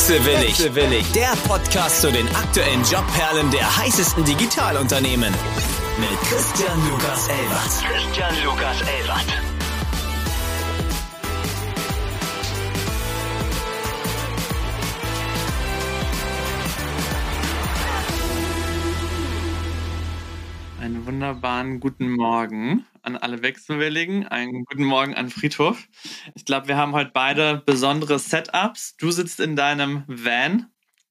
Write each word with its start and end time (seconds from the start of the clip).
Wechselwillig. 0.00 0.58
Wechselwillig. 0.58 1.12
Der 1.12 1.36
Podcast 1.46 2.00
zu 2.00 2.10
den 2.10 2.26
aktuellen 2.34 2.82
Jobperlen 2.84 3.50
der 3.50 3.76
heißesten 3.76 4.24
Digitalunternehmen. 4.24 5.30
Mit 5.98 6.20
Christian 6.22 6.88
Lukas 6.88 7.28
Elbert. 7.28 7.84
Christian 7.86 8.34
Lukas 8.42 8.80
Elbert. 8.80 9.49
Wunderbaren 21.30 21.78
guten 21.78 22.10
Morgen 22.10 22.84
an 23.02 23.16
alle 23.16 23.40
Wechselwilligen. 23.40 24.26
Einen 24.26 24.64
guten 24.64 24.82
Morgen 24.82 25.14
an 25.14 25.30
Friedhof. 25.30 25.86
Ich 26.34 26.44
glaube, 26.44 26.66
wir 26.66 26.76
haben 26.76 26.92
heute 26.92 27.12
beide 27.14 27.62
besondere 27.64 28.18
Setups. 28.18 28.96
Du 28.96 29.12
sitzt 29.12 29.38
in 29.38 29.54
deinem 29.54 30.02
Van 30.08 30.66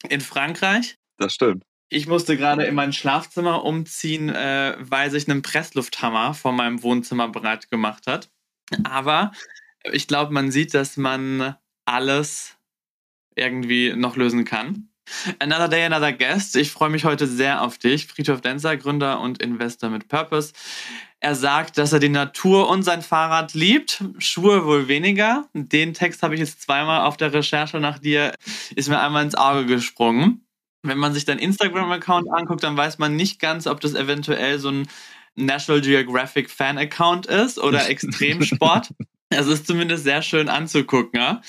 in 0.09 0.19
Frankreich. 0.19 0.97
Das 1.15 1.33
stimmt. 1.33 1.63
Ich 1.87 2.05
musste 2.05 2.35
gerade 2.35 2.65
in 2.65 2.75
mein 2.75 2.91
Schlafzimmer 2.91 3.63
umziehen, 3.63 4.27
äh, 4.27 4.75
weil 4.77 5.09
sich 5.09 5.25
ein 5.29 5.41
Presslufthammer 5.41 6.33
vor 6.33 6.51
meinem 6.51 6.83
Wohnzimmer 6.83 7.29
bereit 7.29 7.71
gemacht 7.71 8.05
hat. 8.05 8.29
Aber 8.83 9.31
ich 9.89 10.05
glaube, 10.05 10.33
man 10.33 10.51
sieht, 10.51 10.73
dass 10.73 10.97
man 10.97 11.55
alles 11.85 12.57
irgendwie 13.35 13.93
noch 13.95 14.17
lösen 14.17 14.43
kann. 14.43 14.88
Another 15.39 15.67
Day, 15.67 15.85
Another 15.85 16.13
Guest. 16.13 16.55
Ich 16.55 16.71
freue 16.71 16.89
mich 16.89 17.05
heute 17.05 17.27
sehr 17.27 17.61
auf 17.61 17.77
dich. 17.77 18.07
Friedhof 18.07 18.41
Denzer, 18.41 18.77
Gründer 18.77 19.19
und 19.19 19.41
Investor 19.41 19.89
mit 19.89 20.07
Purpose. 20.07 20.53
Er 21.21 21.35
sagt, 21.35 21.77
dass 21.77 21.91
er 21.91 21.99
die 21.99 22.09
Natur 22.09 22.69
und 22.69 22.83
sein 22.83 23.01
Fahrrad 23.01 23.53
liebt, 23.53 24.03
Schuhe 24.19 24.65
wohl 24.65 24.87
weniger. 24.87 25.49
Den 25.53 25.93
Text 25.93 26.23
habe 26.23 26.33
ich 26.33 26.39
jetzt 26.39 26.61
zweimal 26.61 27.01
auf 27.01 27.17
der 27.17 27.33
Recherche 27.33 27.79
nach 27.79 27.99
dir, 27.99 28.33
ist 28.75 28.87
mir 28.87 29.01
einmal 29.01 29.25
ins 29.25 29.35
Auge 29.35 29.65
gesprungen. 29.65 30.45
Wenn 30.81 30.97
man 30.97 31.13
sich 31.13 31.25
dein 31.25 31.39
Instagram-Account 31.39 32.31
anguckt, 32.31 32.63
dann 32.63 32.77
weiß 32.77 32.99
man 32.99 33.17
nicht 33.17 33.41
ganz, 33.41 33.67
ob 33.67 33.81
das 33.81 33.95
eventuell 33.95 34.59
so 34.59 34.69
ein 34.69 34.87
National 35.35 35.81
Geographic 35.81 36.49
Fan-Account 36.49 37.25
ist 37.25 37.59
oder 37.59 37.85
Extremsport. 37.89 38.91
Es 39.29 39.45
ist 39.47 39.67
zumindest 39.67 40.03
sehr 40.03 40.23
schön 40.23 40.49
anzugucken, 40.49 41.19
ja? 41.19 41.41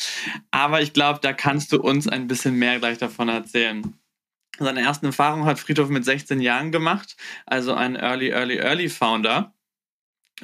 aber 0.51 0.83
ich 0.83 0.93
glaube, 0.93 1.21
da 1.23 1.33
kannst 1.33 1.73
du 1.73 1.81
uns 1.81 2.07
ein 2.07 2.27
bisschen 2.27 2.57
mehr 2.57 2.79
gleich 2.79 2.99
davon 2.99 3.29
erzählen. 3.31 3.95
Seine 4.59 4.83
ersten 4.83 5.07
Erfahrungen 5.07 5.47
hat 5.47 5.59
Friedhof 5.59 5.89
mit 5.89 6.05
16 6.05 6.41
Jahren 6.41 6.73
gemacht, 6.73 7.17
also 7.47 7.73
ein 7.73 7.97
Early, 7.97 8.29
Early, 8.29 8.59
Early 8.59 8.91
Founder 8.91 9.55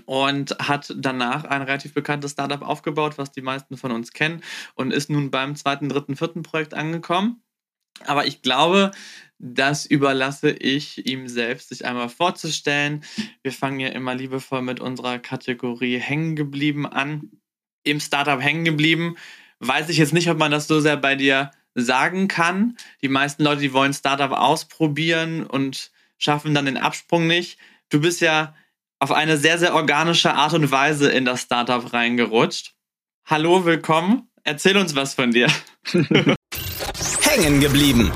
und 0.07 0.57
hat 0.59 0.95
danach 0.97 1.45
ein 1.45 1.63
relativ 1.63 1.93
bekanntes 1.93 2.33
Startup 2.33 2.63
aufgebaut, 2.63 3.19
was 3.19 3.33
die 3.33 3.43
meisten 3.43 3.77
von 3.77 3.93
uns 3.93 4.13
kennen 4.13 4.43
und 4.75 4.93
ist 4.93 5.11
nun 5.11 5.31
beim 5.31 5.57
zweiten, 5.57 5.91
dritten, 5.91 6.17
vierten 6.17 6.43
Projekt 6.43 6.73
angekommen. 6.73 7.43
Aber 8.05 8.27
ich 8.27 8.43
glaube, 8.43 8.91
das 9.39 9.87
überlasse 9.87 10.51
ich 10.51 11.07
ihm 11.07 11.29
selbst, 11.29 11.69
sich 11.69 11.85
einmal 11.85 12.09
vorzustellen. 12.09 13.05
Wir 13.43 13.53
fangen 13.53 13.81
ja 13.81 13.89
immer 13.89 14.15
liebevoll 14.15 14.63
mit 14.63 14.81
unserer 14.81 15.19
Kategorie 15.19 15.99
hängen 15.99 16.37
geblieben 16.37 16.87
an. 16.87 17.31
Im 17.83 18.01
Startup 18.01 18.41
hängen 18.41 18.65
geblieben. 18.65 19.17
Weiß 19.59 19.89
ich 19.89 19.99
jetzt 19.99 20.13
nicht, 20.13 20.31
ob 20.31 20.39
man 20.39 20.51
das 20.51 20.67
so 20.67 20.81
sehr 20.81 20.97
bei 20.97 21.15
dir 21.15 21.51
sagen 21.75 22.29
kann. 22.29 22.77
Die 23.03 23.09
meisten 23.09 23.45
Leute, 23.45 23.61
die 23.61 23.73
wollen 23.73 23.93
Startup 23.93 24.33
ausprobieren 24.33 25.45
und 25.45 25.91
schaffen 26.19 26.55
dann 26.55 26.65
den 26.65 26.79
Absprung 26.79 27.27
nicht. 27.27 27.59
Du 27.91 28.01
bist 28.01 28.21
ja 28.21 28.55
auf 28.99 29.13
eine 29.13 29.37
sehr, 29.37 29.59
sehr 29.59 29.75
organische 29.75 30.33
Art 30.35 30.55
und 30.55 30.71
Weise 30.71 31.11
in 31.11 31.27
das 31.27 31.43
Startup 31.43 31.93
reingerutscht. 31.93 32.75
Hallo, 33.27 33.65
willkommen. 33.65 34.29
Erzähl 34.43 34.77
uns 34.77 34.95
was 34.95 35.15
von 35.15 35.33
dir. 35.33 35.49
Hängen 37.37 37.61
geblieben. 37.61 38.11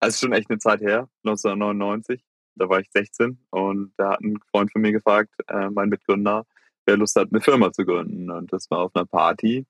Also 0.00 0.26
schon 0.26 0.32
echt 0.32 0.48
eine 0.48 0.58
Zeit 0.58 0.80
her, 0.80 1.08
1999. 1.24 2.22
Da 2.54 2.68
war 2.68 2.80
ich 2.80 2.88
16 2.90 3.38
und 3.50 3.92
da 3.98 4.12
hat 4.12 4.20
ein 4.20 4.38
Freund 4.50 4.72
von 4.72 4.80
mir 4.80 4.92
gefragt, 4.92 5.34
äh, 5.48 5.68
mein 5.68 5.90
Mitgründer, 5.90 6.46
wer 6.86 6.96
Lust 6.96 7.16
hat, 7.16 7.28
eine 7.30 7.42
Firma 7.42 7.72
zu 7.72 7.84
gründen. 7.84 8.30
Und 8.30 8.50
das 8.52 8.70
war 8.70 8.78
auf 8.78 8.96
einer 8.96 9.04
Party 9.04 9.66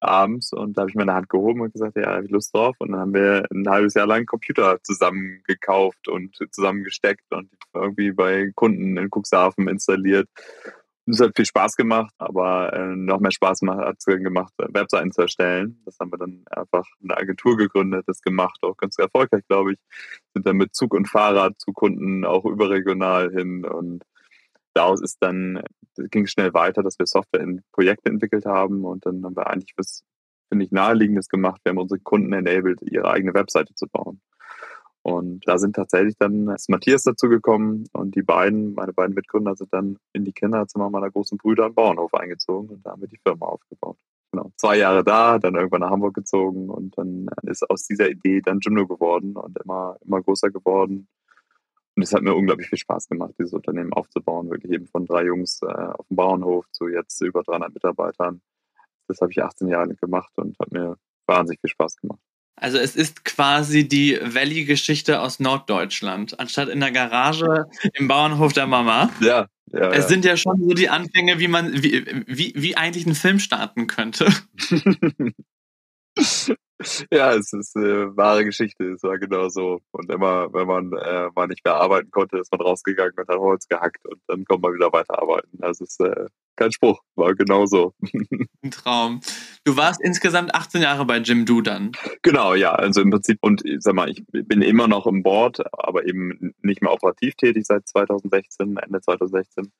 abends 0.00 0.52
und 0.52 0.76
da 0.76 0.82
habe 0.82 0.90
ich 0.90 0.96
meine 0.96 1.14
Hand 1.14 1.30
gehoben 1.30 1.62
und 1.62 1.72
gesagt, 1.72 1.96
ja, 1.96 2.14
habe 2.14 2.26
ich 2.26 2.30
Lust 2.30 2.54
drauf. 2.54 2.76
Und 2.78 2.92
dann 2.92 3.00
haben 3.00 3.14
wir 3.14 3.46
ein 3.50 3.66
halbes 3.66 3.94
Jahr 3.94 4.06
lang 4.06 4.26
Computer 4.26 4.82
zusammen 4.82 5.42
gekauft 5.46 6.08
und 6.08 6.36
zusammengesteckt 6.50 7.24
und 7.30 7.48
irgendwie 7.72 8.12
bei 8.12 8.50
Kunden 8.54 8.98
in 8.98 9.08
Cuxhaven 9.10 9.66
installiert 9.68 10.28
es 11.06 11.20
hat 11.20 11.32
viel 11.34 11.46
Spaß 11.46 11.76
gemacht, 11.76 12.14
aber 12.18 12.72
äh, 12.72 12.94
noch 12.96 13.20
mehr 13.20 13.32
Spaß 13.32 13.60
hat 13.62 13.96
es 13.98 14.04
gemacht, 14.04 14.52
Webseiten 14.56 15.10
zu 15.12 15.22
erstellen. 15.22 15.80
Das 15.84 15.98
haben 15.98 16.12
wir 16.12 16.18
dann 16.18 16.44
einfach 16.50 16.86
eine 17.02 17.16
Agentur 17.16 17.56
gegründet, 17.56 18.04
das 18.06 18.20
gemacht, 18.20 18.58
auch 18.62 18.76
ganz 18.76 18.98
erfolgreich, 18.98 19.42
glaube 19.48 19.72
ich. 19.72 19.78
Sind 20.34 20.46
dann 20.46 20.56
mit 20.56 20.74
Zug 20.74 20.94
und 20.94 21.08
Fahrrad 21.08 21.58
zu 21.60 21.72
Kunden 21.72 22.24
auch 22.24 22.44
überregional 22.44 23.32
hin 23.32 23.64
und 23.64 24.04
daraus 24.74 25.00
ist 25.02 25.18
dann, 25.20 25.62
ging 25.96 26.26
schnell 26.26 26.54
weiter, 26.54 26.82
dass 26.82 26.98
wir 26.98 27.06
Software 27.06 27.40
in 27.40 27.62
Projekte 27.72 28.08
entwickelt 28.10 28.46
haben 28.46 28.84
und 28.84 29.04
dann 29.04 29.24
haben 29.24 29.36
wir 29.36 29.48
eigentlich 29.48 29.74
was, 29.76 30.04
finde 30.48 30.64
ich, 30.64 30.70
naheliegendes 30.70 31.28
gemacht. 31.28 31.60
Wir 31.64 31.70
haben 31.70 31.78
unsere 31.78 32.00
Kunden 32.00 32.32
enabled, 32.32 32.80
ihre 32.82 33.10
eigene 33.10 33.34
Webseite 33.34 33.74
zu 33.74 33.86
bauen. 33.88 34.20
Und 35.02 35.46
da 35.48 35.58
sind 35.58 35.74
tatsächlich 35.74 36.16
dann 36.16 36.48
ist 36.48 36.70
Matthias 36.70 37.02
dazu 37.02 37.28
gekommen 37.28 37.88
und 37.92 38.14
die 38.14 38.22
beiden, 38.22 38.74
meine 38.74 38.92
beiden 38.92 39.14
Mitgründer, 39.14 39.56
sind 39.56 39.72
dann 39.72 39.98
in 40.12 40.24
die 40.24 40.32
Kinderzimmer 40.32 40.90
meiner 40.90 41.10
großen 41.10 41.38
Brüder 41.38 41.66
am 41.66 41.74
Bauernhof 41.74 42.14
eingezogen 42.14 42.68
und 42.70 42.86
da 42.86 42.92
haben 42.92 43.00
wir 43.00 43.08
die 43.08 43.18
Firma 43.18 43.46
aufgebaut. 43.46 43.96
Genau. 44.30 44.50
Zwei 44.56 44.78
Jahre 44.78 45.02
da, 45.02 45.38
dann 45.38 45.56
irgendwann 45.56 45.80
nach 45.80 45.90
Hamburg 45.90 46.14
gezogen 46.14 46.70
und 46.70 46.96
dann 46.96 47.28
ist 47.42 47.68
aus 47.68 47.84
dieser 47.86 48.08
Idee 48.08 48.40
dann 48.40 48.60
Jimdo 48.60 48.86
geworden 48.86 49.36
und 49.36 49.58
immer, 49.58 49.98
immer 50.04 50.22
größer 50.22 50.50
geworden. 50.50 51.08
Und 51.94 52.02
es 52.02 52.14
hat 52.14 52.22
mir 52.22 52.34
unglaublich 52.34 52.68
viel 52.68 52.78
Spaß 52.78 53.08
gemacht, 53.08 53.34
dieses 53.38 53.52
Unternehmen 53.52 53.92
aufzubauen, 53.92 54.50
wirklich 54.50 54.72
eben 54.72 54.86
von 54.86 55.04
drei 55.04 55.24
Jungs 55.24 55.60
äh, 55.62 55.66
auf 55.66 56.06
dem 56.08 56.16
Bauernhof 56.16 56.64
zu 56.70 56.88
jetzt 56.88 57.20
über 57.20 57.42
300 57.42 57.74
Mitarbeitern. 57.74 58.40
Das 59.08 59.20
habe 59.20 59.32
ich 59.32 59.42
18 59.42 59.68
Jahre 59.68 59.94
gemacht 59.96 60.32
und 60.36 60.58
hat 60.58 60.72
mir 60.72 60.96
wahnsinnig 61.26 61.60
viel 61.60 61.70
Spaß 61.70 61.96
gemacht. 61.96 62.20
Also 62.56 62.78
es 62.78 62.94
ist 62.96 63.24
quasi 63.24 63.88
die 63.88 64.18
Valley-Geschichte 64.22 65.20
aus 65.20 65.40
Norddeutschland. 65.40 66.38
Anstatt 66.38 66.68
in 66.68 66.80
der 66.80 66.92
Garage 66.92 67.66
im 67.94 68.08
Bauernhof 68.08 68.52
der 68.52 68.66
Mama. 68.66 69.10
Ja, 69.20 69.46
ja. 69.72 69.90
Es 69.90 70.04
ja. 70.04 70.08
sind 70.08 70.24
ja 70.24 70.36
schon 70.36 70.58
so 70.60 70.74
die 70.74 70.88
Anfänge, 70.88 71.38
wie 71.38 71.48
man, 71.48 71.82
wie, 71.82 72.04
wie, 72.26 72.52
wie 72.54 72.76
eigentlich 72.76 73.06
ein 73.06 73.14
Film 73.14 73.38
starten 73.38 73.86
könnte. 73.86 74.32
ja, 77.12 77.32
es 77.34 77.52
ist 77.52 77.76
eine 77.76 78.16
wahre 78.16 78.44
Geschichte. 78.44 78.92
Es 78.92 79.02
war 79.02 79.18
genau 79.18 79.48
so. 79.48 79.80
Und 79.90 80.10
immer, 80.10 80.52
wenn 80.52 80.66
man 80.66 80.92
äh, 80.92 81.28
mal 81.34 81.46
nicht 81.46 81.64
mehr 81.64 81.74
arbeiten 81.74 82.10
konnte, 82.10 82.38
ist 82.38 82.52
man 82.52 82.60
rausgegangen 82.60 83.14
und 83.16 83.28
hat 83.28 83.38
Holz 83.38 83.68
gehackt 83.68 84.04
und 84.06 84.20
dann 84.26 84.44
kommt 84.44 84.62
man 84.62 84.74
wieder 84.74 84.92
weiterarbeiten. 84.92 85.58
Also 85.62 85.84
es 85.84 85.98
ist 85.98 86.00
äh, 86.00 86.26
kein 86.56 86.72
Spruch, 86.72 87.00
war 87.14 87.34
genau 87.34 87.66
so. 87.66 87.94
Ein 88.62 88.70
Traum. 88.70 89.20
Du 89.64 89.76
warst 89.76 90.00
insgesamt 90.02 90.54
18 90.54 90.82
Jahre 90.82 91.04
bei 91.06 91.18
Jim 91.18 91.46
Du 91.46 91.62
dann. 91.62 91.92
Genau, 92.22 92.54
ja. 92.54 92.72
Also 92.72 93.00
im 93.00 93.10
Prinzip, 93.10 93.38
und 93.40 93.62
sag 93.78 93.94
mal, 93.94 94.10
ich 94.10 94.22
bin 94.30 94.62
immer 94.62 94.88
noch 94.88 95.06
im 95.06 95.22
Board, 95.22 95.62
aber 95.72 96.06
eben 96.06 96.54
nicht 96.62 96.82
mehr 96.82 96.92
operativ 96.92 97.34
tätig 97.34 97.64
seit 97.66 97.88
2016, 97.88 98.76
Ende 98.76 99.00
2016. 99.00 99.72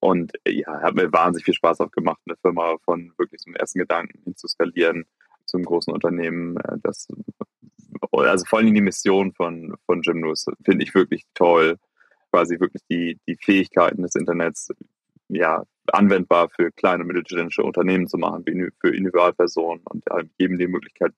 Und 0.00 0.32
ja, 0.46 0.80
hat 0.80 0.94
mir 0.94 1.12
wahnsinnig 1.12 1.44
viel 1.44 1.54
Spaß 1.54 1.80
auch 1.80 1.90
gemacht, 1.90 2.20
eine 2.26 2.36
Firma 2.40 2.76
von 2.84 3.12
wirklich 3.18 3.40
zum 3.40 3.54
ersten 3.54 3.78
Gedanken 3.78 4.18
hin 4.24 4.36
zu 4.36 4.48
skalieren 4.48 5.04
zum 5.50 5.64
großen 5.64 5.92
Unternehmen. 5.92 6.56
Äh, 6.58 6.78
das, 6.82 7.08
also 8.12 8.44
vor 8.46 8.58
allem 8.58 8.74
die 8.74 8.80
Mission 8.80 9.32
von, 9.32 9.74
von 9.86 10.00
Gymnus 10.02 10.46
finde 10.64 10.84
ich 10.84 10.94
wirklich 10.94 11.24
toll. 11.34 11.76
Quasi 12.30 12.60
wirklich 12.60 12.82
die, 12.88 13.18
die 13.26 13.36
Fähigkeiten 13.36 14.02
des 14.02 14.14
Internets 14.14 14.68
ja, 15.28 15.64
anwendbar 15.92 16.48
für 16.48 16.70
kleine 16.72 17.02
und 17.02 17.08
mittelständische 17.08 17.62
Unternehmen 17.62 18.06
zu 18.06 18.18
machen, 18.18 18.44
für 18.80 18.94
Individualpersonen 18.94 19.82
und 19.84 20.04
jedem 20.38 20.58
die 20.58 20.66
Möglichkeit 20.66 21.12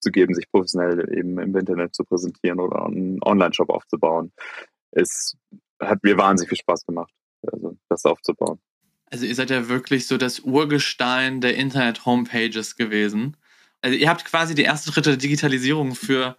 zu 0.00 0.10
geben, 0.10 0.34
sich 0.34 0.50
professionell 0.50 1.16
eben 1.16 1.38
im 1.38 1.56
Internet 1.56 1.94
zu 1.94 2.04
präsentieren 2.04 2.60
oder 2.60 2.86
einen 2.86 3.22
Online-Shop 3.22 3.70
aufzubauen. 3.70 4.32
Es 4.90 5.36
hat 5.80 6.02
mir 6.02 6.18
wahnsinnig 6.18 6.50
viel 6.50 6.58
Spaß 6.58 6.84
gemacht, 6.86 7.12
also 7.50 7.76
das 7.88 8.04
aufzubauen. 8.04 8.58
Also 9.10 9.26
ihr 9.26 9.34
seid 9.34 9.50
ja 9.50 9.68
wirklich 9.68 10.06
so 10.06 10.16
das 10.16 10.40
Urgestein 10.40 11.40
der 11.40 11.56
Internet-Homepages 11.56 12.76
gewesen. 12.76 13.36
Also 13.82 13.96
ihr 13.96 14.08
habt 14.08 14.24
quasi 14.24 14.54
die 14.54 14.64
ersten 14.64 14.92
Schritte 14.92 15.10
der 15.10 15.18
Digitalisierung 15.18 15.94
für 15.94 16.36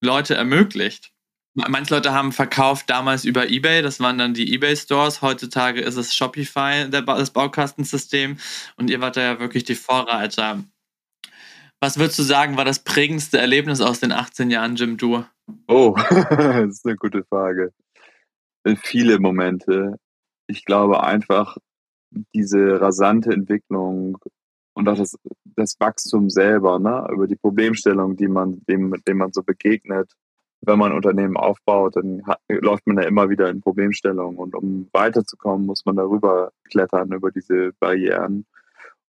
Leute 0.00 0.34
ermöglicht. 0.34 1.10
Manche 1.54 1.94
Leute 1.94 2.12
haben 2.12 2.32
verkauft 2.32 2.90
damals 2.90 3.24
über 3.24 3.48
eBay, 3.48 3.80
das 3.82 4.00
waren 4.00 4.18
dann 4.18 4.34
die 4.34 4.54
eBay-Stores. 4.54 5.22
Heutzutage 5.22 5.80
ist 5.80 5.96
es 5.96 6.14
Shopify, 6.14 6.88
das 6.90 7.30
Baukastensystem. 7.30 8.38
Und 8.76 8.90
ihr 8.90 9.00
wart 9.00 9.16
da 9.16 9.22
ja 9.22 9.40
wirklich 9.40 9.62
die 9.62 9.76
Vorreiter. 9.76 10.64
Was 11.80 11.98
würdest 11.98 12.18
du 12.18 12.22
sagen, 12.24 12.56
war 12.56 12.64
das 12.64 12.82
prägendste 12.82 13.38
Erlebnis 13.38 13.80
aus 13.80 14.00
den 14.00 14.10
18 14.10 14.50
Jahren 14.50 14.74
Jim 14.74 14.96
Dur? 14.96 15.28
Oh, 15.68 15.94
das 16.30 16.70
ist 16.70 16.86
eine 16.86 16.96
gute 16.96 17.22
Frage. 17.24 17.72
Viele 18.82 19.20
Momente. 19.20 19.96
Ich 20.48 20.64
glaube 20.64 21.04
einfach, 21.04 21.56
diese 22.34 22.80
rasante 22.80 23.30
Entwicklung 23.30 24.18
und 24.74 24.88
auch 24.88 24.96
das, 24.96 25.16
das 25.56 25.76
Wachstum 25.78 26.28
selber, 26.30 26.78
ne, 26.78 27.06
über 27.12 27.26
die 27.26 27.36
Problemstellung, 27.36 28.16
die 28.16 28.28
man, 28.28 28.62
dem, 28.68 28.92
dem 29.06 29.18
man 29.18 29.32
so 29.32 29.42
begegnet. 29.42 30.12
Wenn 30.60 30.78
man 30.78 30.90
ein 30.90 30.96
Unternehmen 30.96 31.36
aufbaut, 31.36 31.96
dann 31.96 32.26
hat, 32.26 32.40
läuft 32.48 32.86
man 32.86 32.96
ja 32.96 33.04
immer 33.04 33.30
wieder 33.30 33.50
in 33.50 33.60
Problemstellungen. 33.60 34.38
Und 34.38 34.54
um 34.54 34.88
weiterzukommen, 34.92 35.66
muss 35.66 35.84
man 35.84 35.96
darüber 35.96 36.52
klettern, 36.70 37.12
über 37.12 37.30
diese 37.30 37.72
Barrieren. 37.78 38.46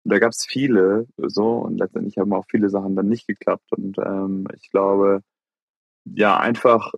Und 0.03 0.13
da 0.13 0.19
gab 0.19 0.31
es 0.31 0.45
viele 0.45 1.07
so 1.17 1.57
und 1.59 1.79
letztendlich 1.79 2.17
haben 2.17 2.33
auch 2.33 2.45
viele 2.49 2.69
Sachen 2.69 2.95
dann 2.95 3.07
nicht 3.07 3.25
geklappt. 3.25 3.71
Und 3.71 3.97
ähm, 3.97 4.47
ich 4.55 4.69
glaube, 4.69 5.21
ja, 6.05 6.37
einfach 6.39 6.93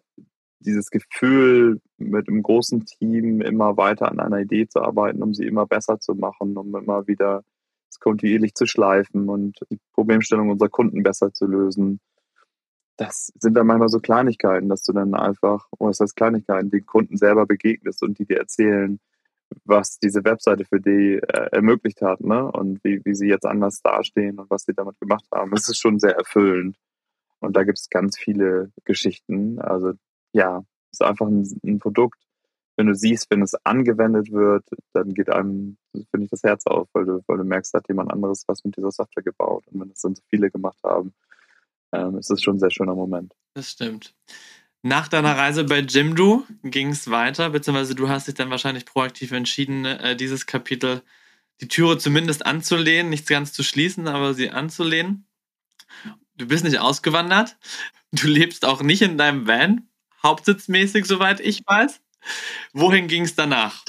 dieses 0.59 0.89
Gefühl, 0.89 1.79
mit 1.97 2.27
einem 2.27 2.43
großen 2.43 2.85
Team 2.85 3.41
immer 3.41 3.77
weiter 3.77 4.11
an 4.11 4.19
einer 4.19 4.39
Idee 4.39 4.67
zu 4.67 4.81
arbeiten, 4.81 5.23
um 5.23 5.33
sie 5.33 5.45
immer 5.45 5.65
besser 5.65 5.99
zu 5.99 6.15
machen, 6.15 6.57
um 6.57 6.75
immer 6.75 7.07
wieder 7.07 7.43
es 7.89 7.99
kontinuierlich 7.99 8.53
zu 8.53 8.65
schleifen 8.65 9.29
und 9.29 9.59
die 9.69 9.79
Problemstellung 9.93 10.49
unserer 10.49 10.69
Kunden 10.69 11.03
besser 11.03 11.33
zu 11.33 11.45
lösen. 11.45 11.99
Das 12.97 13.31
sind 13.39 13.53
dann 13.53 13.67
manchmal 13.67 13.89
so 13.89 13.99
Kleinigkeiten, 13.99 14.69
dass 14.69 14.83
du 14.83 14.91
dann 14.93 15.13
einfach, 15.13 15.67
oh, 15.77 15.87
das 15.87 15.99
heißt 15.99 16.15
Kleinigkeiten, 16.15 16.71
den 16.71 16.85
Kunden 16.85 17.17
selber 17.17 17.45
begegnest 17.45 18.01
und 18.03 18.17
die 18.17 18.25
dir 18.25 18.37
erzählen, 18.37 18.99
was 19.65 19.99
diese 19.99 20.23
Webseite 20.25 20.65
für 20.65 20.81
die 20.81 21.15
äh, 21.15 21.49
ermöglicht 21.51 22.01
hat, 22.01 22.21
ne? 22.21 22.51
Und 22.51 22.83
wie, 22.83 23.01
wie 23.05 23.15
sie 23.15 23.27
jetzt 23.27 23.45
anders 23.45 23.81
dastehen 23.81 24.39
und 24.39 24.49
was 24.49 24.63
sie 24.63 24.73
damit 24.73 24.99
gemacht 24.99 25.25
haben. 25.33 25.53
Es 25.53 25.69
ist 25.69 25.79
schon 25.79 25.99
sehr 25.99 26.15
erfüllend. 26.15 26.77
Und 27.39 27.55
da 27.55 27.63
gibt 27.63 27.77
es 27.77 27.89
ganz 27.89 28.17
viele 28.17 28.71
Geschichten. 28.83 29.59
Also 29.59 29.93
ja, 30.33 30.63
es 30.91 30.99
ist 30.99 31.03
einfach 31.03 31.27
ein, 31.27 31.47
ein 31.63 31.79
Produkt, 31.79 32.19
wenn 32.77 32.87
du 32.87 32.95
siehst, 32.95 33.29
wenn 33.31 33.41
es 33.41 33.55
angewendet 33.65 34.31
wird, 34.31 34.63
dann 34.93 35.13
geht 35.13 35.29
einem, 35.29 35.77
finde 36.11 36.25
ich, 36.25 36.29
das 36.29 36.43
Herz 36.43 36.65
auf, 36.67 36.87
weil 36.93 37.05
du, 37.05 37.23
weil 37.25 37.37
du 37.37 37.43
merkst, 37.43 37.73
hat 37.73 37.87
jemand 37.89 38.11
anderes 38.11 38.43
was 38.47 38.63
mit 38.63 38.77
dieser 38.77 38.91
Software 38.91 39.23
gebaut. 39.23 39.65
Und 39.67 39.81
wenn 39.81 39.89
es 39.89 40.01
dann 40.01 40.15
so 40.15 40.21
viele 40.29 40.51
gemacht 40.51 40.77
haben, 40.83 41.13
ähm, 41.91 42.17
ist 42.17 42.29
es 42.29 42.41
schon 42.41 42.57
ein 42.57 42.59
sehr 42.59 42.69
schöner 42.69 42.93
Moment. 42.93 43.33
Das 43.55 43.71
stimmt. 43.71 44.13
Nach 44.83 45.07
deiner 45.07 45.35
Reise 45.35 45.63
bei 45.63 45.79
Jimdo 45.79 46.43
ging 46.63 46.89
es 46.89 47.09
weiter, 47.09 47.49
beziehungsweise 47.49 47.95
du 47.95 48.09
hast 48.09 48.27
dich 48.27 48.35
dann 48.35 48.51
wahrscheinlich 48.51 48.85
proaktiv 48.85 49.31
entschieden, 49.31 49.85
äh, 49.85 50.15
dieses 50.15 50.45
Kapitel, 50.45 51.01
die 51.61 51.67
Türe 51.67 51.97
zumindest 51.97 52.45
anzulehnen, 52.45 53.09
nicht 53.09 53.27
ganz 53.27 53.53
zu 53.53 53.63
schließen, 53.63 54.07
aber 54.07 54.35
sie 54.35 54.51
anzulehnen. 54.51 55.25
Du 56.35 56.47
bist 56.47 56.63
nicht 56.63 56.79
ausgewandert. 56.79 57.57
Du 58.11 58.27
lebst 58.27 58.63
auch 58.63 58.83
nicht 58.83 59.01
in 59.01 59.17
deinem 59.17 59.47
Van, 59.47 59.89
hauptsitzmäßig, 60.21 61.05
soweit 61.05 61.39
ich 61.39 61.63
weiß. 61.65 61.99
Wohin 62.73 63.07
ging 63.07 63.23
es 63.23 63.35
danach? 63.35 63.83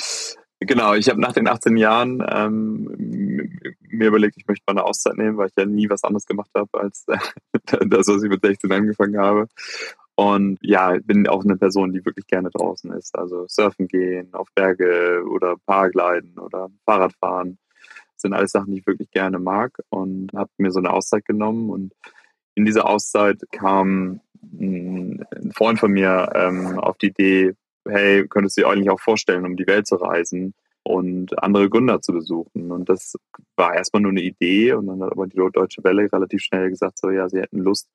Genau, 0.61 0.95
ich 0.95 1.09
habe 1.09 1.21
nach 1.21 1.33
den 1.33 1.47
18 1.47 1.77
Jahren 1.77 2.25
ähm, 2.29 3.61
mir 3.81 4.09
überlegt, 4.09 4.37
ich 4.37 4.47
möchte 4.49 4.65
mal 4.67 4.73
eine 4.73 4.85
Auszeit 4.89 5.17
nehmen, 5.17 5.37
weil 5.37 5.49
ich 5.49 5.55
ja 5.57 5.65
nie 5.65 5.89
was 5.89 6.03
anderes 6.03 6.27
gemacht 6.27 6.51
habe 6.55 6.81
als 6.81 7.07
äh, 7.07 7.19
das, 7.87 8.09
was 8.09 8.23
ich 8.23 8.29
mit 8.29 8.45
16 8.45 8.73
angefangen 8.73 9.19
habe. 9.19 9.47
Und 10.17 10.59
ja, 10.63 10.97
bin 11.05 11.29
auch 11.29 11.45
eine 11.45 11.57
Person, 11.57 11.93
die 11.93 12.05
wirklich 12.05 12.27
gerne 12.27 12.51
draußen 12.51 12.91
ist. 12.93 13.17
Also 13.17 13.47
surfen 13.47 13.87
gehen, 13.87 14.35
auf 14.35 14.49
Berge 14.53 15.23
oder 15.31 15.55
Paragliden 15.65 16.41
oder 16.41 16.71
Fahrradfahren. 16.85 17.59
Das 18.15 18.23
sind 18.23 18.33
alles 18.33 18.51
Sachen, 18.51 18.73
die 18.73 18.81
ich 18.81 18.87
wirklich 18.89 19.13
gerne 19.13 19.39
mag 19.39 19.79
und 19.91 20.33
habe 20.35 20.51
mir 20.57 20.73
so 20.73 20.81
eine 20.81 20.93
Auszeit 20.93 21.25
genommen. 21.25 21.71
Und 21.71 21.95
in 22.57 22.65
dieser 22.65 22.89
Auszeit 22.89 23.41
kam 23.53 24.21
ein 24.43 25.25
Freund 25.55 25.79
von 25.79 25.93
mir 25.93 26.33
ähm, 26.35 26.81
auf 26.81 26.99
die 26.99 27.11
Idee, 27.11 27.55
hey, 27.89 28.27
könntest 28.29 28.57
du 28.57 28.63
dir 28.63 28.69
eigentlich 28.69 28.91
auch 28.91 29.01
vorstellen, 29.01 29.45
um 29.45 29.57
die 29.57 29.67
Welt 29.67 29.87
zu 29.87 29.97
reisen 29.97 30.55
und 30.83 31.43
andere 31.43 31.69
Gründer 31.69 32.01
zu 32.01 32.13
besuchen. 32.13 32.73
Und 32.73 32.89
das 32.89 33.15
war 33.57 33.75
erstmal 33.75 34.03
nur 34.03 34.13
eine 34.13 34.23
Idee 34.23 34.73
und 34.73 34.87
dann 34.87 35.03
hat 35.03 35.13
aber 35.13 35.27
die 35.27 35.37
Deutsche 35.53 35.85
Welle 35.85 36.11
relativ 36.13 36.43
schnell 36.43 36.71
gesagt, 36.71 36.99
so 36.99 37.11
ja, 37.11 37.29
sie 37.29 37.41
hätten 37.41 37.59
Lust, 37.59 37.89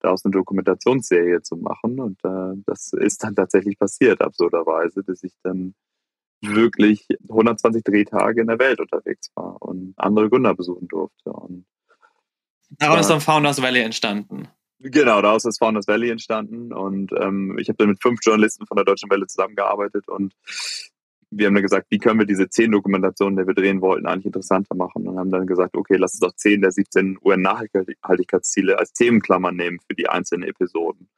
daraus 0.00 0.24
eine 0.24 0.32
Dokumentationsserie 0.32 1.42
zu 1.42 1.56
machen. 1.56 2.00
Und 2.00 2.18
äh, 2.24 2.62
das 2.66 2.92
ist 2.92 3.24
dann 3.24 3.34
tatsächlich 3.34 3.78
passiert, 3.78 4.22
absurderweise, 4.22 5.02
dass 5.02 5.22
ich 5.22 5.32
dann 5.42 5.74
wirklich 6.40 7.06
120 7.28 7.82
Drehtage 7.82 8.40
in 8.40 8.46
der 8.46 8.58
Welt 8.58 8.80
unterwegs 8.80 9.30
war 9.34 9.60
und 9.60 9.94
andere 9.96 10.30
Gründer 10.30 10.54
besuchen 10.54 10.86
durfte. 10.88 11.32
Und 11.32 11.66
Daraus 12.70 13.00
ist 13.00 13.10
dann 13.10 13.20
Founders 13.20 13.60
Valley 13.60 13.80
entstanden. 13.80 14.48
Genau, 14.80 15.20
daraus 15.20 15.44
ist 15.44 15.58
Founders 15.58 15.88
Valley 15.88 16.10
entstanden 16.10 16.72
und 16.72 17.12
ähm, 17.12 17.56
ich 17.58 17.68
habe 17.68 17.78
dann 17.78 17.88
mit 17.88 18.00
fünf 18.00 18.20
Journalisten 18.22 18.64
von 18.66 18.76
der 18.76 18.84
Deutschen 18.84 19.10
Welle 19.10 19.26
zusammengearbeitet 19.26 20.06
und 20.08 20.34
wir 21.30 21.46
haben 21.46 21.54
dann 21.54 21.62
gesagt, 21.62 21.86
wie 21.90 21.98
können 21.98 22.20
wir 22.20 22.26
diese 22.26 22.48
zehn 22.48 22.70
Dokumentationen, 22.70 23.36
die 23.36 23.46
wir 23.46 23.54
drehen 23.54 23.80
wollten, 23.80 24.06
eigentlich 24.06 24.26
interessanter 24.26 24.74
machen 24.76 25.06
und 25.06 25.18
haben 25.18 25.30
dann 25.30 25.46
gesagt, 25.46 25.76
okay, 25.76 25.96
lass 25.96 26.14
uns 26.14 26.20
doch 26.20 26.32
zehn 26.34 26.62
der 26.62 26.70
17 26.70 27.18
UN-Nachhaltigkeitsziele 27.22 28.78
als 28.78 28.92
Themenklammern 28.92 29.56
nehmen 29.56 29.78
für 29.86 29.94
die 29.94 30.08
einzelnen 30.08 30.48
Episoden. 30.48 31.08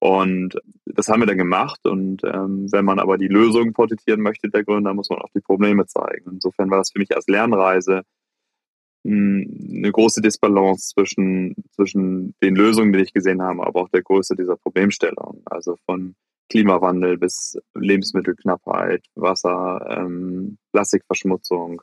Und 0.00 0.58
das 0.84 1.08
haben 1.08 1.20
wir 1.22 1.26
dann 1.26 1.38
gemacht. 1.38 1.86
Und 1.86 2.24
ähm, 2.24 2.66
wenn 2.72 2.84
man 2.84 2.98
aber 2.98 3.16
die 3.18 3.28
Lösung 3.28 3.72
porträtieren 3.72 4.20
möchte, 4.20 4.50
der 4.50 4.64
Gründer, 4.64 4.92
muss 4.94 5.08
man 5.08 5.20
auch 5.20 5.30
die 5.34 5.40
Probleme 5.40 5.86
zeigen. 5.86 6.32
Insofern 6.32 6.70
war 6.70 6.78
das 6.78 6.90
für 6.90 6.98
mich 6.98 7.14
als 7.14 7.28
Lernreise 7.28 8.02
eine 9.04 9.90
große 9.90 10.20
Disbalance 10.20 10.94
zwischen, 10.94 11.56
zwischen 11.72 12.34
den 12.42 12.54
Lösungen, 12.54 12.92
die 12.92 13.00
ich 13.00 13.12
gesehen 13.12 13.42
habe, 13.42 13.66
aber 13.66 13.82
auch 13.82 13.88
der 13.88 14.02
Größe 14.02 14.36
dieser 14.36 14.56
Problemstellung. 14.56 15.42
Also 15.44 15.76
von 15.86 16.14
Klimawandel 16.48 17.18
bis 17.18 17.58
Lebensmittelknappheit, 17.74 19.04
Wasser, 19.14 19.86
ähm, 19.90 20.58
Plastikverschmutzung. 20.72 21.82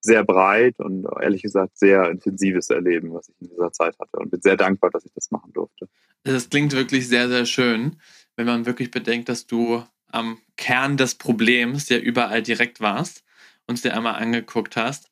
Sehr 0.00 0.24
breit 0.24 0.78
und 0.78 1.06
ehrlich 1.20 1.42
gesagt 1.42 1.76
sehr 1.78 2.10
intensives 2.10 2.70
Erleben, 2.70 3.12
was 3.12 3.28
ich 3.28 3.34
in 3.40 3.48
dieser 3.48 3.72
Zeit 3.72 3.96
hatte. 3.98 4.18
Und 4.18 4.30
bin 4.30 4.40
sehr 4.40 4.56
dankbar, 4.56 4.90
dass 4.90 5.04
ich 5.04 5.12
das 5.14 5.30
machen 5.30 5.52
durfte. 5.52 5.88
Das 6.22 6.48
klingt 6.48 6.72
wirklich 6.72 7.08
sehr, 7.08 7.28
sehr 7.28 7.44
schön, 7.44 7.96
wenn 8.36 8.46
man 8.46 8.66
wirklich 8.66 8.90
bedenkt, 8.90 9.28
dass 9.28 9.46
du 9.46 9.82
am 10.08 10.38
Kern 10.56 10.96
des 10.96 11.16
Problems 11.16 11.88
ja 11.88 11.98
überall 11.98 12.42
direkt 12.42 12.80
warst 12.80 13.24
und 13.66 13.74
es 13.74 13.82
dir 13.82 13.94
einmal 13.94 14.14
angeguckt 14.14 14.76
hast 14.76 15.10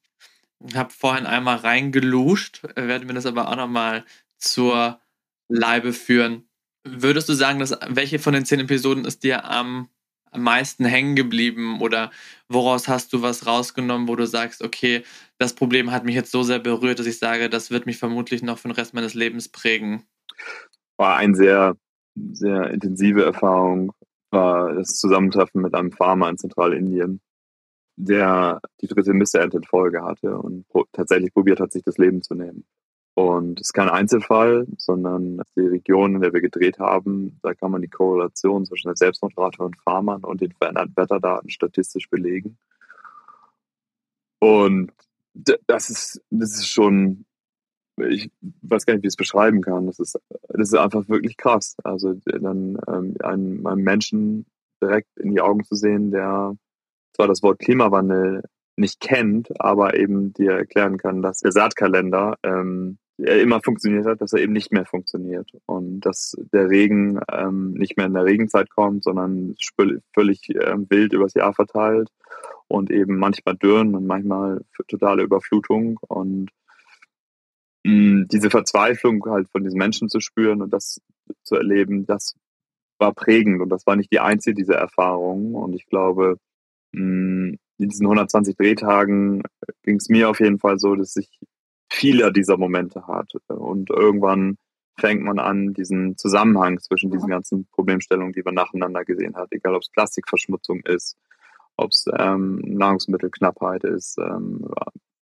habe 0.74 0.90
vorhin 0.90 1.26
einmal 1.26 1.56
reingeluscht, 1.56 2.62
werde 2.74 3.06
mir 3.06 3.14
das 3.14 3.26
aber 3.26 3.48
auch 3.48 3.56
nochmal 3.56 4.04
zur 4.38 5.00
Leibe 5.48 5.92
führen. 5.92 6.48
Würdest 6.86 7.28
du 7.28 7.32
sagen, 7.32 7.58
dass 7.58 7.76
welche 7.88 8.18
von 8.18 8.34
den 8.34 8.44
zehn 8.44 8.60
Episoden 8.60 9.04
ist 9.04 9.24
dir 9.24 9.44
am, 9.44 9.88
am 10.30 10.42
meisten 10.42 10.84
hängen 10.84 11.16
geblieben 11.16 11.80
oder 11.80 12.10
woraus 12.48 12.88
hast 12.88 13.12
du 13.12 13.22
was 13.22 13.46
rausgenommen, 13.46 14.08
wo 14.08 14.16
du 14.16 14.26
sagst, 14.26 14.62
okay, 14.62 15.02
das 15.38 15.54
Problem 15.54 15.90
hat 15.92 16.04
mich 16.04 16.14
jetzt 16.14 16.30
so 16.30 16.42
sehr 16.42 16.58
berührt, 16.58 16.98
dass 16.98 17.06
ich 17.06 17.18
sage, 17.18 17.48
das 17.48 17.70
wird 17.70 17.86
mich 17.86 17.98
vermutlich 17.98 18.42
noch 18.42 18.58
für 18.58 18.68
den 18.68 18.74
Rest 18.74 18.94
meines 18.94 19.14
Lebens 19.14 19.48
prägen? 19.48 20.04
War 20.96 21.16
eine 21.16 21.34
sehr, 21.34 21.76
sehr 22.32 22.70
intensive 22.70 23.24
Erfahrung, 23.24 23.92
war 24.30 24.74
das 24.74 24.96
Zusammentreffen 24.96 25.62
mit 25.62 25.74
einem 25.74 25.92
Farmer 25.92 26.28
in 26.28 26.38
Zentralindien 26.38 27.20
der 27.96 28.60
die 28.80 28.86
dritte 28.86 29.12
Missernte 29.12 29.58
in 29.58 29.64
Folge 29.64 30.02
hatte 30.02 30.36
und 30.38 30.68
pro 30.68 30.84
tatsächlich 30.92 31.32
probiert 31.32 31.60
hat, 31.60 31.72
sich 31.72 31.82
das 31.82 31.98
Leben 31.98 32.22
zu 32.22 32.34
nehmen. 32.34 32.64
Und 33.14 33.60
es 33.60 33.68
ist 33.68 33.72
kein 33.72 33.88
Einzelfall, 33.88 34.66
sondern 34.76 35.40
die 35.56 35.60
Region, 35.60 36.16
in 36.16 36.20
der 36.20 36.32
wir 36.32 36.40
gedreht 36.40 36.80
haben, 36.80 37.38
da 37.42 37.54
kann 37.54 37.70
man 37.70 37.80
die 37.80 37.88
Korrelation 37.88 38.66
zwischen 38.66 38.88
der 38.88 38.96
Selbstmordrate 38.96 39.62
und 39.62 39.76
Farmern 39.78 40.24
und 40.24 40.40
den 40.40 40.50
veränderten 40.52 40.96
Wetterdaten 40.96 41.48
statistisch 41.48 42.10
belegen. 42.10 42.58
Und 44.40 44.92
das 45.66 45.90
ist, 45.90 46.22
das 46.30 46.54
ist 46.54 46.68
schon, 46.68 47.24
ich 47.98 48.30
weiß 48.62 48.84
gar 48.84 48.94
nicht, 48.94 49.04
wie 49.04 49.06
ich 49.06 49.12
es 49.12 49.16
beschreiben 49.16 49.62
kann. 49.62 49.86
Das 49.86 50.00
ist, 50.00 50.18
das 50.48 50.68
ist 50.68 50.74
einfach 50.74 51.08
wirklich 51.08 51.36
krass. 51.36 51.76
Also 51.84 52.14
dann 52.24 52.78
ähm, 52.88 53.14
einen, 53.22 53.64
einen 53.64 53.82
Menschen 53.82 54.46
direkt 54.82 55.16
in 55.18 55.30
die 55.30 55.40
Augen 55.40 55.62
zu 55.62 55.76
sehen, 55.76 56.10
der 56.10 56.56
zwar 57.14 57.28
das 57.28 57.42
Wort 57.42 57.58
Klimawandel 57.58 58.42
nicht 58.76 59.00
kennt, 59.00 59.48
aber 59.60 59.96
eben 59.96 60.32
dir 60.32 60.52
erklären 60.52 60.98
kann, 60.98 61.22
dass 61.22 61.40
der 61.40 61.52
Saatkalender 61.52 62.36
ähm, 62.42 62.98
immer 63.16 63.60
funktioniert 63.62 64.06
hat, 64.06 64.20
dass 64.20 64.32
er 64.32 64.40
eben 64.40 64.52
nicht 64.52 64.72
mehr 64.72 64.86
funktioniert 64.86 65.48
und 65.66 66.00
dass 66.00 66.36
der 66.52 66.68
Regen 66.68 67.20
ähm, 67.30 67.72
nicht 67.74 67.96
mehr 67.96 68.06
in 68.06 68.14
der 68.14 68.24
Regenzeit 68.24 68.68
kommt, 68.70 69.04
sondern 69.04 69.54
völlig 70.12 70.48
äh, 70.50 70.74
wild 70.88 71.12
übers 71.12 71.34
Jahr 71.34 71.54
verteilt 71.54 72.08
und 72.66 72.90
eben 72.90 73.16
manchmal 73.18 73.56
Dürren 73.56 73.94
und 73.94 74.06
manchmal 74.06 74.62
totale 74.88 75.22
Überflutung 75.22 75.98
und 76.08 76.50
mm, 77.84 78.24
diese 78.32 78.50
Verzweiflung 78.50 79.24
halt 79.26 79.48
von 79.48 79.62
diesen 79.62 79.78
Menschen 79.78 80.08
zu 80.08 80.18
spüren 80.18 80.60
und 80.60 80.72
das 80.72 81.00
zu 81.44 81.54
erleben, 81.54 82.06
das 82.06 82.34
war 82.98 83.12
prägend 83.14 83.62
und 83.62 83.68
das 83.68 83.86
war 83.86 83.94
nicht 83.94 84.10
die 84.12 84.20
einzige 84.20 84.54
dieser 84.54 84.76
Erfahrungen 84.76 85.54
und 85.54 85.74
ich 85.74 85.86
glaube, 85.86 86.38
in 86.96 87.58
diesen 87.90 88.06
120 88.06 88.56
Drehtagen 88.56 89.42
ging 89.82 89.96
es 89.96 90.08
mir 90.08 90.30
auf 90.30 90.40
jeden 90.40 90.58
Fall 90.58 90.78
so, 90.78 90.94
dass 90.94 91.16
ich 91.16 91.40
viele 91.90 92.32
dieser 92.32 92.56
Momente 92.56 93.06
hatte. 93.06 93.40
Und 93.48 93.90
irgendwann 93.90 94.56
fängt 94.98 95.22
man 95.22 95.38
an, 95.38 95.74
diesen 95.74 96.16
Zusammenhang 96.16 96.78
zwischen 96.78 97.10
diesen 97.10 97.28
ganzen 97.28 97.66
Problemstellungen, 97.72 98.32
die 98.32 98.42
man 98.42 98.54
nacheinander 98.54 99.04
gesehen 99.04 99.34
hat, 99.36 99.48
egal 99.50 99.74
ob 99.74 99.82
es 99.82 99.90
Plastikverschmutzung 99.90 100.80
ist, 100.86 101.16
ob 101.76 101.90
es 101.90 102.06
ähm, 102.16 102.60
Nahrungsmittelknappheit 102.64 103.84
ist, 103.84 104.18
ähm, 104.18 104.68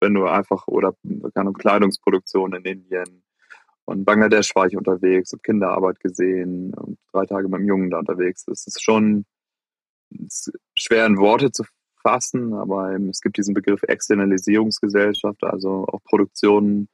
wenn 0.01 0.15
du 0.15 0.27
einfach 0.27 0.67
oder 0.67 0.95
keine 1.35 1.53
Kleidungsproduktion 1.53 2.55
in 2.55 2.65
Indien. 2.65 3.23
Und 3.85 4.05
Bangladesch 4.05 4.55
war 4.55 4.67
ich 4.67 4.77
unterwegs, 4.77 5.33
habe 5.33 5.43
Kinderarbeit 5.43 6.01
gesehen 6.01 6.75
und 6.75 6.99
drei 7.13 7.25
Tage 7.27 7.49
mit 7.49 7.61
dem 7.61 7.67
Jungen 7.67 7.91
da 7.91 7.99
unterwegs. 7.99 8.47
Es 8.49 8.67
ist 8.67 8.83
schon 8.83 9.25
schwer 10.77 11.07
in 11.07 11.19
Worte 11.19 11.53
zu 11.53 11.65
fassen, 12.03 12.55
aber 12.55 12.95
es 13.09 13.21
gibt 13.21 13.37
diesen 13.37 13.55
Begriff 13.55 13.83
Externalisierungsgesellschaft, 13.83 15.43
also 15.45 15.87
auch 15.87 16.03
Produktionen, 16.05 16.89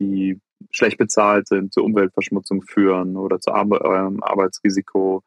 die 0.00 0.40
schlecht 0.70 0.98
bezahlt 0.98 1.48
sind, 1.48 1.72
zur 1.72 1.84
Umweltverschmutzung 1.84 2.62
führen 2.62 3.16
oder 3.16 3.40
zu 3.40 3.50
ähm, 3.50 4.22
Arbeitsrisiko. 4.22 5.22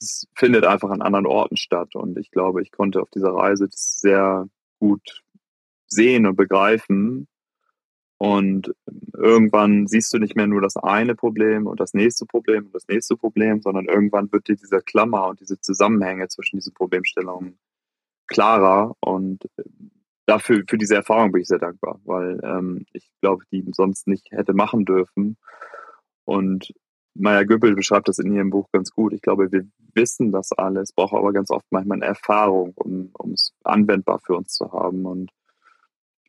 Das 0.00 0.26
findet 0.34 0.64
einfach 0.64 0.90
an 0.90 1.02
anderen 1.02 1.26
Orten 1.26 1.56
statt. 1.56 1.94
Und 1.94 2.18
ich 2.18 2.30
glaube, 2.30 2.62
ich 2.62 2.72
konnte 2.72 3.00
auf 3.00 3.10
dieser 3.10 3.32
Reise 3.32 3.68
das 3.68 3.96
sehr 4.00 4.48
gut 4.80 5.22
sehen 5.86 6.26
und 6.26 6.36
begreifen. 6.36 7.28
Und 8.24 8.74
irgendwann 9.12 9.86
siehst 9.86 10.10
du 10.14 10.18
nicht 10.18 10.34
mehr 10.34 10.46
nur 10.46 10.62
das 10.62 10.78
eine 10.78 11.14
Problem 11.14 11.66
und 11.66 11.78
das 11.78 11.92
nächste 11.92 12.24
Problem 12.24 12.64
und 12.64 12.74
das 12.74 12.88
nächste 12.88 13.18
Problem, 13.18 13.60
sondern 13.60 13.84
irgendwann 13.84 14.32
wird 14.32 14.48
dir 14.48 14.56
dieser 14.56 14.80
Klammer 14.80 15.28
und 15.28 15.40
diese 15.40 15.60
Zusammenhänge 15.60 16.26
zwischen 16.28 16.56
diesen 16.56 16.72
Problemstellungen 16.72 17.58
klarer. 18.26 18.96
Und 19.00 19.46
dafür, 20.24 20.64
für 20.66 20.78
diese 20.78 20.94
Erfahrung 20.94 21.32
bin 21.32 21.42
ich 21.42 21.48
sehr 21.48 21.58
dankbar, 21.58 22.00
weil 22.04 22.40
ähm, 22.42 22.86
ich 22.94 23.10
glaube, 23.20 23.44
die 23.52 23.62
sonst 23.72 24.08
nicht 24.08 24.30
hätte 24.30 24.54
machen 24.54 24.86
dürfen. 24.86 25.36
Und 26.24 26.72
Maya 27.12 27.44
Göppel 27.44 27.74
beschreibt 27.74 28.08
das 28.08 28.18
in 28.18 28.34
ihrem 28.34 28.48
Buch 28.48 28.70
ganz 28.72 28.90
gut. 28.90 29.12
Ich 29.12 29.20
glaube, 29.20 29.52
wir 29.52 29.66
wissen 29.92 30.32
das 30.32 30.50
alles, 30.52 30.94
brauchen 30.94 31.18
aber 31.18 31.34
ganz 31.34 31.50
oft 31.50 31.66
manchmal 31.68 31.98
eine 31.98 32.06
Erfahrung, 32.06 32.72
um, 32.76 33.10
um 33.18 33.32
es 33.32 33.52
anwendbar 33.64 34.18
für 34.20 34.34
uns 34.34 34.54
zu 34.54 34.72
haben. 34.72 35.04
Und 35.04 35.30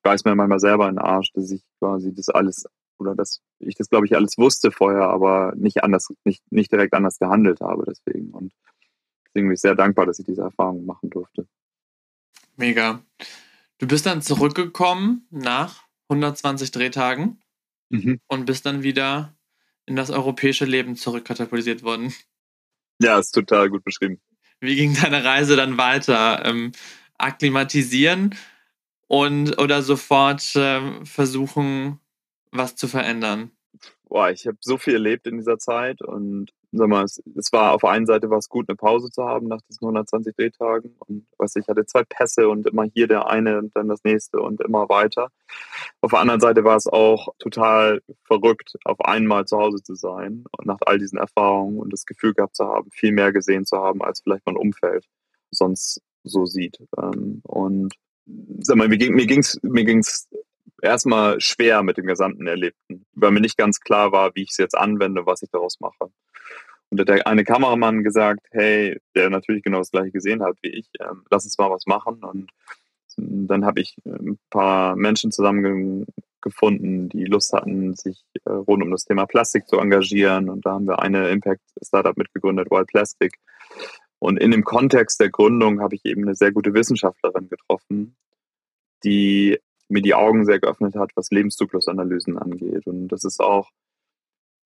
ich 0.06 0.12
weiß 0.12 0.24
mir 0.24 0.36
manchmal 0.36 0.60
selber 0.60 0.88
in 0.88 0.98
den 0.98 1.04
Arsch, 1.04 1.32
dass 1.34 1.50
ich 1.50 1.64
quasi 1.80 2.14
das 2.14 2.30
alles 2.30 2.66
oder 3.00 3.16
dass 3.16 3.42
ich 3.58 3.74
das, 3.74 3.90
glaube 3.90 4.06
ich, 4.06 4.16
alles 4.16 4.38
wusste 4.38 4.72
vorher, 4.72 5.10
aber 5.10 5.54
nicht 5.56 5.84
anders, 5.84 6.14
nicht, 6.24 6.44
nicht 6.52 6.72
direkt 6.72 6.94
anders 6.94 7.18
gehandelt 7.18 7.60
habe 7.60 7.86
deswegen. 7.88 8.30
Und 8.30 8.54
deswegen 9.26 9.48
bin 9.48 9.56
ich 9.56 9.62
sehr 9.62 9.74
dankbar, 9.74 10.06
dass 10.06 10.20
ich 10.20 10.26
diese 10.28 10.44
Erfahrung 10.44 10.86
machen 10.86 11.10
durfte. 11.10 11.48
Mega. 12.56 13.04
Du 13.80 13.88
bist 13.88 14.06
dann 14.06 14.22
zurückgekommen 14.22 15.26
nach 15.32 15.88
120 16.10 16.70
Drehtagen 16.70 17.42
mhm. 17.90 18.20
und 18.28 18.46
bist 18.46 18.68
dann 18.68 18.84
wieder 18.84 19.36
in 19.88 19.96
das 19.96 20.12
europäische 20.12 20.66
Leben 20.66 20.96
zurückkatapultiert 20.96 21.82
worden. 21.82 22.14
Ja, 23.02 23.18
ist 23.18 23.32
total 23.32 23.72
gut 23.72 23.84
beschrieben. 23.84 24.22
Wie 24.60 24.76
ging 24.76 24.96
deine 25.02 25.24
Reise 25.24 25.56
dann 25.56 25.80
weiter? 25.80 26.46
Ähm, 26.46 26.74
akklimatisieren 27.18 28.36
und 29.08 29.62
oder 29.62 29.82
sofort 29.82 30.54
ähm, 30.56 31.06
versuchen, 31.06 32.00
was 32.52 32.76
zu 32.76 32.88
verändern? 32.88 33.52
Boah, 34.08 34.30
ich 34.30 34.48
habe 34.48 34.58
so 34.62 34.78
viel 34.78 34.94
erlebt 34.94 35.28
in 35.28 35.38
dieser 35.38 35.58
Zeit 35.58 36.02
und 36.02 36.52
sag 36.78 36.88
mal, 36.88 37.04
es, 37.04 37.22
es, 37.36 37.52
war 37.52 37.74
auf 37.74 37.82
der 37.82 37.92
einen 37.92 38.06
Seite 38.06 38.30
war 38.30 38.38
es 38.38 38.50
gut, 38.50 38.70
eine 38.70 38.76
Pause 38.76 39.10
zu 39.10 39.24
haben 39.24 39.48
nach 39.48 39.62
diesen 39.62 39.86
120 39.86 40.36
Drehtagen. 40.36 40.96
Und 41.00 41.26
weiß 41.38 41.56
ich 41.58 41.68
hatte 41.68 41.86
zwei 41.86 42.04
Pässe 42.04 42.50
und 42.50 42.68
immer 42.68 42.84
hier 42.84 43.08
der 43.08 43.28
eine 43.28 43.58
und 43.60 43.76
dann 43.76 43.88
das 43.88 44.04
nächste 44.04 44.40
und 44.42 44.62
immer 44.62 44.90
weiter. 44.90 45.30
Auf 46.02 46.12
der 46.12 46.20
anderen 46.20 46.42
Seite 46.42 46.64
war 46.64 46.76
es 46.76 46.88
auch 46.88 47.30
total 47.40 48.02
verrückt, 48.24 48.76
auf 48.86 49.00
einmal 49.02 49.46
zu 49.46 49.58
Hause 49.58 49.82
zu 49.84 49.96
sein 49.96 50.46
und 50.58 50.66
nach 50.68 50.80
all 50.86 51.00
diesen 51.00 51.18
Erfahrungen 51.18 51.80
und 51.80 51.92
das 51.92 52.06
Gefühl 52.06 52.34
gehabt 52.34 52.56
zu 52.56 52.66
haben, 52.66 52.90
viel 52.92 53.12
mehr 53.12 53.32
gesehen 53.32 53.66
zu 53.66 53.78
haben, 53.78 54.02
als 54.02 54.22
vielleicht 54.22 54.46
mein 54.46 54.58
Umfeld 54.58 55.06
sonst 55.52 56.02
so 56.24 56.46
sieht. 56.46 56.78
Ähm, 56.98 57.42
und 57.44 57.94
sag 58.60 58.78
mal, 58.78 58.88
mir 58.88 58.98
ging 58.98 59.14
mir 59.14 59.28
ging's 59.28 59.60
mir 59.62 59.86
ging's 59.86 60.28
erstmal 60.82 61.40
schwer 61.42 61.84
mit 61.84 61.98
dem 61.98 62.06
gesamten 62.06 62.48
Erlebten, 62.48 63.06
weil 63.14 63.32
mir 63.32 63.42
nicht 63.42 63.58
ganz 63.58 63.80
klar 63.80 64.12
war, 64.12 64.36
wie 64.36 64.44
ich 64.44 64.52
es 64.52 64.58
jetzt 64.58 64.78
anwende, 64.78 65.26
was 65.26 65.42
ich 65.42 65.50
daraus 65.52 65.80
mache. 65.80 66.12
Und 66.90 67.08
der 67.08 67.28
eine 67.28 67.44
Kameramann 67.44 68.04
gesagt, 68.04 68.42
hey, 68.52 69.00
der 69.16 69.30
natürlich 69.30 69.64
genau 69.64 69.80
das 69.80 69.92
gleiche 69.92 70.12
gesehen 70.12 70.44
hat 70.44 70.58
wie 70.62 70.70
ich, 70.70 70.88
ähm, 71.00 71.24
lass 71.30 71.44
uns 71.44 71.58
mal 71.58 71.72
was 71.72 71.86
machen. 71.88 72.24
Und 72.24 72.52
dann 73.18 73.66
habe 73.66 73.82
ich 73.82 73.96
ein 74.06 74.38
paar 74.50 74.96
Menschen 74.96 75.32
zusammengefunden, 75.32 77.10
die 77.10 77.26
Lust 77.26 77.54
hatten, 77.54 77.96
sich 77.96 78.24
äh, 78.46 78.52
rund 78.52 78.84
um 78.84 78.92
das 78.92 79.06
Thema 79.06 79.26
Plastik 79.26 79.68
zu 79.68 79.80
engagieren. 79.80 80.50
Und 80.50 80.66
da 80.66 80.74
haben 80.74 80.88
wir 80.88 81.00
eine 81.00 81.30
Impact-Startup 81.30 82.16
mitgegründet, 82.16 82.70
Wild 82.70 82.88
Plastic. 82.88 83.40
Und 84.20 84.38
in 84.38 84.52
dem 84.52 84.64
Kontext 84.64 85.20
der 85.20 85.30
Gründung 85.30 85.82
habe 85.82 85.96
ich 85.96 86.06
eben 86.06 86.24
eine 86.24 86.36
sehr 86.36 86.52
gute 86.52 86.74
Wissenschaftlerin 86.74 87.50
getroffen, 87.50 88.16
die 89.04 89.60
mir 89.88 90.02
die 90.02 90.16
Augen 90.16 90.46
sehr 90.46 90.60
geöffnet 90.60 90.96
hat, 90.96 91.12
was 91.16 91.30
Lebenszyklusanalysen 91.32 92.38
angeht. 92.38 92.88
Und 92.88 93.10
das 93.10 93.24
ist 93.24 93.40
auch 93.40 93.70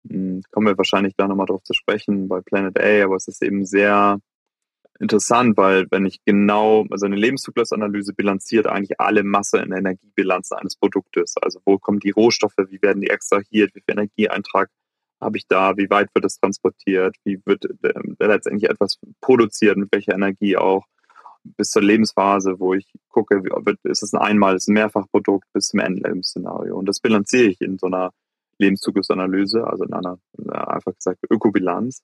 hm, 0.08 0.42
kommen 0.50 0.66
wir 0.66 0.78
wahrscheinlich 0.78 1.14
da 1.16 1.26
nochmal 1.28 1.46
drauf 1.46 1.62
zu 1.62 1.74
sprechen 1.74 2.28
bei 2.28 2.40
Planet 2.40 2.78
A, 2.80 3.04
aber 3.04 3.16
es 3.16 3.28
ist 3.28 3.42
eben 3.42 3.64
sehr 3.64 4.18
interessant, 4.98 5.56
weil 5.56 5.86
wenn 5.90 6.06
ich 6.06 6.20
genau, 6.24 6.86
also 6.90 7.06
eine 7.06 7.16
Lebenszyklusanalyse 7.16 8.14
bilanziert 8.14 8.66
eigentlich 8.66 9.00
alle 9.00 9.24
Masse- 9.24 9.62
und 9.62 9.72
Energiebilanz 9.72 10.52
eines 10.52 10.76
Produktes. 10.76 11.34
Also 11.40 11.60
wo 11.64 11.78
kommen 11.78 12.00
die 12.00 12.10
Rohstoffe, 12.10 12.56
wie 12.68 12.80
werden 12.82 13.02
die 13.02 13.10
extrahiert, 13.10 13.74
wie 13.74 13.80
viel 13.80 13.92
Energieeintrag 13.92 14.70
habe 15.20 15.38
ich 15.38 15.46
da, 15.46 15.76
wie 15.76 15.90
weit 15.90 16.08
wird 16.14 16.24
es 16.24 16.38
transportiert, 16.38 17.16
wie 17.24 17.40
wird 17.44 17.64
äh, 17.82 17.92
letztendlich 18.18 18.70
etwas 18.70 18.98
produziert, 19.20 19.76
mit 19.76 19.90
welcher 19.92 20.14
Energie 20.14 20.56
auch, 20.56 20.84
bis 21.56 21.70
zur 21.70 21.82
Lebensphase, 21.82 22.58
wo 22.58 22.74
ich 22.74 22.92
gucke, 23.08 23.42
ist 23.84 24.02
es 24.02 24.12
ein 24.12 24.20
Einmal, 24.20 24.56
ist 24.56 24.64
es 24.64 24.68
ein 24.68 24.74
Mehrfachprodukt 24.74 25.46
bis 25.52 25.68
zum 25.68 25.80
Endlebensszenario. 25.80 26.76
Und 26.76 26.86
das 26.88 27.00
bilanziere 27.00 27.44
ich 27.44 27.60
in 27.60 27.78
so 27.78 27.86
einer 27.86 28.10
Lebenszyklusanalyse, 28.58 29.66
also 29.66 29.84
in 29.84 29.92
einer, 29.92 30.18
einfach 30.48 30.94
gesagt, 30.94 31.20
Ökobilanz. 31.30 32.02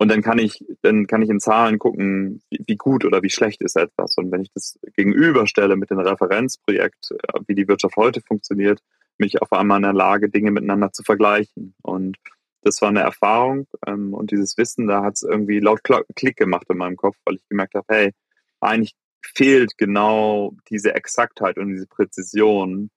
Und 0.00 0.10
dann 0.10 0.22
kann 0.22 0.38
ich, 0.38 0.64
dann 0.82 1.06
kann 1.06 1.22
ich 1.22 1.28
in 1.28 1.40
Zahlen 1.40 1.78
gucken, 1.78 2.40
wie 2.50 2.76
gut 2.76 3.04
oder 3.04 3.22
wie 3.22 3.30
schlecht 3.30 3.62
ist 3.62 3.76
etwas. 3.76 4.16
Und 4.16 4.30
wenn 4.30 4.42
ich 4.42 4.50
das 4.54 4.78
gegenüberstelle 4.94 5.76
mit 5.76 5.90
dem 5.90 5.98
Referenzprojekt, 5.98 7.10
äh, 7.10 7.40
wie 7.46 7.54
die 7.54 7.66
Wirtschaft 7.66 7.96
heute 7.96 8.20
funktioniert, 8.20 8.80
mich 9.18 9.42
auf 9.42 9.52
einmal 9.52 9.78
in 9.78 9.82
der 9.82 9.92
Lage, 9.92 10.28
Dinge 10.28 10.52
miteinander 10.52 10.92
zu 10.92 11.02
vergleichen. 11.02 11.74
Und 11.98 12.16
das 12.62 12.80
war 12.80 12.88
eine 12.88 13.00
Erfahrung 13.00 13.66
ähm, 13.86 14.14
und 14.14 14.30
dieses 14.30 14.56
Wissen, 14.56 14.86
da 14.86 15.02
hat 15.02 15.14
es 15.14 15.22
irgendwie 15.22 15.60
laut 15.60 15.80
Klick 16.14 16.36
gemacht 16.36 16.66
in 16.68 16.78
meinem 16.78 16.96
Kopf, 16.96 17.16
weil 17.24 17.36
ich 17.36 17.48
gemerkt 17.48 17.74
habe, 17.74 17.86
hey, 17.88 18.12
eigentlich 18.60 18.94
fehlt 19.22 19.76
genau 19.78 20.54
diese 20.70 20.94
Exaktheit 20.94 21.58
und 21.58 21.68
diese 21.68 21.86
Präzision, 21.86 22.90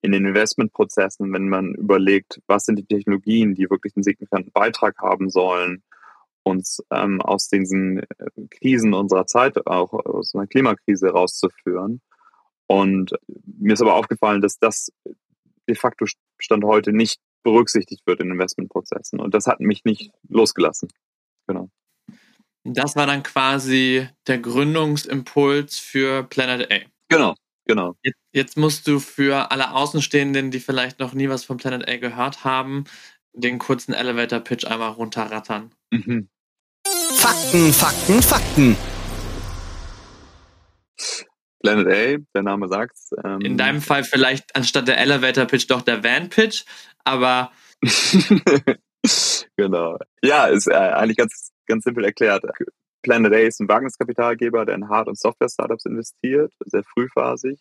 in 0.00 0.12
den 0.12 0.26
Investmentprozessen, 0.26 1.32
wenn 1.32 1.48
man 1.48 1.74
überlegt, 1.74 2.40
was 2.46 2.64
sind 2.64 2.78
die 2.78 2.86
Technologien, 2.86 3.54
die 3.54 3.68
wirklich 3.68 3.96
einen 3.96 4.04
signifikanten 4.04 4.52
Beitrag 4.52 4.98
haben 4.98 5.28
sollen, 5.28 5.82
uns 6.44 6.82
ähm, 6.90 7.20
aus 7.20 7.48
diesen 7.48 7.98
äh, 7.98 8.04
Krisen 8.50 8.94
unserer 8.94 9.26
Zeit, 9.26 9.66
auch 9.66 9.92
aus 9.92 10.34
einer 10.34 10.46
Klimakrise 10.46 11.10
rauszuführen. 11.10 12.00
Und 12.68 13.12
mir 13.44 13.72
ist 13.72 13.82
aber 13.82 13.94
aufgefallen, 13.94 14.40
dass 14.40 14.58
das 14.58 14.92
de 15.68 15.74
facto 15.74 16.06
Stand 16.38 16.64
heute 16.64 16.92
nicht 16.92 17.20
berücksichtigt 17.42 18.06
wird 18.06 18.20
in 18.20 18.30
Investmentprozessen. 18.30 19.20
Und 19.20 19.34
das 19.34 19.46
hat 19.46 19.60
mich 19.60 19.84
nicht 19.84 20.12
losgelassen. 20.28 20.88
Genau. 21.46 21.70
Das 22.64 22.96
war 22.96 23.06
dann 23.06 23.22
quasi 23.22 24.08
der 24.26 24.38
Gründungsimpuls 24.38 25.78
für 25.78 26.24
Planet 26.24 26.70
A. 26.70 26.80
Genau, 27.08 27.34
Genau. 27.68 27.96
Jetzt, 28.02 28.18
jetzt, 28.32 28.56
musst 28.56 28.88
du 28.88 28.98
für 28.98 29.50
alle 29.50 29.74
Außenstehenden, 29.74 30.50
die 30.50 30.58
vielleicht 30.58 30.98
noch 31.00 31.12
nie 31.12 31.28
was 31.28 31.44
von 31.44 31.58
Planet 31.58 31.86
A 31.86 31.98
gehört 31.98 32.42
haben, 32.42 32.84
den 33.34 33.58
kurzen 33.58 33.92
Elevator-Pitch 33.92 34.64
einmal 34.64 34.92
runterrattern. 34.92 35.70
Mhm. 35.90 36.28
Fakten, 37.12 37.72
Fakten, 37.74 38.22
Fakten. 38.22 38.76
Planet 41.60 41.86
A, 41.86 42.24
der 42.34 42.42
Name 42.42 42.68
sagt's. 42.68 43.10
Ähm 43.24 43.40
In 43.40 43.58
deinem 43.58 43.80
Fall 43.80 44.04
vielleicht 44.04 44.54
anstatt 44.54 44.88
der 44.88 44.98
Elevator-Pitch 44.98 45.70
doch 45.70 45.82
der 45.82 46.04
Van-Pitch, 46.04 46.64
aber. 47.04 47.52
genau. 49.56 49.98
Ja, 50.22 50.46
ist 50.46 50.68
äh, 50.68 50.74
eigentlich 50.74 51.16
ganz, 51.16 51.52
ganz 51.66 51.84
simpel 51.84 52.04
erklärt. 52.04 52.44
Planet 53.02 53.32
A 53.32 53.38
ist 53.38 53.60
ein 53.60 53.68
Wagniskapitalgeber, 53.68 54.66
der 54.66 54.74
in 54.76 54.88
Hard- 54.88 55.08
und 55.08 55.18
Software-Startups 55.18 55.86
investiert, 55.86 56.52
sehr 56.64 56.84
frühphasig. 56.84 57.60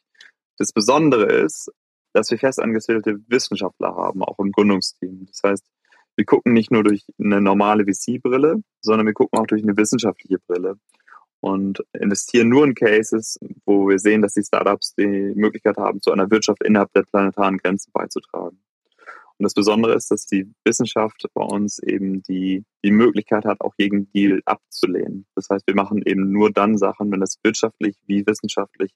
Das 0.57 0.71
Besondere 0.71 1.25
ist, 1.25 1.71
dass 2.13 2.31
wir 2.31 2.39
festangestellte 2.39 3.19
Wissenschaftler 3.27 3.95
haben, 3.95 4.23
auch 4.23 4.39
im 4.39 4.51
Gründungsteam. 4.51 5.27
Das 5.27 5.41
heißt, 5.43 5.65
wir 6.15 6.25
gucken 6.25 6.53
nicht 6.53 6.71
nur 6.71 6.83
durch 6.83 7.05
eine 7.19 7.41
normale 7.41 7.85
VC-Brille, 7.85 8.63
sondern 8.81 9.05
wir 9.05 9.13
gucken 9.13 9.39
auch 9.39 9.45
durch 9.45 9.61
eine 9.61 9.77
wissenschaftliche 9.77 10.39
Brille 10.47 10.79
und 11.47 11.83
investieren 11.93 12.49
nur 12.49 12.65
in 12.65 12.75
Cases, 12.75 13.37
wo 13.65 13.87
wir 13.87 13.99
sehen, 13.99 14.21
dass 14.21 14.33
die 14.33 14.43
Startups 14.43 14.95
die 14.95 15.33
Möglichkeit 15.35 15.77
haben, 15.77 16.01
zu 16.01 16.11
einer 16.11 16.29
Wirtschaft 16.29 16.63
innerhalb 16.63 16.91
der 16.93 17.03
planetaren 17.03 17.57
Grenzen 17.57 17.91
beizutragen. 17.93 18.59
Und 19.37 19.43
das 19.43 19.53
Besondere 19.53 19.93
ist, 19.93 20.09
dass 20.09 20.25
die 20.25 20.51
Wissenschaft 20.63 21.27
bei 21.33 21.43
uns 21.43 21.77
eben 21.79 22.23
die, 22.23 22.65
die 22.83 22.91
Möglichkeit 22.91 23.45
hat, 23.45 23.61
auch 23.61 23.75
jeden 23.77 24.11
Deal 24.11 24.41
abzulehnen. 24.45 25.27
Das 25.35 25.49
heißt, 25.49 25.67
wir 25.67 25.75
machen 25.75 26.01
eben 26.05 26.31
nur 26.31 26.51
dann 26.51 26.77
Sachen, 26.77 27.11
wenn 27.11 27.19
das 27.19 27.37
wirtschaftlich 27.43 27.95
wie 28.07 28.25
wissenschaftlich 28.25 28.91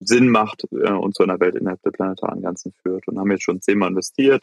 Sinn 0.00 0.28
macht 0.28 0.64
äh, 0.72 0.92
und 0.92 1.14
zu 1.14 1.22
einer 1.22 1.38
Welt 1.38 1.54
innerhalb 1.54 1.82
der 1.82 1.92
planetaren 1.92 2.42
Ganzen 2.42 2.72
führt. 2.82 3.06
Und 3.06 3.18
haben 3.18 3.30
jetzt 3.30 3.44
schon 3.44 3.60
zehnmal 3.60 3.90
investiert, 3.90 4.42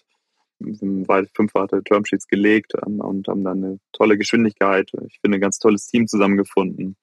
fünf 0.61 1.53
weitere 1.53 1.83
Termsheets 1.83 2.27
gelegt 2.27 2.73
ähm, 2.85 3.01
und 3.01 3.27
haben 3.27 3.43
dann 3.43 3.63
eine 3.63 3.79
tolle 3.91 4.17
Geschwindigkeit. 4.17 4.89
Ich 5.07 5.19
finde 5.19 5.37
ein 5.37 5.41
ganz 5.41 5.59
tolles 5.59 5.87
Team 5.87 6.07
zusammengefunden. 6.07 6.95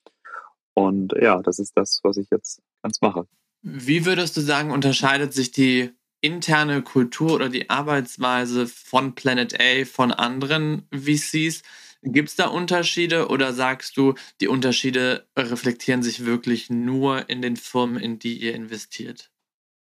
Und 0.75 1.15
ja, 1.21 1.43
das 1.43 1.59
ist 1.59 1.73
das, 1.77 2.01
was 2.03 2.17
ich 2.17 2.29
jetzt 2.31 2.63
ganz 2.83 3.01
mache. 3.01 3.27
Wie 3.63 4.07
würdest 4.07 4.37
du 4.37 4.41
sagen, 4.41 4.71
unterscheidet 4.71 5.33
sich 5.33 5.53
die 5.53 5.91
interne 6.21 6.83
Kultur 6.83 7.35
oder 7.35 7.49
die 7.49 7.71
Arbeitsweise 7.71 8.67
von 8.67 9.15
Planet 9.15 9.61
A 9.61 9.85
von 9.85 10.13
anderen 10.13 10.87
VCs? 10.93 11.63
Gibt 12.03 12.31
es 12.31 12.37
da 12.37 12.47
Unterschiede 12.49 13.29
oder 13.29 13.53
sagst 13.53 13.97
du, 13.97 14.15
die 14.41 14.49
Unterschiede 14.49 15.27
reflektieren 15.39 16.03
sich 16.03 16.25
wirklich 16.25 16.71
nur 16.71 17.29
in 17.31 17.43
den 17.43 17.57
Firmen, 17.57 17.97
in 18.03 18.19
die 18.19 18.39
ihr 18.39 18.55
investiert? 18.55 19.31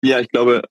Ja, 0.01 0.19
ich 0.19 0.29
glaube, 0.29 0.61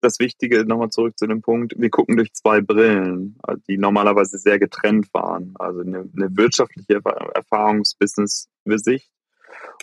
das 0.00 0.18
Wichtige, 0.20 0.64
nochmal 0.64 0.90
zurück 0.90 1.18
zu 1.18 1.26
dem 1.26 1.42
Punkt, 1.42 1.74
wir 1.76 1.90
gucken 1.90 2.16
durch 2.16 2.32
zwei 2.32 2.60
Brillen, 2.60 3.38
die 3.68 3.76
normalerweise 3.76 4.38
sehr 4.38 4.58
getrennt 4.58 5.12
waren. 5.12 5.54
Also 5.58 5.80
eine, 5.80 6.08
eine 6.16 6.36
wirtschaftliche 6.36 7.00
Erfahrungsbusiness-Sicht 7.34 9.10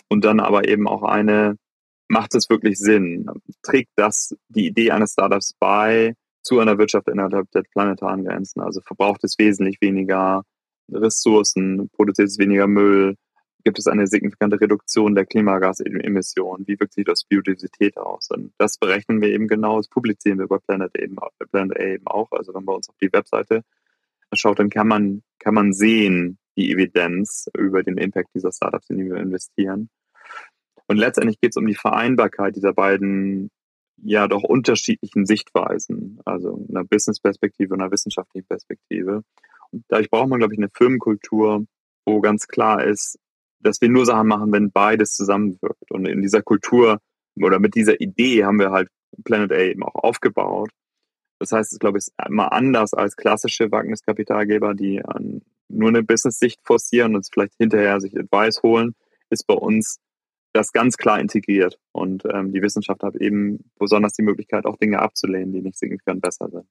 und 0.08 0.24
dann 0.24 0.40
aber 0.40 0.68
eben 0.68 0.88
auch 0.88 1.02
eine, 1.02 1.56
macht 2.08 2.34
es 2.34 2.48
wirklich 2.50 2.78
Sinn? 2.78 3.26
Trägt 3.62 3.90
das 3.96 4.34
die 4.48 4.66
Idee 4.66 4.90
eines 4.90 5.12
Startups 5.12 5.54
bei 5.58 6.14
zu 6.42 6.60
einer 6.60 6.78
Wirtschaft 6.78 7.08
innerhalb 7.08 7.50
der 7.52 7.62
planetaren 7.62 8.24
Grenzen? 8.24 8.60
Also 8.60 8.80
verbraucht 8.80 9.24
es 9.24 9.38
wesentlich 9.38 9.80
weniger 9.80 10.44
Ressourcen, 10.92 11.88
produziert 11.90 12.28
es 12.28 12.38
weniger 12.38 12.66
Müll, 12.66 13.16
gibt 13.64 13.78
es 13.78 13.86
eine 13.86 14.06
signifikante 14.06 14.60
Reduktion 14.60 15.14
der 15.14 15.24
Klimagasemissionen, 15.24 16.68
wie 16.68 16.78
wirkt 16.78 16.92
sich 16.92 17.04
das 17.04 17.24
Biodiversität 17.24 17.96
aus? 17.96 18.30
Und 18.30 18.52
das 18.58 18.76
berechnen 18.76 19.20
wir 19.22 19.28
eben 19.28 19.48
genau, 19.48 19.78
das 19.78 19.88
publizieren 19.88 20.38
wir 20.38 20.46
bei 20.46 20.58
Planet, 20.58 20.96
eben, 20.98 21.16
Planet 21.50 21.78
A 21.78 21.82
eben 21.82 22.06
auch. 22.06 22.30
Also 22.32 22.52
wenn 22.52 22.58
man 22.60 22.66
bei 22.66 22.72
uns 22.74 22.88
auf 22.90 22.96
die 23.00 23.12
Webseite 23.12 23.64
schaut, 24.34 24.58
dann 24.58 24.68
kann 24.68 24.88
man, 24.88 25.22
kann 25.38 25.54
man 25.54 25.72
sehen, 25.72 26.38
die 26.56 26.70
Evidenz 26.70 27.48
über 27.56 27.82
den 27.82 27.98
Impact 27.98 28.28
dieser 28.34 28.52
Startups, 28.52 28.90
in 28.90 28.98
die 28.98 29.06
wir 29.06 29.16
investieren. 29.16 29.88
Und 30.86 30.98
letztendlich 30.98 31.40
geht 31.40 31.52
es 31.52 31.56
um 31.56 31.66
die 31.66 31.74
Vereinbarkeit 31.74 32.56
dieser 32.56 32.72
beiden 32.72 33.50
ja 34.02 34.28
doch 34.28 34.42
unterschiedlichen 34.42 35.24
Sichtweisen, 35.24 36.20
also 36.24 36.66
einer 36.68 36.84
Business-Perspektive 36.84 37.74
und 37.74 37.80
einer 37.80 37.92
wissenschaftlichen 37.92 38.46
Perspektive. 38.46 39.22
Und 39.70 39.84
dadurch 39.88 40.10
braucht 40.10 40.28
man, 40.28 40.38
glaube 40.38 40.54
ich, 40.54 40.58
eine 40.58 40.70
Firmenkultur, 40.74 41.64
wo 42.04 42.20
ganz 42.20 42.46
klar 42.46 42.84
ist, 42.84 43.18
dass 43.60 43.80
wir 43.80 43.88
nur 43.88 44.04
Sachen 44.04 44.28
machen, 44.28 44.52
wenn 44.52 44.70
beides 44.70 45.14
zusammenwirkt. 45.14 45.90
Und 45.90 46.06
in 46.06 46.22
dieser 46.22 46.42
Kultur 46.42 46.98
oder 47.36 47.58
mit 47.58 47.74
dieser 47.74 48.00
Idee 48.00 48.44
haben 48.44 48.58
wir 48.58 48.70
halt 48.70 48.88
Planet 49.24 49.52
A 49.52 49.58
eben 49.58 49.82
auch 49.82 49.94
aufgebaut. 49.94 50.70
Das 51.38 51.52
heißt, 51.52 51.72
es 51.72 51.78
glaube 51.78 51.98
ich, 51.98 52.06
ist 52.06 52.14
immer 52.26 52.52
anders 52.52 52.94
als 52.94 53.16
klassische 53.16 53.70
Wagniskapitalgeber, 53.70 54.74
die 54.74 55.04
an 55.04 55.42
nur 55.68 55.88
eine 55.88 56.02
Business-Sicht 56.02 56.60
forcieren 56.64 57.14
und 57.14 57.28
vielleicht 57.32 57.54
hinterher 57.58 58.00
sich 58.00 58.16
Advice 58.18 58.62
holen, 58.62 58.94
ist 59.30 59.46
bei 59.46 59.54
uns 59.54 59.98
das 60.52 60.72
ganz 60.72 60.96
klar 60.96 61.20
integriert. 61.20 61.78
Und 61.92 62.24
ähm, 62.32 62.52
die 62.52 62.62
Wissenschaft 62.62 63.02
hat 63.02 63.16
eben 63.16 63.70
besonders 63.78 64.12
die 64.12 64.22
Möglichkeit, 64.22 64.66
auch 64.66 64.76
Dinge 64.76 65.00
abzulehnen, 65.00 65.52
die 65.52 65.62
nicht 65.62 65.78
signifikant 65.78 66.22
besser 66.22 66.48
sind. 66.48 66.66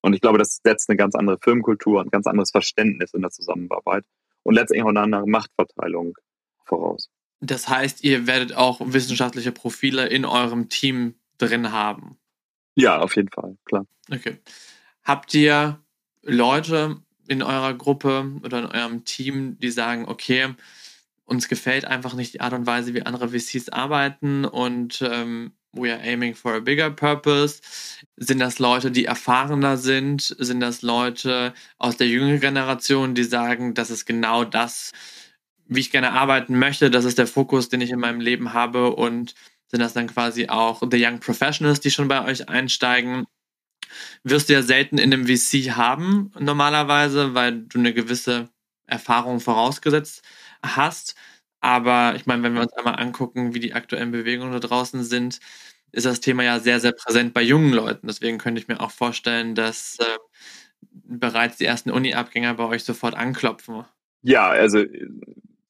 Und 0.00 0.14
ich 0.14 0.20
glaube, 0.20 0.38
das 0.38 0.60
setzt 0.64 0.88
eine 0.88 0.96
ganz 0.96 1.14
andere 1.14 1.38
Firmenkultur, 1.42 2.00
ein 2.00 2.10
ganz 2.10 2.26
anderes 2.26 2.50
Verständnis 2.50 3.12
in 3.12 3.22
der 3.22 3.30
Zusammenarbeit 3.30 4.04
und 4.42 4.54
letztendlich 4.54 4.84
auch 4.84 4.90
eine 4.90 5.00
andere 5.00 5.26
Machtverteilung 5.26 6.16
voraus. 6.64 7.10
Das 7.40 7.68
heißt, 7.68 8.04
ihr 8.04 8.26
werdet 8.26 8.54
auch 8.54 8.80
wissenschaftliche 8.80 9.52
Profile 9.52 10.06
in 10.06 10.24
eurem 10.24 10.68
Team 10.68 11.16
drin 11.38 11.72
haben. 11.72 12.18
Ja, 12.74 13.00
auf 13.00 13.16
jeden 13.16 13.28
Fall, 13.28 13.56
klar. 13.64 13.86
Okay. 14.10 14.38
Habt 15.02 15.34
ihr 15.34 15.80
Leute 16.22 17.02
in 17.28 17.42
eurer 17.42 17.74
Gruppe 17.74 18.32
oder 18.42 18.60
in 18.60 18.66
eurem 18.66 19.04
Team, 19.04 19.58
die 19.60 19.70
sagen, 19.70 20.06
okay, 20.06 20.54
uns 21.24 21.48
gefällt 21.48 21.84
einfach 21.84 22.14
nicht 22.14 22.34
die 22.34 22.40
Art 22.40 22.52
und 22.52 22.66
Weise, 22.66 22.94
wie 22.94 23.02
andere 23.02 23.28
VCs 23.28 23.68
arbeiten 23.70 24.44
und 24.44 25.02
ähm, 25.02 25.52
we 25.72 25.92
are 25.92 26.00
aiming 26.00 26.34
for 26.34 26.54
a 26.54 26.60
bigger 26.60 26.90
purpose? 26.90 27.60
Sind 28.16 28.38
das 28.38 28.58
Leute, 28.58 28.90
die 28.90 29.04
erfahrener 29.04 29.76
sind? 29.76 30.34
Sind 30.38 30.60
das 30.60 30.82
Leute 30.82 31.52
aus 31.78 31.96
der 31.96 32.08
jüngeren 32.08 32.40
Generation, 32.40 33.14
die 33.14 33.24
sagen, 33.24 33.74
das 33.74 33.90
ist 33.90 34.06
genau 34.06 34.44
das, 34.44 34.92
wie 35.66 35.80
ich 35.80 35.90
gerne 35.90 36.12
arbeiten 36.12 36.58
möchte, 36.58 36.90
das 36.90 37.04
ist 37.04 37.18
der 37.18 37.26
Fokus, 37.26 37.68
den 37.68 37.80
ich 37.80 37.90
in 37.90 37.98
meinem 37.98 38.20
Leben 38.20 38.52
habe 38.52 38.94
und 38.94 39.34
sind 39.68 39.80
das 39.80 39.94
dann 39.94 40.06
quasi 40.06 40.48
auch 40.48 40.80
the 40.80 41.04
young 41.04 41.18
professionals, 41.18 41.80
die 41.80 41.90
schon 41.90 42.08
bei 42.08 42.24
euch 42.24 42.48
einsteigen? 42.48 43.26
Wirst 44.24 44.48
du 44.48 44.54
ja 44.54 44.62
selten 44.62 44.98
in 44.98 45.12
einem 45.12 45.26
VC 45.26 45.72
haben, 45.76 46.32
normalerweise, 46.38 47.34
weil 47.34 47.62
du 47.62 47.78
eine 47.78 47.94
gewisse 47.94 48.48
Erfahrung 48.86 49.40
vorausgesetzt 49.40 50.22
hast. 50.62 51.14
Aber 51.60 52.14
ich 52.16 52.26
meine, 52.26 52.42
wenn 52.42 52.54
wir 52.54 52.62
uns 52.62 52.72
einmal 52.74 52.96
angucken, 53.00 53.54
wie 53.54 53.60
die 53.60 53.74
aktuellen 53.74 54.12
Bewegungen 54.12 54.52
da 54.52 54.60
draußen 54.60 55.02
sind, 55.04 55.40
ist 55.92 56.06
das 56.06 56.20
Thema 56.20 56.44
ja 56.44 56.60
sehr, 56.60 56.80
sehr 56.80 56.92
präsent 56.92 57.32
bei 57.34 57.42
jungen 57.42 57.72
Leuten. 57.72 58.06
Deswegen 58.06 58.38
könnte 58.38 58.60
ich 58.60 58.68
mir 58.68 58.80
auch 58.80 58.90
vorstellen, 58.90 59.54
dass 59.54 59.98
äh, 59.98 60.18
bereits 60.90 61.56
die 61.56 61.64
ersten 61.64 61.90
Uni-Abgänger 61.90 62.54
bei 62.54 62.64
euch 62.64 62.84
sofort 62.84 63.14
anklopfen. 63.14 63.84
Ja, 64.22 64.48
also 64.48 64.84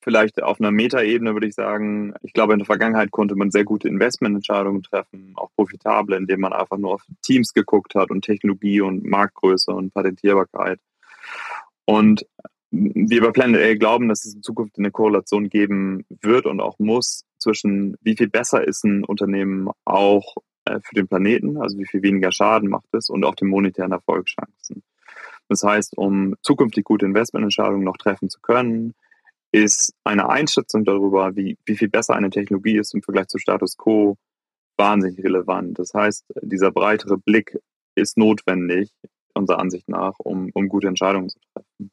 vielleicht 0.07 0.41
auf 0.41 0.61
einer 0.61 0.71
Metaebene 0.71 1.35
würde 1.35 1.49
ich 1.49 1.57
sagen, 1.57 2.15
ich 2.23 2.33
glaube, 2.33 2.53
in 2.53 2.61
der 2.61 2.67
Vergangenheit 2.67 3.11
konnte 3.11 3.35
man 3.35 3.51
sehr 3.51 3.65
gute 3.65 3.89
Investmententscheidungen 3.89 4.85
treffen, 4.85 5.33
auch 5.35 5.51
profitable, 5.57 6.17
indem 6.17 6.41
man 6.41 6.53
einfach 6.53 6.79
nur 6.79 6.95
auf 6.95 7.03
Teams 7.23 7.53
geguckt 7.53 7.97
hat 7.97 8.11
und 8.11 8.25
Technologie 8.25 8.81
und 8.81 9.05
Marktgröße 9.05 9.73
und 9.73 9.93
Patentierbarkeit. 9.93 10.79
Und 11.87 12.25
wir 12.71 13.21
bei 13.21 13.31
Planet 13.33 13.61
A 13.61 13.75
glauben, 13.75 14.09
dass 14.09 14.25
es 14.25 14.37
in 14.37 14.45
Zukunft 14.45 14.79
eine 14.79 14.93
Korrelation 14.93 15.49
geben 15.49 16.05
wird 16.09 16.47
und 16.47 16.61
auch 16.61 16.79
muss 16.79 17.25
zwischen 17.39 17.97
wie 18.01 18.17
viel 18.17 18.29
besser 18.29 18.63
ist 18.65 18.85
ein 18.85 19.03
Unternehmen 19.03 19.71
auch 19.85 20.37
äh, 20.67 20.79
für 20.85 20.95
den 20.95 21.09
Planeten, 21.09 21.57
also 21.57 21.79
wie 21.79 21.87
viel 21.87 22.03
weniger 22.03 22.31
Schaden 22.31 22.69
macht 22.69 22.95
es 22.95 23.11
und 23.11 23.25
auch 23.25 23.35
den 23.35 23.49
monetären 23.49 23.91
Erfolgschancen. 23.91 24.85
Das 25.49 25.65
heißt, 25.65 25.99
um 25.99 26.37
zukünftig 26.43 26.85
gute 26.85 27.07
Investmententscheidungen 27.07 27.85
noch 27.85 27.97
treffen 27.97 28.31
zu 28.31 28.39
können, 28.41 28.95
ist 29.57 29.95
eine 30.05 30.29
Einschätzung 30.29 30.85
darüber, 30.85 31.35
wie, 31.35 31.57
wie 31.65 31.77
viel 31.77 31.89
besser 31.89 32.15
eine 32.15 32.29
Technologie 32.29 32.77
ist 32.77 32.95
im 32.95 33.03
Vergleich 33.03 33.29
zu 33.29 33.39
Status 33.39 33.77
quo, 33.77 34.17
wahnsinnig 34.77 35.25
relevant. 35.25 35.79
Das 35.79 35.95
heißt, 35.95 36.27
dieser 36.43 36.71
breitere 36.71 37.17
Blick 37.17 37.59
ist 37.95 38.19
notwendig, 38.19 38.91
unserer 39.33 39.59
Ansicht 39.59 39.89
nach, 39.89 40.19
um, 40.19 40.51
um 40.53 40.69
gute 40.69 40.89
Entscheidungen 40.89 41.31
zu 41.31 41.39
treffen. 41.53 41.91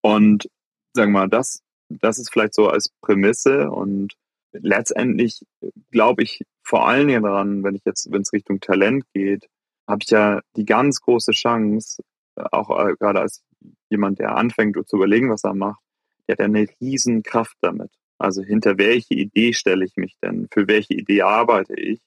Und 0.00 0.48
sagen 0.94 1.12
wir 1.12 1.20
mal, 1.20 1.28
das, 1.28 1.60
das 1.90 2.18
ist 2.18 2.32
vielleicht 2.32 2.54
so 2.54 2.68
als 2.68 2.90
Prämisse 3.02 3.70
und 3.70 4.14
letztendlich 4.52 5.44
glaube 5.90 6.22
ich 6.22 6.42
vor 6.62 6.88
allen 6.88 7.08
Dingen 7.08 7.22
daran, 7.22 7.64
wenn 7.64 7.74
ich 7.74 7.82
jetzt, 7.84 8.10
wenn 8.10 8.22
es 8.22 8.32
Richtung 8.32 8.60
Talent 8.60 9.04
geht, 9.12 9.46
habe 9.86 10.00
ich 10.02 10.10
ja 10.10 10.40
die 10.56 10.64
ganz 10.64 11.00
große 11.00 11.32
Chance, 11.32 12.02
auch 12.50 12.70
äh, 12.70 12.94
gerade 12.98 13.20
als 13.20 13.42
jemand, 13.90 14.18
der 14.18 14.36
anfängt 14.36 14.76
zu 14.88 14.96
überlegen, 14.96 15.30
was 15.30 15.44
er 15.44 15.54
macht, 15.54 15.82
der 16.28 16.34
hat 16.34 16.40
eine 16.40 16.66
riesen 16.80 17.22
Kraft 17.22 17.56
damit. 17.60 17.90
Also 18.18 18.42
hinter 18.42 18.78
welche 18.78 19.14
Idee 19.14 19.52
stelle 19.52 19.84
ich 19.84 19.96
mich 19.96 20.16
denn? 20.22 20.48
Für 20.52 20.68
welche 20.68 20.94
Idee 20.94 21.22
arbeite 21.22 21.74
ich? 21.74 22.00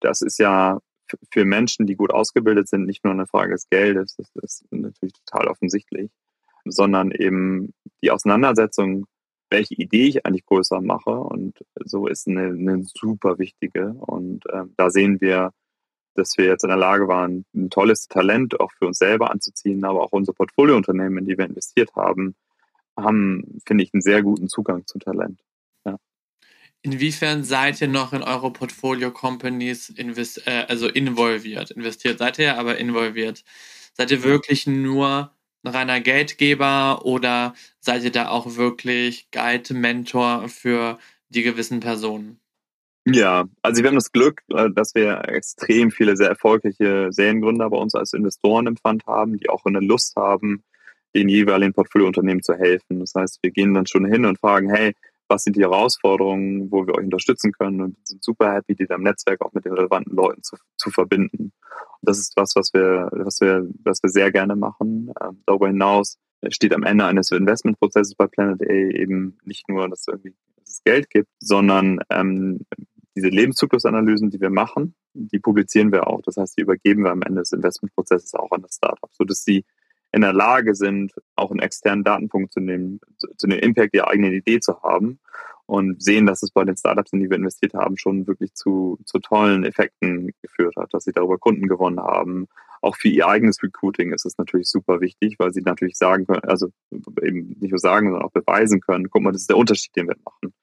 Das 0.00 0.20
ist 0.20 0.38
ja 0.38 0.80
für 1.32 1.44
Menschen, 1.44 1.86
die 1.86 1.96
gut 1.96 2.12
ausgebildet 2.12 2.68
sind, 2.68 2.86
nicht 2.86 3.04
nur 3.04 3.12
eine 3.12 3.26
Frage 3.26 3.52
des 3.52 3.68
Geldes, 3.68 4.16
das 4.16 4.30
ist 4.42 4.64
natürlich 4.70 5.14
total 5.24 5.48
offensichtlich, 5.48 6.10
sondern 6.64 7.10
eben 7.10 7.72
die 8.02 8.10
Auseinandersetzung, 8.10 9.06
welche 9.50 9.74
Idee 9.74 10.06
ich 10.06 10.26
eigentlich 10.26 10.46
größer 10.46 10.80
mache. 10.80 11.10
Und 11.10 11.64
so 11.84 12.06
ist 12.06 12.26
eine, 12.26 12.46
eine 12.46 12.82
super 12.82 13.38
wichtige. 13.38 13.90
Und 13.90 14.46
äh, 14.46 14.64
da 14.76 14.90
sehen 14.90 15.20
wir, 15.20 15.50
dass 16.14 16.36
wir 16.36 16.46
jetzt 16.46 16.64
in 16.64 16.70
der 16.70 16.78
Lage 16.78 17.08
waren, 17.08 17.44
ein 17.54 17.70
tolles 17.70 18.08
Talent 18.08 18.58
auch 18.60 18.72
für 18.72 18.86
uns 18.86 18.98
selber 18.98 19.30
anzuziehen, 19.30 19.84
aber 19.84 20.02
auch 20.02 20.12
unsere 20.12 20.34
Portfoliounternehmen, 20.34 21.18
in 21.18 21.26
die 21.26 21.38
wir 21.38 21.46
investiert 21.46 21.94
haben, 21.94 22.34
haben, 22.96 23.60
finde 23.66 23.84
ich, 23.84 23.92
einen 23.92 24.02
sehr 24.02 24.22
guten 24.22 24.48
Zugang 24.48 24.86
zu 24.86 24.98
Talent. 24.98 25.40
Ja. 25.84 25.96
Inwiefern 26.82 27.44
seid 27.44 27.80
ihr 27.80 27.88
noch 27.88 28.12
in 28.12 28.22
eure 28.22 28.52
Portfolio-Companies 28.52 29.90
invest 29.90 30.46
äh, 30.46 30.66
also 30.68 30.88
involviert? 30.88 31.70
Investiert 31.70 32.18
seid 32.18 32.38
ihr, 32.38 32.58
aber 32.58 32.78
involviert. 32.78 33.44
Seid 33.94 34.10
ihr 34.10 34.22
wirklich 34.22 34.66
nur 34.66 35.32
ein 35.62 35.72
reiner 35.72 36.00
Geldgeber 36.00 37.04
oder 37.04 37.54
seid 37.80 38.04
ihr 38.04 38.12
da 38.12 38.28
auch 38.28 38.56
wirklich 38.56 39.30
Guide, 39.30 39.74
Mentor 39.74 40.48
für 40.48 40.98
die 41.28 41.42
gewissen 41.42 41.80
Personen? 41.80 42.40
Ja, 43.06 43.44
also 43.60 43.82
wir 43.82 43.88
haben 43.88 43.96
das 43.96 44.12
Glück, 44.12 44.42
äh, 44.48 44.70
dass 44.70 44.94
wir 44.94 45.28
extrem 45.28 45.90
viele 45.90 46.16
sehr 46.16 46.28
erfolgreiche 46.28 47.08
Seriengründer 47.10 47.68
bei 47.68 47.76
uns 47.76 47.94
als 47.94 48.14
Investoren 48.14 48.66
empfand 48.66 49.06
haben, 49.06 49.38
die 49.38 49.50
auch 49.50 49.64
eine 49.66 49.80
Lust 49.80 50.16
haben, 50.16 50.64
den 51.14 51.28
jeweiligen 51.28 51.72
Portfoliounternehmen 51.72 52.42
zu 52.42 52.54
helfen. 52.54 53.00
Das 53.00 53.14
heißt, 53.14 53.38
wir 53.42 53.50
gehen 53.50 53.74
dann 53.74 53.86
schon 53.86 54.04
hin 54.04 54.24
und 54.24 54.38
fragen, 54.38 54.70
hey, 54.70 54.94
was 55.28 55.44
sind 55.44 55.56
die 55.56 55.62
Herausforderungen, 55.62 56.70
wo 56.70 56.86
wir 56.86 56.94
euch 56.94 57.04
unterstützen 57.04 57.52
können 57.52 57.80
und 57.80 57.96
sind 58.06 58.22
super 58.22 58.52
happy, 58.52 58.74
die 58.74 58.86
dann 58.86 58.98
im 58.98 59.04
Netzwerk 59.04 59.40
auch 59.40 59.52
mit 59.52 59.64
den 59.64 59.72
relevanten 59.72 60.14
Leuten 60.14 60.42
zu, 60.42 60.56
zu 60.76 60.90
verbinden. 60.90 61.44
Und 61.44 61.52
das 62.02 62.18
ist 62.18 62.36
was, 62.36 62.54
was 62.54 62.72
wir, 62.74 63.08
was 63.12 63.40
wir, 63.40 63.66
was 63.84 64.02
wir 64.02 64.10
sehr 64.10 64.30
gerne 64.30 64.56
machen. 64.56 65.12
Ähm, 65.22 65.42
darüber 65.46 65.68
hinaus 65.68 66.18
steht 66.50 66.74
am 66.74 66.82
Ende 66.82 67.06
eines 67.06 67.30
Investmentprozesses 67.30 68.14
bei 68.14 68.26
Planet 68.26 68.60
A 68.62 68.72
eben 68.72 69.38
nicht 69.44 69.68
nur, 69.68 69.88
dass, 69.88 70.06
irgendwie, 70.06 70.34
dass 70.56 70.70
es 70.70 70.84
Geld 70.84 71.08
gibt, 71.08 71.30
sondern 71.38 72.00
ähm, 72.10 72.60
diese 73.16 73.28
Lebenszyklusanalysen, 73.28 74.30
die 74.30 74.40
wir 74.40 74.50
machen, 74.50 74.94
die 75.14 75.38
publizieren 75.38 75.92
wir 75.92 76.08
auch. 76.08 76.20
Das 76.22 76.36
heißt, 76.36 76.58
die 76.58 76.62
übergeben 76.62 77.04
wir 77.04 77.12
am 77.12 77.22
Ende 77.22 77.40
des 77.40 77.52
Investmentprozesses 77.52 78.34
auch 78.34 78.50
an 78.50 78.62
das 78.62 78.74
Startup, 78.74 79.10
sodass 79.12 79.44
sie 79.44 79.64
in 80.14 80.20
der 80.20 80.32
Lage 80.32 80.74
sind, 80.74 81.12
auch 81.34 81.50
einen 81.50 81.60
externen 81.60 82.04
Datenpunkt 82.04 82.52
zu 82.52 82.60
nehmen, 82.60 83.00
zu, 83.36 83.46
dem 83.48 83.58
Impact 83.58 83.94
ihrer 83.94 84.08
eigenen 84.08 84.32
Idee 84.32 84.60
zu 84.60 84.80
haben 84.82 85.18
und 85.66 86.00
sehen, 86.02 86.26
dass 86.26 86.42
es 86.42 86.52
bei 86.52 86.64
den 86.64 86.76
Startups, 86.76 87.12
in 87.12 87.20
die 87.20 87.28
wir 87.28 87.36
investiert 87.36 87.74
haben, 87.74 87.96
schon 87.96 88.26
wirklich 88.26 88.54
zu, 88.54 88.98
zu 89.06 89.18
tollen 89.18 89.64
Effekten 89.64 90.30
geführt 90.40 90.76
hat, 90.76 90.94
dass 90.94 91.04
sie 91.04 91.12
darüber 91.12 91.38
Kunden 91.38 91.66
gewonnen 91.66 91.98
haben. 91.98 92.46
Auch 92.80 92.96
für 92.96 93.08
ihr 93.08 93.26
eigenes 93.26 93.62
Recruiting 93.62 94.12
ist 94.12 94.24
es 94.24 94.38
natürlich 94.38 94.68
super 94.68 95.00
wichtig, 95.00 95.36
weil 95.38 95.52
sie 95.52 95.62
natürlich 95.62 95.96
sagen 95.96 96.26
können, 96.26 96.44
also 96.44 96.68
eben 97.22 97.56
nicht 97.58 97.70
nur 97.70 97.78
sagen, 97.78 98.08
sondern 98.08 98.26
auch 98.26 98.32
beweisen 98.32 98.80
können, 98.80 99.10
guck 99.10 99.22
mal, 99.22 99.32
das 99.32 99.42
ist 99.42 99.50
der 99.50 99.56
Unterschied, 99.56 99.96
den 99.96 100.08
wir 100.08 100.16
machen. 100.24 100.54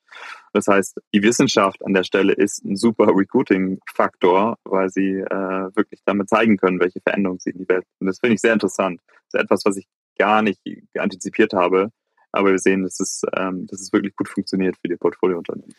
Das 0.53 0.67
heißt, 0.67 0.99
die 1.13 1.23
Wissenschaft 1.23 1.83
an 1.85 1.93
der 1.93 2.03
Stelle 2.03 2.33
ist 2.33 2.63
ein 2.65 2.75
super 2.75 3.07
Recruiting-Faktor, 3.07 4.57
weil 4.65 4.89
sie 4.89 5.19
äh, 5.19 5.75
wirklich 5.75 6.01
damit 6.05 6.29
zeigen 6.29 6.57
können, 6.57 6.79
welche 6.79 6.99
Veränderungen 7.01 7.39
sie 7.39 7.51
in 7.51 7.59
die 7.59 7.69
Welt. 7.69 7.85
Und 7.99 8.07
das 8.07 8.19
finde 8.19 8.35
ich 8.35 8.41
sehr 8.41 8.53
interessant. 8.53 8.99
Das 9.07 9.39
ist 9.39 9.43
etwas, 9.45 9.65
was 9.65 9.77
ich 9.77 9.87
gar 10.17 10.41
nicht 10.41 10.59
antizipiert 10.97 11.53
habe. 11.53 11.91
Aber 12.33 12.51
wir 12.51 12.59
sehen, 12.59 12.83
dass 12.83 12.99
es, 12.99 13.23
ähm, 13.35 13.67
dass 13.67 13.81
es 13.81 13.91
wirklich 13.91 14.15
gut 14.15 14.29
funktioniert 14.29 14.77
für 14.81 14.87
die 14.87 14.95
Portfoliounternehmen. 14.95 15.73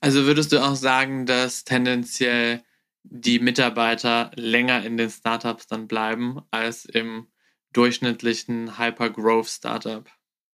Also 0.00 0.24
würdest 0.24 0.52
du 0.52 0.58
auch 0.58 0.76
sagen, 0.76 1.26
dass 1.26 1.64
tendenziell 1.64 2.62
die 3.02 3.38
Mitarbeiter 3.38 4.30
länger 4.34 4.84
in 4.84 4.96
den 4.96 5.10
Startups 5.10 5.66
dann 5.66 5.86
bleiben 5.86 6.40
als 6.50 6.84
im 6.84 7.26
durchschnittlichen 7.72 8.78
Hyper-Growth-Startup? 8.78 10.08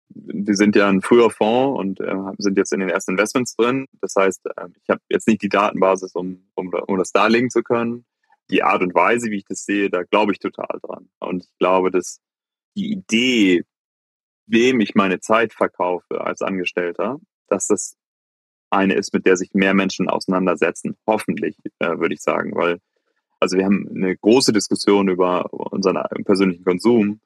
Wir 0.08 0.56
sind 0.56 0.76
ja 0.76 0.88
ein 0.88 1.00
früher 1.00 1.30
Fonds 1.30 1.78
und 1.78 2.00
äh, 2.00 2.14
sind 2.38 2.58
jetzt 2.58 2.72
in 2.72 2.80
den 2.80 2.88
ersten 2.88 3.12
Investments 3.12 3.56
drin. 3.56 3.86
Das 4.00 4.14
heißt, 4.16 4.46
äh, 4.46 4.68
ich 4.82 4.88
habe 4.88 5.00
jetzt 5.08 5.28
nicht 5.28 5.42
die 5.42 5.48
Datenbasis, 5.48 6.14
um, 6.14 6.44
um, 6.54 6.72
um 6.86 6.98
das 6.98 7.12
darlegen 7.12 7.50
zu 7.50 7.62
können. 7.62 8.04
Die 8.50 8.62
Art 8.62 8.82
und 8.82 8.94
Weise, 8.94 9.30
wie 9.30 9.36
ich 9.36 9.44
das 9.44 9.64
sehe, 9.64 9.88
da 9.88 10.02
glaube 10.02 10.32
ich 10.32 10.38
total 10.38 10.78
dran. 10.82 11.08
Und 11.20 11.44
ich 11.44 11.58
glaube, 11.58 11.90
dass 11.90 12.20
die 12.76 12.92
Idee, 12.92 13.62
wem 14.46 14.80
ich 14.80 14.94
meine 14.94 15.20
Zeit 15.20 15.52
verkaufe 15.52 16.20
als 16.20 16.42
Angestellter, 16.42 17.18
dass 17.48 17.68
das 17.68 17.96
eine 18.70 18.94
ist, 18.94 19.12
mit 19.12 19.26
der 19.26 19.36
sich 19.36 19.54
mehr 19.54 19.74
Menschen 19.74 20.08
auseinandersetzen. 20.08 20.96
Hoffentlich, 21.06 21.56
äh, 21.78 21.98
würde 21.98 22.14
ich 22.14 22.22
sagen. 22.22 22.54
Weil, 22.54 22.80
also 23.38 23.56
wir 23.56 23.64
haben 23.64 23.88
eine 23.94 24.16
große 24.16 24.52
Diskussion 24.52 25.08
über 25.08 25.52
unseren 25.52 26.02
persönlichen 26.24 26.64
Konsum 26.64 27.20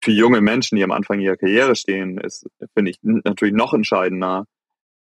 für 0.00 0.12
junge 0.12 0.40
Menschen, 0.40 0.76
die 0.76 0.84
am 0.84 0.92
Anfang 0.92 1.20
ihrer 1.20 1.36
Karriere 1.36 1.76
stehen, 1.76 2.18
ist, 2.18 2.46
finde 2.74 2.90
ich, 2.90 2.98
natürlich 3.02 3.54
noch 3.54 3.74
entscheidender, 3.74 4.46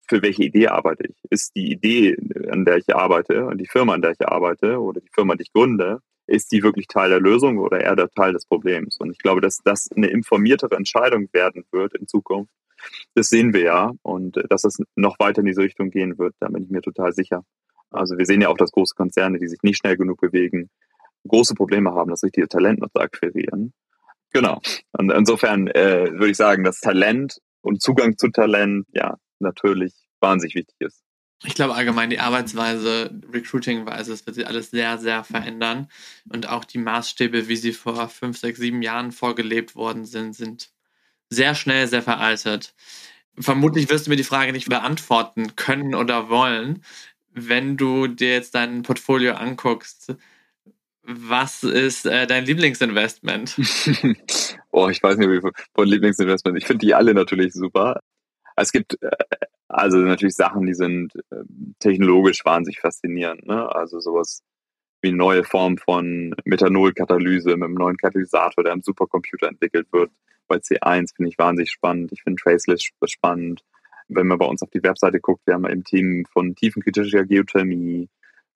für 0.10 0.22
welche 0.22 0.44
Idee 0.44 0.68
arbeite 0.68 1.08
ich. 1.08 1.16
Ist 1.30 1.56
die 1.56 1.72
Idee, 1.72 2.18
an 2.50 2.66
der 2.66 2.78
ich 2.78 2.96
arbeite 2.96 3.46
und 3.46 3.58
die 3.58 3.68
Firma, 3.68 3.94
an 3.94 4.02
der 4.02 4.12
ich 4.12 4.28
arbeite 4.28 4.80
oder 4.80 5.02
die 5.02 5.10
Firma, 5.14 5.36
die 5.36 5.44
ich 5.44 5.54
gründe, 5.54 6.00
ist 6.28 6.52
die 6.52 6.64
wirklich 6.64 6.88
Teil 6.88 7.10
der 7.10 7.20
Lösung 7.20 7.58
oder 7.58 7.82
eher 7.82 7.96
der 7.96 8.10
Teil 8.10 8.34
des 8.34 8.46
Problems? 8.46 8.98
Und 9.00 9.12
ich 9.12 9.20
glaube, 9.20 9.42
dass 9.42 9.60
das 9.64 9.90
eine 9.96 10.08
informiertere 10.08 10.76
Entscheidung 10.76 11.30
werden 11.32 11.66
wird 11.72 11.94
in 11.96 12.08
Zukunft. 12.08 12.52
Das 13.16 13.30
sehen 13.30 13.54
wir 13.54 13.62
ja 13.62 13.92
und 14.02 14.42
dass 14.50 14.64
es 14.64 14.78
noch 14.96 15.20
weiter 15.20 15.40
in 15.40 15.48
diese 15.48 15.62
Richtung 15.62 15.90
gehen 15.90 16.18
wird, 16.18 16.36
da 16.40 16.48
bin 16.48 16.64
ich 16.64 16.70
mir 16.70 16.82
total 16.82 17.12
sicher. 17.14 17.44
Also 17.92 18.18
wir 18.18 18.26
sehen 18.26 18.42
ja 18.42 18.50
auch, 18.50 18.58
dass 18.58 18.72
große 18.72 18.96
Konzerne, 18.96 19.40
die 19.40 19.48
sich 19.48 19.64
nicht 19.64 19.78
schnell 19.78 19.98
genug 19.98 20.20
bewegen, 20.20 20.70
große 21.28 21.56
Probleme 21.56 21.94
haben, 21.94 22.12
das 22.12 22.24
richtige 22.24 22.48
Talent 22.48 22.80
noch 22.80 22.90
zu 22.90 23.00
akquirieren. 23.00 23.74
Genau. 24.32 24.62
Und 24.92 25.12
insofern 25.12 25.68
äh, 25.68 26.12
würde 26.12 26.30
ich 26.32 26.38
sagen, 26.38 26.64
dass 26.64 26.80
Talent 26.80 27.38
und 27.62 27.82
Zugang 27.82 28.18
zu 28.18 28.30
Talent 28.30 28.86
ja 28.94 29.18
natürlich 29.40 29.94
wahnsinnig 30.20 30.56
wichtig 30.56 30.76
ist. 30.80 31.02
Ich 31.46 31.54
glaube 31.54 31.76
allgemein 31.76 32.10
die 32.10 32.20
Arbeitsweise, 32.20 33.12
Recruiting-Weise, 33.32 34.12
das 34.12 34.26
wird 34.26 34.36
sich 34.36 34.48
alles 34.48 34.72
sehr, 34.72 34.98
sehr 34.98 35.24
verändern. 35.24 35.88
Und 36.28 36.50
auch 36.50 36.66
die 36.66 36.80
Maßstäbe, 36.80 37.48
wie 37.48 37.56
sie 37.56 37.74
vor 37.74 38.10
fünf, 38.10 38.40
sechs, 38.40 38.60
sieben 38.60 38.82
Jahren 38.82 39.12
vorgelebt 39.12 39.76
worden 39.76 40.06
sind, 40.06 40.34
sind 40.36 40.72
sehr 41.30 41.54
schnell, 41.54 41.88
sehr 41.88 42.02
veraltet. 42.02 42.74
Vermutlich 43.38 43.90
wirst 43.90 44.08
du 44.08 44.10
mir 44.10 44.16
die 44.16 44.24
Frage 44.24 44.52
nicht 44.52 44.68
beantworten 44.68 45.56
können 45.56 45.94
oder 45.94 46.30
wollen. 46.30 46.84
Wenn 47.32 47.78
du 47.78 48.08
dir 48.08 48.34
jetzt 48.34 48.56
dein 48.56 48.82
Portfolio 48.82 49.34
anguckst, 49.34 50.16
was 51.08 51.64
ist 51.64 52.06
äh, 52.06 52.28
dein 52.28 52.46
Lieblingsinvestment? 52.46 53.56
oh, 54.72 54.90
ich 54.90 55.02
weiß 55.02 55.18
nicht, 55.18 55.30
wie 55.30 55.40
von 55.40 55.88
Lieblingsinvestment. 55.88 56.58
Ich 56.58 56.68
finde 56.68 56.86
die 56.86 56.94
alle 56.94 57.14
natürlich 57.14 57.54
super. 57.54 58.02
Es 58.58 58.74
gibt 58.74 59.02
äh, 59.02 59.10
also 59.70 59.98
natürlich 59.98 60.36
Sachen, 60.36 60.66
die 60.66 60.74
sind 60.74 61.16
äh, 61.30 61.44
technologisch 61.80 62.44
wahnsinnig 62.46 62.80
faszinierend. 62.80 63.46
Ne? 63.48 63.74
Also 63.74 64.00
sowas 64.00 64.42
wie 65.02 65.10
eine 65.10 65.18
neue 65.18 65.44
Form 65.44 65.78
von 65.78 66.36
Methanolkatalyse 66.46 67.56
mit 67.56 67.64
einem 67.64 67.76
neuen 67.76 67.98
Katalysator, 67.98 68.64
der 68.64 68.74
am 68.74 68.82
Supercomputer 68.82 69.48
entwickelt 69.48 69.88
wird. 69.92 70.12
Bei 70.48 70.58
C1 70.58 71.16
finde 71.16 71.30
ich 71.30 71.38
wahnsinnig 71.38 71.72
spannend. 71.72 72.12
Ich 72.12 72.24
finde 72.24 72.42
Traceless 72.42 72.90
spannend. 73.06 73.64
Wenn 74.10 74.28
man 74.28 74.38
bei 74.38 74.46
uns 74.46 74.62
auf 74.62 74.70
die 74.72 74.84
Webseite 74.84 75.20
guckt, 75.20 75.46
wir 75.46 75.54
haben 75.54 75.66
im 75.66 75.84
Team 75.84 76.26
von 76.32 76.56
tiefenkritischer 76.56 77.26
Geothermie, 77.26 78.10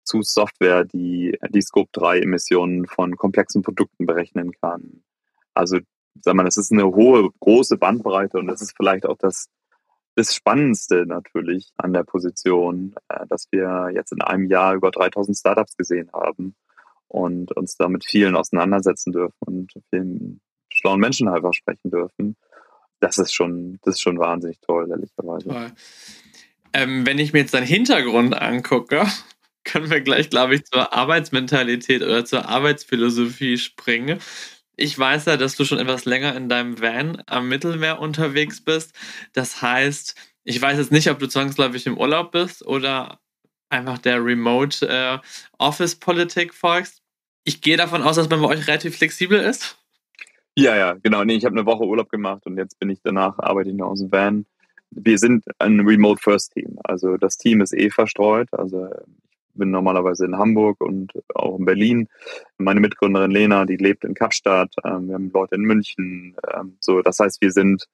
zu 0.03 0.21
Software, 0.21 0.85
die 0.85 1.37
die 1.49 1.61
Scope-3-Emissionen 1.61 2.87
von 2.87 3.15
komplexen 3.15 3.61
Produkten 3.61 4.05
berechnen 4.05 4.51
kann. 4.61 5.03
Also, 5.53 5.79
sag 6.21 6.35
mal, 6.35 6.43
das 6.43 6.57
ist 6.57 6.71
eine 6.71 6.85
hohe, 6.85 7.29
große 7.39 7.77
Bandbreite 7.77 8.37
und 8.37 8.47
das 8.47 8.61
ist 8.61 8.75
vielleicht 8.75 9.05
auch 9.05 9.17
das, 9.17 9.47
das 10.15 10.35
Spannendste 10.35 11.05
natürlich 11.05 11.71
an 11.77 11.93
der 11.93 12.03
Position, 12.03 12.95
äh, 13.09 13.25
dass 13.27 13.47
wir 13.51 13.91
jetzt 13.93 14.11
in 14.11 14.21
einem 14.21 14.45
Jahr 14.45 14.75
über 14.75 14.91
3000 14.91 15.37
Startups 15.37 15.77
gesehen 15.77 16.09
haben 16.13 16.55
und 17.07 17.51
uns 17.51 17.75
da 17.75 17.89
mit 17.89 18.05
vielen 18.05 18.35
auseinandersetzen 18.35 19.11
dürfen 19.11 19.37
und 19.45 19.73
vielen 19.89 20.41
schlauen 20.69 20.99
Menschen 20.99 21.27
einfach 21.27 21.53
sprechen 21.53 21.91
dürfen. 21.91 22.35
Das 22.99 23.17
ist 23.17 23.33
schon, 23.33 23.79
das 23.83 23.95
ist 23.95 24.01
schon 24.01 24.19
wahnsinnig 24.19 24.59
toll, 24.61 24.89
ehrlicherweise. 24.89 25.49
Toll. 25.49 25.71
Ähm, 26.73 27.05
wenn 27.05 27.19
ich 27.19 27.33
mir 27.33 27.39
jetzt 27.39 27.53
deinen 27.53 27.65
Hintergrund 27.65 28.39
angucke, 28.39 29.05
können 29.63 29.89
wir 29.89 30.01
gleich, 30.01 30.29
glaube 30.29 30.55
ich, 30.55 30.65
zur 30.65 30.93
Arbeitsmentalität 30.93 32.01
oder 32.01 32.25
zur 32.25 32.47
Arbeitsphilosophie 32.47 33.57
springen. 33.57 34.19
Ich 34.75 34.97
weiß 34.97 35.25
ja, 35.25 35.37
dass 35.37 35.55
du 35.55 35.65
schon 35.65 35.79
etwas 35.79 36.05
länger 36.05 36.35
in 36.35 36.49
deinem 36.49 36.81
Van 36.81 37.21
am 37.27 37.47
Mittelmeer 37.49 37.99
unterwegs 37.99 38.63
bist. 38.63 38.93
Das 39.33 39.61
heißt, 39.61 40.15
ich 40.43 40.61
weiß 40.61 40.77
jetzt 40.77 40.91
nicht, 40.91 41.09
ob 41.09 41.19
du 41.19 41.27
zwangsläufig 41.27 41.85
im 41.85 41.97
Urlaub 41.97 42.31
bist 42.31 42.65
oder 42.65 43.19
einfach 43.69 43.99
der 43.99 44.23
Remote 44.23 44.87
äh, 44.87 45.19
Office 45.57 45.95
Politik 45.95 46.53
folgst. 46.53 47.01
Ich 47.43 47.61
gehe 47.61 47.77
davon 47.77 48.03
aus, 48.03 48.15
dass 48.15 48.29
man 48.29 48.41
bei 48.41 48.47
euch 48.47 48.67
relativ 48.67 48.97
flexibel 48.97 49.39
ist. 49.39 49.77
Ja, 50.55 50.75
ja, 50.75 50.93
genau. 50.93 51.23
Nee, 51.23 51.35
ich 51.35 51.45
habe 51.45 51.57
eine 51.57 51.65
Woche 51.65 51.85
Urlaub 51.85 52.09
gemacht 52.09 52.45
und 52.45 52.57
jetzt 52.57 52.77
bin 52.79 52.89
ich 52.89 52.99
danach, 53.03 53.39
arbeite 53.39 53.69
ich 53.69 53.75
noch 53.75 53.89
aus 53.89 53.99
dem 53.99 54.11
Van. 54.11 54.45
Wir 54.91 55.17
sind 55.17 55.45
ein 55.59 55.79
Remote 55.79 56.21
First 56.21 56.53
Team. 56.53 56.77
Also 56.83 57.15
das 57.17 57.37
Team 57.37 57.61
ist 57.61 57.73
eh 57.73 57.89
verstreut. 57.89 58.49
Also 58.51 58.89
bin 59.53 59.71
normalerweise 59.71 60.25
in 60.25 60.37
Hamburg 60.37 60.81
und 60.81 61.11
auch 61.33 61.57
in 61.57 61.65
Berlin. 61.65 62.07
Meine 62.57 62.79
Mitgründerin 62.79 63.31
Lena, 63.31 63.65
die 63.65 63.77
lebt 63.77 64.03
in 64.03 64.13
Kapstadt. 64.13 64.73
Ähm, 64.83 65.07
wir 65.07 65.15
haben 65.15 65.31
Leute 65.33 65.55
in 65.55 65.61
München. 65.61 66.35
Ähm, 66.53 66.77
so, 66.79 67.01
das 67.01 67.19
heißt, 67.19 67.41
wir 67.41 67.51
sind 67.51 67.85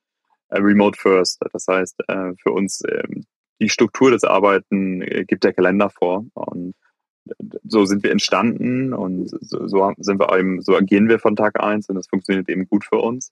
äh, 0.49 0.59
remote 0.59 0.97
first. 0.99 1.39
Das 1.51 1.67
heißt, 1.67 2.03
äh, 2.07 2.33
für 2.41 2.51
uns 2.51 2.81
ähm, 2.89 3.25
die 3.59 3.69
Struktur 3.69 4.11
des 4.11 4.23
Arbeiten 4.23 5.01
äh, 5.01 5.25
gibt 5.25 5.43
der 5.43 5.53
Kalender 5.53 5.89
vor 5.89 6.25
und 6.33 6.73
so 7.63 7.85
sind 7.85 8.03
wir 8.03 8.11
entstanden 8.11 8.93
und 8.93 9.29
so, 9.41 9.93
sind 9.97 10.19
wir 10.19 10.37
eben, 10.37 10.61
so 10.61 10.75
agieren 10.75 11.09
wir 11.09 11.19
von 11.19 11.35
Tag 11.35 11.61
eins 11.61 11.89
und 11.89 11.95
das 11.95 12.07
funktioniert 12.07 12.49
eben 12.49 12.67
gut 12.67 12.85
für 12.85 12.97
uns. 12.97 13.31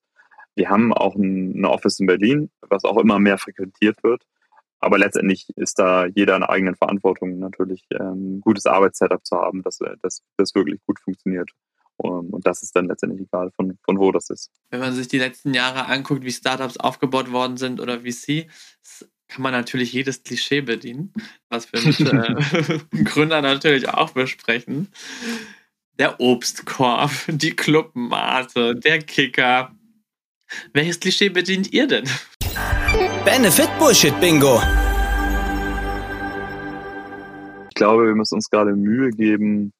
Wir 0.56 0.70
haben 0.70 0.94
auch 0.94 1.16
ein, 1.16 1.60
ein 1.60 1.66
Office 1.66 2.00
in 2.00 2.08
Berlin, 2.08 2.50
was 2.70 2.84
auch 2.84 2.98
immer 2.98 3.20
mehr 3.20 3.38
frequentiert 3.38 4.04
wird. 4.04 4.24
Aber 4.86 5.00
letztendlich 5.00 5.48
ist 5.56 5.80
da 5.80 6.06
jeder 6.06 6.36
in 6.36 6.44
eigenen 6.44 6.76
Verantwortung 6.76 7.40
natürlich 7.40 7.88
ähm, 7.92 8.36
ein 8.36 8.42
gutes 8.42 8.68
Arbeitssetup 8.68 9.26
zu 9.26 9.36
haben, 9.36 9.64
dass 9.64 9.80
das, 10.04 10.22
das 10.38 10.54
wirklich 10.54 10.80
gut 10.86 11.00
funktioniert. 11.00 11.50
Und 11.98 12.46
das 12.46 12.62
ist 12.62 12.76
dann 12.76 12.86
letztendlich 12.86 13.22
egal, 13.22 13.50
von, 13.56 13.80
von 13.84 13.98
wo 13.98 14.12
das 14.12 14.30
ist. 14.30 14.52
Wenn 14.70 14.82
man 14.82 14.94
sich 14.94 15.08
die 15.08 15.18
letzten 15.18 15.56
Jahre 15.56 15.88
anguckt, 15.88 16.24
wie 16.24 16.32
Startups 16.32 16.78
aufgebaut 16.78 17.32
worden 17.32 17.58
sind 17.58 17.82
oder 17.82 18.04
wie 18.04 18.12
sie, 18.12 18.48
kann 19.28 19.42
man 19.42 19.54
natürlich 19.54 19.92
jedes 19.92 20.22
Klischee 20.22 20.62
bedienen, 20.62 21.12
was 21.50 21.74
wir 21.74 21.82
mit 21.82 22.00
äh, 22.02 22.80
Gründern 23.06 23.44
natürlich 23.44 23.90
auch 23.90 24.12
besprechen. 24.12 24.90
Der 25.98 26.20
Obstkorb, 26.20 27.12
die 27.28 27.56
Clubmate, 27.56 28.76
der 28.76 29.00
Kicker. 29.00 29.76
Welches 30.74 31.00
Klischee 31.00 31.30
bedient 31.30 31.74
ihr 31.74 31.88
denn? 31.88 32.08
Benefit 33.26 33.70
Bullshit 33.80 34.20
Bingo. 34.22 34.60
Ich 37.70 37.76
glaube, 37.76 38.08
wir 38.08 38.16
müssen 38.16 38.36
uns 38.36 38.50
gerade 38.50 38.76
Mühe 38.76 39.10
geben, 39.10 39.74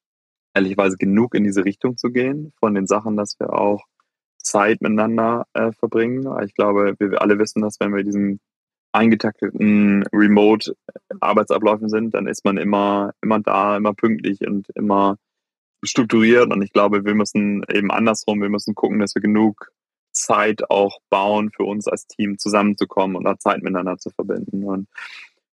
ehrlicherweise 0.54 0.98
genug 0.98 1.36
in 1.36 1.44
diese 1.44 1.64
Richtung 1.64 1.98
zu 1.98 2.10
gehen, 2.12 2.54
von 2.60 2.74
den 2.74 2.88
Sachen, 2.88 3.18
dass 3.18 3.40
wir 3.40 3.54
auch 3.54 3.84
Zeit 4.44 4.82
miteinander 4.82 5.46
äh, 5.54 5.72
verbringen. 5.72 6.28
Ich 6.46 6.54
glaube, 6.54 6.96
wir 7.00 7.22
alle 7.22 7.40
wissen, 7.40 7.62
dass 7.62 7.80
wenn 7.80 7.96
wir 7.96 8.04
diesen 8.04 8.40
eingetakteten 8.92 10.04
Remote-Arbeitsabläufen 10.14 11.90
sind, 11.90 12.14
dann 12.14 12.28
ist 12.28 12.46
man 12.46 12.58
immer, 12.58 13.12
immer 13.22 13.40
da, 13.40 13.78
immer 13.78 13.94
pünktlich 13.94 14.42
und 14.48 14.70
immer 14.76 15.18
strukturiert. 15.84 16.52
Und 16.54 16.62
ich 16.62 16.72
glaube, 16.72 17.06
wir 17.06 17.16
müssen 17.16 17.64
eben 17.72 17.92
andersrum, 17.92 18.42
wir 18.42 18.50
müssen 18.50 18.76
gucken, 18.76 19.00
dass 19.00 19.16
wir 19.16 19.22
genug 19.22 19.72
Zeit 20.26 20.70
auch 20.70 21.00
bauen, 21.10 21.52
für 21.52 21.64
uns 21.64 21.88
als 21.88 22.08
Team 22.08 22.38
zusammenzukommen 22.38 23.16
und 23.16 23.24
da 23.24 23.38
Zeit 23.38 23.62
miteinander 23.62 23.98
zu 23.98 24.10
verbinden. 24.10 24.64
Und 24.64 24.88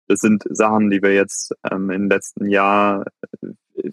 das 0.06 0.20
sind 0.20 0.44
Sachen, 0.48 0.90
die 0.90 1.02
wir 1.02 1.14
jetzt 1.14 1.54
ähm, 1.70 1.90
im 1.90 2.08
letzten 2.08 2.48
Jahr 2.48 3.04
äh, 3.42 3.48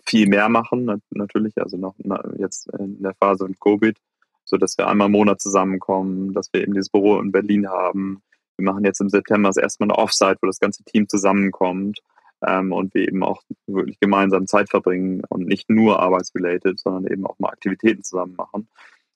viel 0.06 0.28
mehr 0.28 0.50
machen, 0.50 1.02
natürlich, 1.12 1.54
also 1.58 1.78
noch 1.78 1.96
jetzt 2.38 2.70
in 2.78 3.02
der 3.02 3.16
Phase 3.16 3.48
mit 3.48 3.60
Covid, 3.60 3.98
so 4.46 4.58
dass 4.58 4.78
wir 4.78 4.88
einmal 4.88 5.08
im 5.08 5.14
Monat 5.14 5.42
zusammenkommen, 5.42 6.34
dass 6.34 6.52
wir 6.54 6.62
eben 6.62 6.74
dieses 6.74 6.90
Büro 6.90 7.20
in 7.20 7.32
Berlin 7.32 7.68
haben. 7.68 8.22
Wir 8.58 8.66
machen 8.66 8.86
jetzt 8.86 9.02
im 9.02 9.10
September 9.10 9.50
das 9.50 9.58
erste 9.58 9.84
Mal 9.84 9.94
eine 9.94 10.04
Offsite, 10.04 10.38
wo 10.42 10.48
das 10.48 10.60
ganze 10.60 10.84
Team 10.84 11.08
zusammenkommt 11.08 12.00
ähm, 12.46 12.72
und 12.72 12.94
wir 12.94 13.08
eben 13.08 13.24
auch 13.24 13.42
wirklich 13.66 14.00
gemeinsam 14.00 14.48
Zeit 14.48 14.70
verbringen 14.70 15.22
und 15.30 15.48
nicht 15.48 15.70
nur 15.70 16.00
arbeitsrelated, 16.00 16.80
sondern 16.80 17.12
eben 17.12 17.26
auch 17.26 17.40
mal 17.40 17.50
Aktivitäten 17.50 18.04
zusammen 18.04 18.36
machen. 18.36 18.68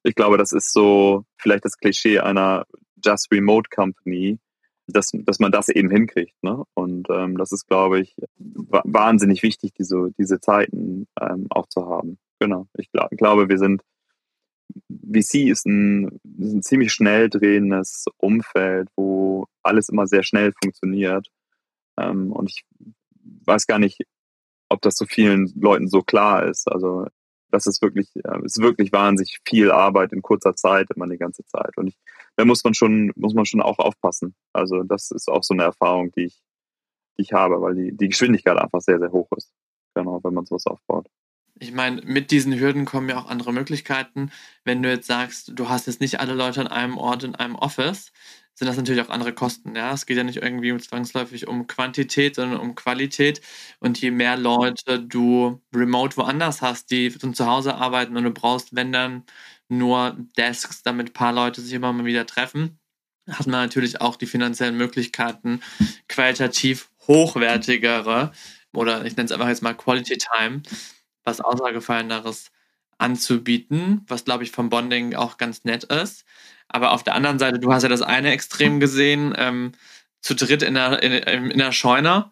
Ich 0.03 0.15
glaube, 0.15 0.37
das 0.37 0.51
ist 0.51 0.73
so 0.73 1.25
vielleicht 1.37 1.65
das 1.65 1.77
Klischee 1.77 2.19
einer 2.19 2.65
Just 3.03 3.31
Remote 3.31 3.69
Company, 3.69 4.39
dass, 4.87 5.11
dass 5.13 5.39
man 5.39 5.51
das 5.51 5.69
eben 5.69 5.89
hinkriegt. 5.89 6.35
Ne? 6.43 6.63
Und 6.73 7.07
ähm, 7.09 7.37
das 7.37 7.51
ist, 7.51 7.67
glaube 7.67 8.01
ich, 8.01 8.15
wahnsinnig 8.37 9.43
wichtig, 9.43 9.73
diese, 9.77 10.11
diese 10.17 10.39
Zeiten 10.39 11.07
ähm, 11.19 11.47
auch 11.49 11.67
zu 11.67 11.87
haben. 11.87 12.17
Genau. 12.39 12.67
Ich 12.77 12.91
glaub, 12.91 13.09
glaube, 13.11 13.49
wir 13.49 13.57
sind, 13.57 13.83
VC 14.89 15.49
ist 15.49 15.65
ein, 15.65 16.19
ist 16.39 16.53
ein 16.53 16.63
ziemlich 16.63 16.93
schnell 16.93 17.29
drehendes 17.29 18.05
Umfeld, 18.17 18.89
wo 18.95 19.45
alles 19.63 19.89
immer 19.89 20.07
sehr 20.07 20.23
schnell 20.23 20.53
funktioniert. 20.61 21.27
Ähm, 21.97 22.31
und 22.31 22.49
ich 22.49 22.63
weiß 23.45 23.67
gar 23.67 23.79
nicht, 23.79 24.01
ob 24.69 24.81
das 24.81 24.95
so 24.95 25.05
vielen 25.05 25.51
Leuten 25.55 25.87
so 25.87 26.01
klar 26.01 26.45
ist. 26.47 26.71
Also 26.71 27.05
das 27.51 27.67
ist 27.67 27.81
wirklich, 27.81 28.09
ist 28.43 28.61
wirklich 28.61 28.91
wahnsinnig 28.91 29.39
viel 29.47 29.71
Arbeit 29.71 30.13
in 30.13 30.21
kurzer 30.21 30.55
Zeit, 30.55 30.89
immer 30.95 31.07
die 31.07 31.17
ganze 31.17 31.45
Zeit. 31.45 31.77
Und 31.77 31.87
ich, 31.87 31.97
da 32.35 32.45
muss 32.45 32.63
man 32.63 32.73
schon, 32.73 33.11
muss 33.15 33.33
man 33.33 33.45
schon 33.45 33.61
auch 33.61 33.79
aufpassen. 33.79 34.35
Also 34.53 34.83
das 34.83 35.11
ist 35.11 35.29
auch 35.29 35.43
so 35.43 35.53
eine 35.53 35.63
Erfahrung, 35.63 36.11
die 36.11 36.25
ich, 36.25 36.41
die 37.17 37.23
ich 37.23 37.33
habe, 37.33 37.61
weil 37.61 37.75
die, 37.75 37.95
die 37.95 38.09
Geschwindigkeit 38.09 38.57
einfach 38.57 38.81
sehr, 38.81 38.99
sehr 38.99 39.11
hoch 39.11 39.29
ist. 39.35 39.51
Genau, 39.93 40.21
wenn 40.23 40.33
man 40.33 40.45
sowas 40.45 40.65
aufbaut. 40.65 41.07
Ich 41.59 41.73
meine, 41.73 42.01
mit 42.01 42.31
diesen 42.31 42.57
Hürden 42.59 42.85
kommen 42.85 43.09
ja 43.09 43.19
auch 43.19 43.29
andere 43.29 43.53
Möglichkeiten. 43.53 44.31
Wenn 44.63 44.81
du 44.81 44.89
jetzt 44.89 45.05
sagst, 45.05 45.51
du 45.53 45.69
hast 45.69 45.85
jetzt 45.85 46.01
nicht 46.01 46.19
alle 46.19 46.33
Leute 46.33 46.61
an 46.61 46.67
einem 46.67 46.97
Ort 46.97 47.23
in 47.23 47.35
einem 47.35 47.55
Office, 47.55 48.11
sind 48.55 48.67
das 48.67 48.77
natürlich 48.77 49.01
auch 49.01 49.09
andere 49.09 49.33
Kosten. 49.33 49.75
Ja? 49.75 49.93
Es 49.93 50.05
geht 50.05 50.17
ja 50.17 50.23
nicht 50.23 50.41
irgendwie 50.41 50.75
zwangsläufig 50.77 51.47
um 51.47 51.67
Quantität, 51.67 52.35
sondern 52.35 52.59
um 52.59 52.75
Qualität. 52.75 53.41
Und 53.79 53.99
je 53.99 54.11
mehr 54.11 54.37
Leute 54.37 54.99
du 54.99 55.61
remote 55.73 56.17
woanders 56.17 56.61
hast, 56.61 56.91
die 56.91 57.09
von 57.09 57.33
zu 57.33 57.45
Hause 57.47 57.75
arbeiten 57.75 58.15
und 58.17 58.23
du 58.23 58.31
brauchst, 58.31 58.75
wenn 58.75 58.91
dann 58.91 59.23
nur 59.69 60.17
Desks, 60.37 60.83
damit 60.83 61.09
ein 61.09 61.13
paar 61.13 61.33
Leute 61.33 61.61
sich 61.61 61.73
immer 61.73 61.93
mal 61.93 62.05
wieder 62.05 62.25
treffen, 62.25 62.79
hat 63.29 63.47
man 63.47 63.61
natürlich 63.61 64.01
auch 64.01 64.15
die 64.15 64.25
finanziellen 64.25 64.77
Möglichkeiten, 64.77 65.61
qualitativ 66.07 66.89
hochwertigere 67.07 68.31
oder 68.73 69.05
ich 69.05 69.15
nenne 69.15 69.25
es 69.25 69.31
einfach 69.31 69.47
jetzt 69.47 69.61
mal 69.61 69.73
Quality 69.73 70.17
Time, 70.17 70.61
was 71.23 71.41
Aussagefalleneres 71.41 72.51
anzubieten, 72.97 74.05
was 74.07 74.25
glaube 74.25 74.43
ich 74.43 74.51
vom 74.51 74.69
Bonding 74.69 75.15
auch 75.15 75.37
ganz 75.37 75.63
nett 75.63 75.85
ist. 75.85 76.25
Aber 76.71 76.91
auf 76.91 77.03
der 77.03 77.15
anderen 77.15 77.39
Seite, 77.39 77.59
du 77.59 77.71
hast 77.73 77.83
ja 77.83 77.89
das 77.89 78.01
eine 78.01 78.31
Extrem 78.31 78.79
gesehen, 78.79 79.33
ähm, 79.37 79.73
zu 80.21 80.35
dritt 80.35 80.63
in 80.63 80.75
der, 80.75 81.01
in, 81.03 81.51
in 81.51 81.57
der 81.57 81.71
Scheune, 81.71 82.31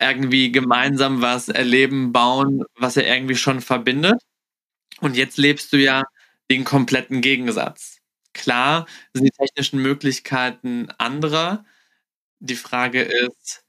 irgendwie 0.00 0.52
gemeinsam 0.52 1.22
was 1.22 1.48
erleben, 1.48 2.12
bauen, 2.12 2.64
was 2.76 2.96
ja 2.96 3.02
irgendwie 3.02 3.36
schon 3.36 3.60
verbindet. 3.60 4.20
Und 5.00 5.16
jetzt 5.16 5.38
lebst 5.38 5.72
du 5.72 5.78
ja 5.78 6.04
den 6.50 6.64
kompletten 6.64 7.20
Gegensatz. 7.20 7.98
Klar 8.34 8.86
sind 9.14 9.24
die 9.24 9.30
technischen 9.30 9.80
Möglichkeiten 9.82 10.88
andere. 10.98 11.64
Die 12.40 12.56
Frage 12.56 13.02
ist, 13.02 13.64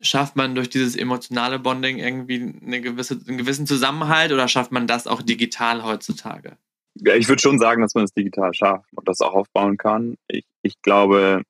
schafft 0.00 0.36
man 0.36 0.54
durch 0.54 0.70
dieses 0.70 0.96
emotionale 0.96 1.58
Bonding 1.58 1.98
irgendwie 1.98 2.54
eine 2.64 2.80
gewisse, 2.80 3.20
einen 3.28 3.38
gewissen 3.38 3.66
Zusammenhalt 3.66 4.32
oder 4.32 4.48
schafft 4.48 4.72
man 4.72 4.86
das 4.86 5.06
auch 5.06 5.22
digital 5.22 5.84
heutzutage? 5.84 6.56
Ja, 7.00 7.14
ich 7.14 7.28
würde 7.28 7.40
schon 7.40 7.58
sagen, 7.58 7.82
dass 7.82 7.94
man 7.94 8.04
es 8.04 8.12
digital 8.12 8.52
schafft 8.54 8.92
und 8.94 9.08
das 9.08 9.20
auch 9.20 9.34
aufbauen 9.34 9.76
kann. 9.76 10.16
Ich, 10.26 10.44
ich 10.62 10.80
glaube, 10.82 11.42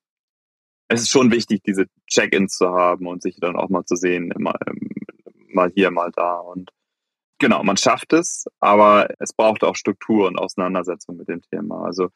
es 0.89 1.03
ist 1.03 1.11
schon 1.11 1.31
wichtig, 1.31 1.63
diese 1.65 1.87
Check-ins 2.07 2.57
zu 2.57 2.71
haben 2.71 3.07
und 3.07 3.23
sich 3.23 3.37
dann 3.37 3.57
auch 3.57 3.69
mal 3.69 3.85
zu 3.85 3.97
sehen, 3.97 4.31
immer, 4.31 4.55
mal 5.53 5.71
hier, 5.75 5.91
mal 5.91 6.11
da. 6.15 6.37
Und 6.37 6.71
genau, 7.39 7.63
man 7.63 7.77
schafft 7.77 8.13
es, 8.13 8.47
aber 8.61 9.09
es 9.19 9.33
braucht 9.33 9.65
auch 9.65 9.77
Struktur 9.77 10.27
und 10.27 10.39
Auseinandersetzung 10.39 11.17
mit 11.17 11.29
dem 11.29 11.43
Thema. 11.43 11.85
Also 11.85 12.09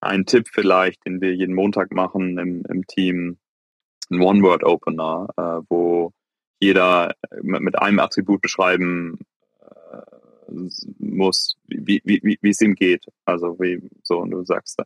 ein 0.00 0.26
Tipp 0.26 0.48
vielleicht, 0.50 1.04
den 1.06 1.20
wir 1.20 1.34
jeden 1.34 1.54
Montag 1.54 1.92
machen 1.92 2.38
im, 2.38 2.64
im 2.68 2.86
Team, 2.86 3.38
ein 4.10 4.20
One-Word-Opener, 4.20 5.28
äh, 5.36 5.64
wo 5.68 6.12
jeder 6.60 7.14
mit 7.42 7.78
einem 7.78 7.98
Attribut 7.98 8.40
beschreiben 8.40 9.18
äh, 9.18 9.31
muss, 10.98 11.56
wie, 11.66 12.00
wie, 12.04 12.38
es 12.48 12.60
ihm 12.60 12.74
geht. 12.74 13.06
Also 13.24 13.58
wie 13.60 13.82
so, 14.02 14.18
und 14.18 14.30
du 14.30 14.44
sagst. 14.44 14.82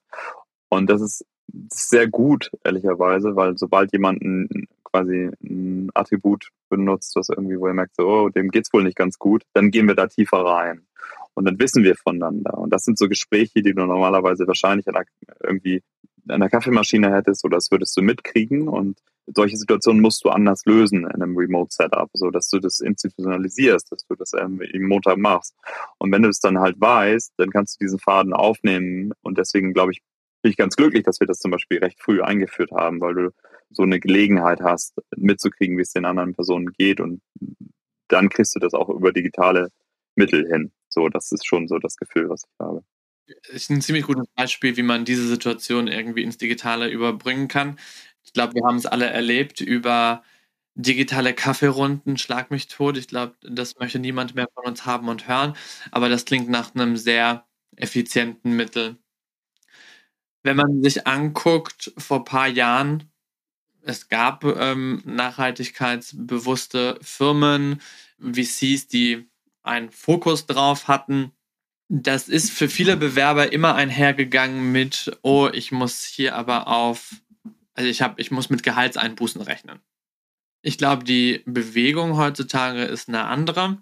Und 0.69 0.91
das 0.91 1.01
ist 1.01 1.25
sehr 1.73 2.09
gut, 2.09 2.51
ehrlicherweise, 2.65 3.37
weil 3.37 3.57
sobald 3.57 3.93
jemand 3.93 4.23
ein, 4.23 4.69
quasi 4.85 5.31
ein 5.43 5.91
Attribut 5.95 6.49
benutzt, 6.69 7.15
was 7.17 7.29
irgendwie, 7.29 7.59
wo 7.59 7.67
er 7.67 7.75
merkt, 7.75 7.97
so, 7.97 8.07
oh, 8.07 8.29
dem 8.29 8.51
geht's 8.51 8.73
wohl 8.73 8.83
nicht 8.83 8.97
ganz 8.97 9.19
gut, 9.19 9.43
dann 9.53 9.71
gehen 9.71 9.87
wir 9.87 9.95
da 9.95 10.07
tiefer 10.07 10.39
rein. 10.39 10.87
Und 11.35 11.45
dann 11.45 11.59
wissen 11.59 11.85
wir 11.85 11.95
voneinander. 11.97 12.57
Und 12.57 12.71
das 12.71 12.85
sind 12.85 12.99
so 12.99 13.09
Gespräche, 13.09 13.63
die 13.63 13.75
du 13.75 13.85
normalerweise 13.85 14.47
wahrscheinlich 14.47 14.89
an 14.89 14.97
einer, 14.97 15.07
irgendwie 15.43 15.83
an 16.29 16.41
der 16.41 16.49
Kaffeemaschine 16.49 17.13
hättest 17.13 17.45
oder 17.45 17.59
das 17.59 17.71
würdest 17.71 17.97
du 17.97 18.03
mitkriegen. 18.03 18.69
Und 18.69 18.99
solche 19.35 19.57
Situationen 19.57 20.01
musst 20.01 20.25
du 20.25 20.31
anders 20.31 20.65
lösen 20.65 21.01
in 21.01 21.23
einem 21.23 21.37
Remote-Setup, 21.37 22.11
so 22.15 22.31
dass 22.31 22.49
du 22.49 22.59
das 22.59 22.81
institutionalisierst, 22.81 23.91
dass 23.91 24.07
du 24.07 24.15
das 24.15 24.33
im 24.33 24.89
Montag 24.89 25.19
machst. 25.19 25.55
Und 25.99 26.13
wenn 26.13 26.23
du 26.23 26.29
es 26.29 26.41
dann 26.41 26.59
halt 26.59 26.81
weißt, 26.81 27.33
dann 27.37 27.51
kannst 27.51 27.77
du 27.77 27.85
diesen 27.85 27.99
Faden 27.99 28.33
aufnehmen. 28.33 29.13
Und 29.23 29.39
deswegen 29.39 29.73
glaube 29.73 29.93
ich, 29.93 30.03
bin 30.43 30.51
ich 30.51 30.57
ganz 30.57 30.77
glücklich, 30.77 31.03
dass 31.03 31.21
wir 31.21 31.27
das 31.27 31.39
zum 31.39 31.51
Beispiel 31.51 31.79
recht 31.79 32.01
früh 32.01 32.23
eingeführt 32.23 32.71
haben, 32.71 33.01
weil 33.01 33.15
du 33.15 33.31
so 33.71 33.83
eine 33.83 33.99
Gelegenheit 33.99 34.61
hast, 34.61 34.95
mitzukriegen, 35.17 35.77
wie 35.77 35.83
es 35.83 35.93
den 35.93 36.05
anderen 36.05 36.35
Personen 36.35 36.73
geht. 36.73 37.01
Und 37.01 37.21
dann 38.09 38.29
kriegst 38.29 38.55
du 38.55 38.61
das 38.61 38.75
auch 38.75 38.89
über 38.89 39.13
digitale 39.13 39.71
Mittel 40.15 40.47
hin. 40.47 40.71
So, 40.89 41.09
das 41.09 41.33
ist 41.33 41.47
schon 41.47 41.67
so 41.67 41.79
das 41.79 41.97
Gefühl, 41.97 42.29
was 42.29 42.45
ich 42.45 42.65
habe 42.65 42.83
ist 43.49 43.71
ein 43.71 43.83
ziemlich 43.83 44.07
gutes 44.07 44.27
Beispiel, 44.35 44.77
wie 44.77 44.83
man 44.83 45.05
diese 45.05 45.27
Situation 45.27 45.89
irgendwie 45.89 46.23
ins 46.23 46.39
Digitale 46.39 46.89
überbringen 46.89 47.49
kann. 47.49 47.79
Ich 48.27 48.33
glaube, 48.33 48.55
wir 48.55 48.65
haben 48.65 48.77
es 48.77 48.87
alle 48.87 49.07
erlebt 49.07 49.61
über 49.61 50.23
digitale 50.75 51.33
Kaffeerunden, 51.33 52.19
schlag 52.19 52.51
mich 52.51 52.69
tot. 52.69 52.99
Ich 52.99 53.09
glaube, 53.09 53.37
das 53.43 53.79
möchte 53.79 53.99
niemand 53.99 54.35
mehr 54.35 54.49
von 54.55 54.67
uns 54.67 54.85
haben 54.85 55.09
und 55.09 55.27
hören, 55.29 55.57
aber 55.91 56.09
das 56.09 56.27
klingt 56.27 56.49
nach 56.51 56.75
einem 56.75 56.97
sehr 56.97 57.47
effizienten 57.77 58.55
Mittel. 58.57 58.97
Wenn 60.43 60.57
man 60.57 60.83
sich 60.83 61.07
anguckt, 61.07 61.93
vor 61.97 62.19
ein 62.19 62.25
paar 62.25 62.49
Jahren, 62.49 63.11
es 63.83 64.09
gab 64.09 64.45
ähm, 64.45 65.03
nachhaltigkeitsbewusste 65.05 66.99
Firmen, 67.03 67.81
VCs, 68.21 68.89
die 68.89 69.29
einen 69.63 69.91
Fokus 69.91 70.47
drauf 70.47 70.89
hatten 70.89 71.33
das 71.89 72.29
ist 72.29 72.51
für 72.51 72.69
viele 72.69 72.97
Bewerber 72.97 73.53
immer 73.53 73.75
einhergegangen 73.75 74.73
mit, 74.73 75.17
oh, 75.23 75.49
ich 75.53 75.71
muss 75.73 76.05
hier 76.05 76.35
aber 76.35 76.67
auf, 76.69 77.15
also 77.77 77.89
ich 77.89 78.03
habe, 78.03 78.21
ich 78.21 78.31
muss 78.31 78.51
mit 78.51 78.63
Gehaltseinbußen 78.63 79.41
rechnen. 79.43 79.81
Ich 80.63 80.79
glaube, 80.79 81.05
die 81.05 81.43
Bewegung 81.47 82.17
heutzutage 82.17 82.83
ist 82.83 83.09
eine 83.09 83.25
andere. 83.25 83.79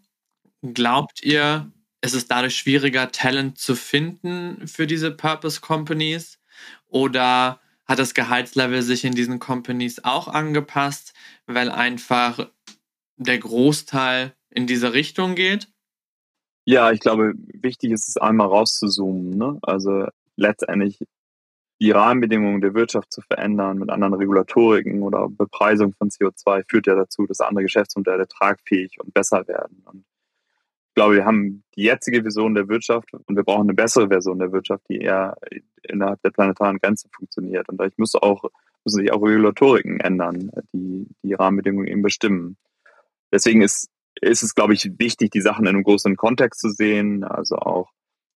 Glaubt 0.63 1.23
ihr, 1.23 1.73
es 2.01 2.13
ist 2.13 2.31
dadurch 2.31 2.57
schwieriger, 2.57 3.13
Talent 3.13 3.57
zu 3.57 3.75
finden 3.75 4.67
für 4.67 4.87
diese 4.87 5.11
Purpose 5.11 5.61
Companies? 5.61 6.39
Oder 6.89 7.61
hat 7.87 7.99
das 7.99 8.15
Gehaltslevel 8.15 8.83
sich 8.83 9.05
in 9.05 9.15
diesen 9.15 9.39
Companies 9.39 10.05
auch 10.05 10.29
angepasst, 10.29 11.15
weil 11.47 11.71
einfach 11.71 12.49
der 13.17 13.39
Großteil 13.39 14.35
in 14.51 14.67
diese 14.67 14.93
Richtung 14.93 15.35
geht? 15.35 15.69
Ja, 16.67 16.91
ich 16.91 17.01
glaube, 17.01 17.35
wichtig 17.53 17.93
ist 17.93 18.09
es 18.09 18.17
einmal 18.17 18.49
rauszuzoomen. 18.49 19.37
Ne? 19.37 19.59
Also 19.63 20.07
letztendlich, 20.37 20.99
die 21.85 21.91
Rahmenbedingungen 21.91 22.63
der 22.63 22.73
Wirtschaft 22.73 23.13
zu 23.13 23.21
verändern 23.21 23.77
mit 23.77 23.91
anderen 23.91 24.15
Regulatoriken 24.15 25.03
oder 25.03 25.29
Bepreisung 25.29 25.93
von 25.93 26.09
CO2 26.09 26.65
führt 26.67 26.87
ja 26.87 26.95
dazu, 26.95 27.27
dass 27.27 27.43
andere 27.43 27.65
Geschäftsmodelle 27.65 28.27
tragfähig 28.27 28.97
und 29.03 29.13
besser 29.13 29.47
werden. 29.47 29.83
Und 29.85 29.99
ich 29.99 30.95
glaube, 30.95 31.17
wir 31.17 31.27
haben 31.27 31.63
die 31.77 31.83
jetzige 31.83 32.23
Version 32.23 32.55
der 32.55 32.69
Wirtschaft 32.69 33.13
und 33.13 33.37
wir 33.37 33.43
brauchen 33.43 33.69
eine 33.69 33.75
bessere 33.75 34.09
Version 34.09 34.39
der 34.39 34.51
Wirtschaft, 34.51 34.83
die 34.89 34.97
eher 34.97 35.37
innerhalb 35.83 36.23
der 36.23 36.31
planetaren 36.31 36.79
Grenze 36.79 37.07
funktioniert. 37.15 37.69
Und 37.69 37.77
dadurch 37.77 37.99
muss 37.99 38.15
auch, 38.15 38.45
müssen 38.87 39.01
sich 39.01 39.13
auch 39.13 39.21
Regulatoriken 39.21 40.01
ändern, 40.01 40.53
die 40.73 41.07
die 41.23 41.35
Rahmenbedingungen 41.35 41.89
eben 41.89 42.01
bestimmen. 42.01 42.57
Deswegen 43.31 43.61
ist, 43.61 43.91
ist 44.23 44.43
es, 44.43 44.55
glaube 44.55 44.73
ich, 44.73 44.91
wichtig, 44.99 45.33
die 45.33 45.43
Sachen 45.43 45.67
in 45.67 45.75
einem 45.75 45.85
größeren 45.85 46.17
Kontext 46.17 46.61
zu 46.61 46.71
sehen. 46.71 47.25
Also 47.25 47.57
auch 47.57 47.91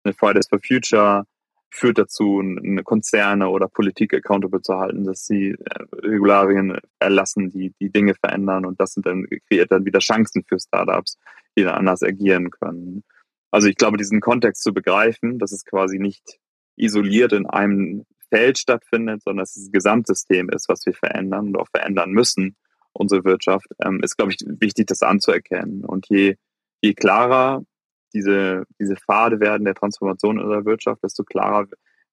eine 0.04 0.12
Fridays 0.12 0.48
for 0.48 0.58
Future 0.62 1.24
führt 1.70 1.98
dazu, 1.98 2.40
eine 2.40 2.82
Konzerne 2.82 3.48
oder 3.48 3.68
Politik 3.68 4.14
accountable 4.14 4.62
zu 4.62 4.74
halten, 4.74 5.04
dass 5.04 5.26
sie 5.26 5.50
äh, 5.50 5.84
Regularien 5.92 6.78
erlassen, 6.98 7.50
die 7.50 7.74
die 7.80 7.90
Dinge 7.90 8.14
verändern 8.14 8.64
und 8.64 8.80
das 8.80 8.94
sind 8.94 9.06
dann 9.06 9.26
kreiert 9.48 9.70
dann 9.70 9.84
wieder 9.84 9.98
Chancen 9.98 10.44
für 10.44 10.58
Startups, 10.58 11.18
die 11.56 11.64
dann 11.64 11.74
anders 11.74 12.02
agieren 12.02 12.50
können. 12.50 13.04
Also 13.50 13.68
ich 13.68 13.76
glaube, 13.76 13.96
diesen 13.96 14.20
Kontext 14.20 14.62
zu 14.62 14.72
begreifen, 14.72 15.38
dass 15.38 15.52
es 15.52 15.64
quasi 15.64 15.98
nicht 15.98 16.38
isoliert 16.76 17.32
in 17.32 17.46
einem 17.46 18.04
Feld 18.30 18.58
stattfindet, 18.58 19.22
sondern 19.22 19.42
dass 19.42 19.56
es 19.56 19.68
ein 19.68 19.72
Gesamtsystem 19.72 20.50
ist, 20.50 20.68
was 20.68 20.84
wir 20.86 20.92
verändern 20.92 21.48
und 21.48 21.56
auch 21.56 21.68
verändern 21.70 22.10
müssen, 22.10 22.56
unsere 22.92 23.24
Wirtschaft, 23.24 23.66
ähm, 23.82 24.00
ist, 24.02 24.16
glaube 24.16 24.32
ich, 24.32 24.38
wichtig, 24.46 24.86
das 24.86 25.02
anzuerkennen. 25.02 25.84
Und 25.84 26.06
je, 26.08 26.36
je 26.82 26.94
klarer 26.94 27.62
diese, 28.12 28.64
diese 28.80 28.96
Pfade 28.96 29.40
werden 29.40 29.64
der 29.64 29.74
Transformation 29.74 30.38
unserer 30.38 30.64
Wirtschaft, 30.64 31.02
desto 31.02 31.24
klarer 31.24 31.66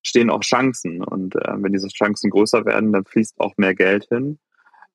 stehen 0.03 0.29
auch 0.29 0.41
Chancen. 0.41 1.03
Und 1.03 1.35
äh, 1.35 1.53
wenn 1.57 1.73
diese 1.73 1.87
Chancen 1.87 2.29
größer 2.29 2.65
werden, 2.65 2.93
dann 2.93 3.05
fließt 3.05 3.39
auch 3.39 3.53
mehr 3.57 3.75
Geld 3.75 4.05
hin. 4.09 4.39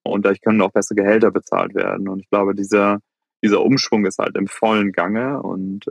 Und 0.02 0.24
dadurch 0.24 0.40
können 0.40 0.62
auch 0.62 0.72
bessere 0.72 0.96
Gehälter 0.96 1.30
bezahlt 1.30 1.74
werden. 1.74 2.08
Und 2.08 2.20
ich 2.20 2.30
glaube, 2.30 2.54
dieser, 2.54 3.00
dieser 3.42 3.60
Umschwung 3.62 4.06
ist 4.06 4.18
halt 4.18 4.36
im 4.36 4.46
vollen 4.46 4.92
Gange 4.92 5.42
und 5.42 5.86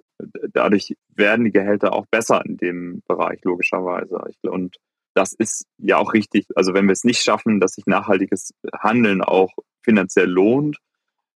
dadurch 0.54 0.96
werden 1.16 1.46
die 1.46 1.52
Gehälter 1.52 1.94
auch 1.94 2.06
besser 2.08 2.44
in 2.46 2.58
dem 2.58 3.04
Bereich, 3.08 3.40
logischerweise. 3.44 4.20
Und 4.44 4.78
das 5.14 5.34
ist 5.34 5.66
ja 5.78 5.98
auch 5.98 6.14
richtig. 6.14 6.46
Also 6.56 6.74
wenn 6.74 6.86
wir 6.86 6.94
es 6.94 7.04
nicht 7.04 7.22
schaffen, 7.22 7.60
dass 7.60 7.74
sich 7.74 7.86
nachhaltiges 7.86 8.54
Handeln 8.74 9.22
auch 9.22 9.52
finanziell 9.84 10.30
lohnt, 10.30 10.78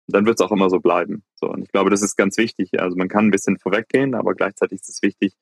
dann 0.08 0.26
wird 0.26 0.40
es 0.40 0.46
auch 0.46 0.52
immer 0.52 0.70
so 0.70 0.80
bleiben. 0.80 1.24
So, 1.36 1.48
und 1.48 1.64
ich 1.64 1.72
glaube, 1.72 1.90
das 1.90 2.02
ist 2.02 2.16
ganz 2.16 2.38
wichtig. 2.38 2.80
Also 2.80 2.96
man 2.96 3.08
kann 3.08 3.28
ein 3.28 3.32
bisschen 3.32 3.58
vorweggehen, 3.58 4.16
aber 4.16 4.34
gleichzeitig 4.36 4.82
ist 4.82 4.90
es 4.90 5.02
wichtig, 5.02 5.34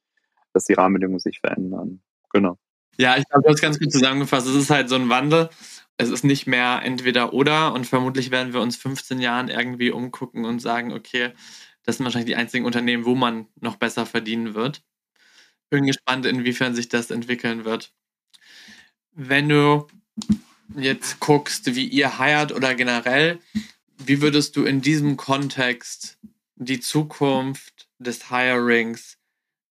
dass 0.54 0.66
die 0.66 0.74
Rahmenbedingungen 0.74 1.20
sich 1.20 1.40
verändern. 1.40 2.02
Genau. 2.32 2.58
Ja, 2.98 3.18
ich 3.18 3.28
glaube, 3.28 3.44
du 3.44 3.50
hast 3.50 3.62
ganz 3.62 3.80
gut 3.80 3.92
zusammengefasst. 3.92 4.48
Es 4.48 4.56
ist 4.56 4.70
halt 4.70 4.90
so 4.90 4.96
ein 4.96 5.10
Wandel. 5.10 5.50
Es 5.98 6.10
ist 6.10 6.24
nicht 6.24 6.48
mehr 6.48 6.82
entweder 6.84 7.34
oder 7.34 7.74
und 7.74 7.86
vermutlich 7.86 8.32
werden 8.32 8.54
wir 8.54 8.62
uns 8.62 8.76
15 8.76 9.20
Jahren 9.20 9.50
irgendwie 9.50 9.92
umgucken 9.92 10.46
und 10.46 10.60
sagen, 10.60 10.94
okay, 10.94 11.32
das 11.84 11.98
sind 11.98 12.06
wahrscheinlich 12.06 12.28
die 12.28 12.36
einzigen 12.36 12.66
Unternehmen, 12.66 13.06
wo 13.06 13.16
man 13.16 13.48
noch 13.60 13.76
besser 13.76 14.06
verdienen 14.06 14.54
wird. 14.54 14.84
Bin 15.70 15.86
gespannt, 15.86 16.26
inwiefern 16.26 16.76
sich 16.76 16.90
das 16.90 17.12
entwickeln 17.12 17.66
wird. 17.66 17.94
Wenn 19.14 19.50
du 19.50 19.88
jetzt 20.76 21.20
guckst, 21.20 21.76
wie 21.76 21.88
ihr 21.88 22.20
heiert 22.20 22.52
oder 22.52 22.76
generell, 22.76 23.40
wie 24.08 24.22
würdest 24.22 24.56
du 24.56 24.64
in 24.66 24.82
diesem 24.82 25.18
Kontext 25.18 26.20
die 26.56 26.80
Zukunft 26.80 27.90
des 28.00 28.30
Hirings 28.30 29.18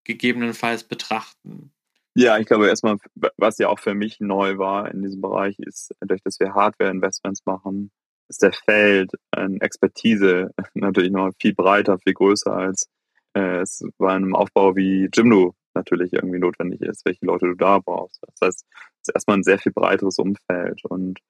gegebenenfalls 0.05 0.85
betrachten? 0.85 1.73
Ja, 2.15 2.39
ich 2.39 2.47
glaube 2.47 2.69
erstmal, 2.69 2.97
was 3.37 3.59
ja 3.59 3.69
auch 3.69 3.79
für 3.79 3.95
mich 3.95 4.19
neu 4.21 4.59
war 4.59 4.91
in 4.91 5.03
diesem 5.03 5.21
Bereich, 5.21 5.59
ist, 5.61 5.95
dadurch, 6.01 6.23
dass 6.23 6.41
wir 6.41 6.55
Hardware-Investments 6.55 7.47
machen, 7.47 7.93
ist 8.29 8.43
der 8.43 8.53
Feld 8.53 9.13
an 9.31 9.61
Expertise 9.61 10.51
natürlich 10.75 11.13
noch 11.13 11.31
viel 11.41 11.55
breiter, 11.55 11.99
viel 11.99 12.15
größer 12.15 12.53
als 12.53 12.89
äh, 13.35 13.61
es 13.61 13.85
bei 13.99 14.13
einem 14.13 14.35
Aufbau 14.35 14.75
wie 14.75 15.09
Jimdo 15.13 15.55
natürlich 15.75 16.13
irgendwie 16.13 16.41
notwendig 16.41 16.81
ist, 16.81 17.05
welche 17.05 17.25
Leute 17.27 17.47
du 17.47 17.55
da 17.55 17.79
brauchst. 17.79 18.21
Das 18.23 18.49
heißt, 18.49 18.65
es 19.03 19.09
ist 19.09 19.15
erstmal 19.15 19.39
ein 19.39 19.45
sehr 19.45 19.59
viel 19.59 19.73
breiteres 19.73 20.19
Umfeld 20.19 20.85
und 20.85 21.21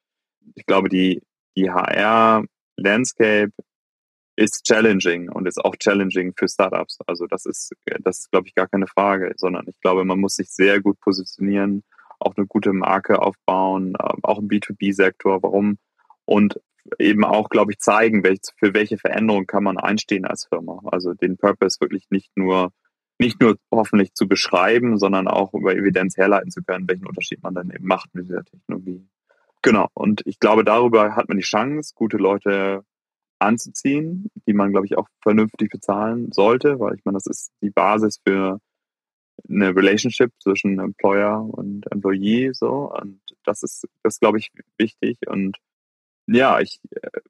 ich 0.55 0.65
glaube, 0.65 0.89
die, 0.89 1.23
die 1.57 1.71
HR 1.71 2.45
Landscape 2.77 3.53
ist 4.37 4.65
challenging 4.65 5.29
und 5.29 5.47
ist 5.47 5.63
auch 5.63 5.77
challenging 5.77 6.33
für 6.37 6.49
Startups. 6.49 6.99
Also 7.07 7.27
das 7.27 7.45
ist, 7.47 7.73
das 8.03 8.21
ist, 8.21 8.31
glaube 8.31 8.49
ich, 8.49 8.55
gar 8.55 8.69
keine 8.69 8.87
Frage, 8.87 9.33
sondern 9.37 9.67
ich 9.69 9.79
glaube, 9.81 10.05
man 10.05 10.19
muss 10.19 10.37
sich 10.37 10.51
sehr 10.51 10.81
gut 10.81 10.99
positionieren, 11.01 11.83
auch 12.19 12.35
eine 12.37 12.47
gute 12.47 12.73
Marke 12.73 13.21
aufbauen, 13.21 13.95
ähm, 14.01 14.21
auch 14.23 14.39
im 14.39 14.49
B2B-Sektor. 14.49 15.43
Warum? 15.43 15.79
Und 16.25 16.61
eben 16.99 17.25
auch, 17.25 17.49
glaube 17.51 17.73
ich, 17.73 17.79
zeigen, 17.79 18.23
für 18.57 18.75
welche 18.75 18.99
Veränderungen 18.99 19.47
kann 19.47 19.65
man 19.65 19.79
einstehen 19.79 20.25
als 20.25 20.47
Firma. 20.47 20.81
Also 20.87 21.13
den 21.15 21.37
Purpose 21.37 21.81
wirklich 21.81 22.07
nicht 22.11 22.31
nur 22.37 22.73
nicht 23.21 23.39
nur 23.39 23.59
hoffentlich 23.71 24.15
zu 24.15 24.27
beschreiben, 24.27 24.99
sondern 24.99 25.29
auch 25.29 25.53
über 25.53 25.77
Evidenz 25.77 26.17
herleiten 26.17 26.51
zu 26.51 26.63
können, 26.63 26.89
welchen 26.89 27.07
Unterschied 27.07 27.43
man 27.43 27.55
dann 27.55 27.71
eben 27.71 27.87
macht 27.87 28.15
mit 28.15 28.27
dieser 28.27 28.45
Technologie. 28.45 29.07
Genau. 29.63 29.89
Und 29.95 30.23
ich 30.27 30.39
glaube, 30.39 30.65
darüber 30.65 31.17
hat 31.17 31.29
man 31.29 31.37
die 31.37 31.45
Chance, 31.45 31.93
gute 31.95 32.17
Leute 32.17 32.85
anzuziehen, 33.39 34.31
die 34.47 34.53
man, 34.53 34.71
glaube 34.73 34.87
ich, 34.87 34.97
auch 34.97 35.09
vernünftig 35.23 35.71
bezahlen 35.71 36.31
sollte, 36.33 36.79
weil 36.79 36.95
ich 36.95 37.05
meine, 37.05 37.17
das 37.17 37.27
ist 37.27 37.53
die 37.63 37.71
Basis 37.71 38.21
für 38.27 38.61
eine 39.49 39.75
Relationship 39.75 40.33
zwischen 40.39 40.79
Employer 40.79 41.43
und 41.43 41.91
Employee, 41.91 42.53
so. 42.53 42.93
Und 42.93 43.21
das 43.45 43.63
ist, 43.63 43.87
das 44.03 44.21
glaube 44.21 44.39
ich, 44.39 44.51
wichtig. 44.77 45.19
Und 45.27 45.57
ja, 46.27 46.61
ich 46.61 46.79
äh, 46.91 47.21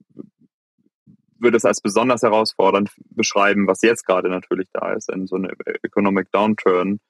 würde 1.38 1.56
es 1.56 1.64
als 1.64 1.80
besonders 1.80 2.22
herausfordernd 2.22 2.90
beschreiben, 3.10 3.66
was 3.66 3.82
jetzt 3.82 4.04
gerade 4.04 4.28
natürlich 4.28 4.68
da 4.72 4.92
ist, 4.92 5.10
in 5.10 5.26
so 5.26 5.36
einem 5.36 5.52
Economic 5.82 6.30
Downturn, 6.32 7.00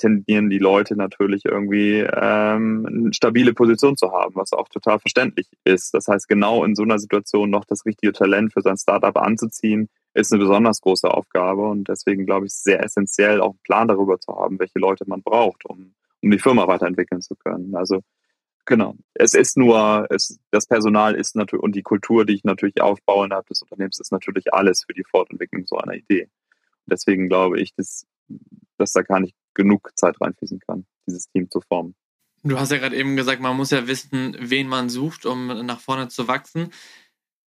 tendieren 0.00 0.50
die 0.50 0.58
Leute 0.58 0.96
natürlich 0.96 1.44
irgendwie 1.44 1.98
ähm, 2.00 2.86
eine 2.86 3.14
stabile 3.14 3.52
Position 3.52 3.96
zu 3.96 4.10
haben, 4.12 4.34
was 4.34 4.52
auch 4.52 4.68
total 4.68 4.98
verständlich 4.98 5.48
ist. 5.64 5.94
Das 5.94 6.08
heißt, 6.08 6.28
genau 6.28 6.64
in 6.64 6.74
so 6.74 6.82
einer 6.82 6.98
Situation 6.98 7.50
noch 7.50 7.64
das 7.64 7.84
richtige 7.84 8.12
Talent 8.12 8.52
für 8.52 8.62
sein 8.62 8.76
Startup 8.76 9.16
anzuziehen, 9.16 9.88
ist 10.14 10.32
eine 10.32 10.42
besonders 10.42 10.80
große 10.80 11.08
Aufgabe 11.08 11.68
und 11.68 11.88
deswegen 11.88 12.26
glaube 12.26 12.46
ich, 12.46 12.52
sehr 12.52 12.82
essentiell, 12.82 13.40
auch 13.40 13.50
einen 13.50 13.62
Plan 13.62 13.88
darüber 13.88 14.18
zu 14.18 14.34
haben, 14.34 14.58
welche 14.58 14.78
Leute 14.78 15.04
man 15.06 15.22
braucht, 15.22 15.64
um, 15.66 15.94
um 16.22 16.30
die 16.30 16.38
Firma 16.38 16.66
weiterentwickeln 16.66 17.20
zu 17.20 17.36
können. 17.36 17.74
Also 17.76 18.00
genau, 18.64 18.96
es 19.14 19.34
ist 19.34 19.56
nur, 19.56 20.06
es, 20.10 20.40
das 20.50 20.66
Personal 20.66 21.14
ist 21.14 21.36
natürlich 21.36 21.62
und 21.62 21.76
die 21.76 21.82
Kultur, 21.82 22.24
die 22.24 22.34
ich 22.34 22.44
natürlich 22.44 22.80
aufbaue 22.80 23.26
innerhalb 23.26 23.46
des 23.46 23.62
Unternehmens, 23.62 24.00
ist 24.00 24.12
natürlich 24.12 24.52
alles 24.54 24.84
für 24.84 24.94
die 24.94 25.04
Fortentwicklung 25.04 25.66
so 25.66 25.76
einer 25.76 25.94
Idee. 25.94 26.28
Deswegen 26.86 27.28
glaube 27.28 27.60
ich, 27.60 27.74
dass, 27.74 28.06
dass 28.78 28.92
da 28.92 29.02
gar 29.02 29.20
nicht 29.20 29.36
genug 29.54 29.90
Zeit 29.96 30.20
reinfließen 30.20 30.60
kann, 30.60 30.86
dieses 31.06 31.28
Team 31.30 31.50
zu 31.50 31.60
formen. 31.60 31.94
Du 32.42 32.58
hast 32.58 32.70
ja 32.72 32.78
gerade 32.78 32.96
eben 32.96 33.16
gesagt, 33.16 33.42
man 33.42 33.56
muss 33.56 33.70
ja 33.70 33.86
wissen, 33.86 34.36
wen 34.38 34.66
man 34.66 34.88
sucht, 34.88 35.26
um 35.26 35.66
nach 35.66 35.80
vorne 35.80 36.08
zu 36.08 36.26
wachsen. 36.26 36.72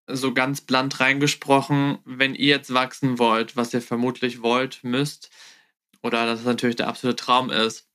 So 0.05 0.33
ganz 0.33 0.61
bland 0.61 0.99
reingesprochen, 0.99 1.97
wenn 2.05 2.35
ihr 2.35 2.47
jetzt 2.47 2.73
wachsen 2.73 3.17
wollt, 3.17 3.55
was 3.55 3.73
ihr 3.73 3.81
vermutlich 3.81 4.43
wollt, 4.43 4.83
müsst, 4.83 5.31
oder 6.03 6.25
das 6.25 6.43
natürlich 6.43 6.75
der 6.75 6.89
absolute 6.89 7.15
Traum 7.15 7.49
ist, 7.49 7.87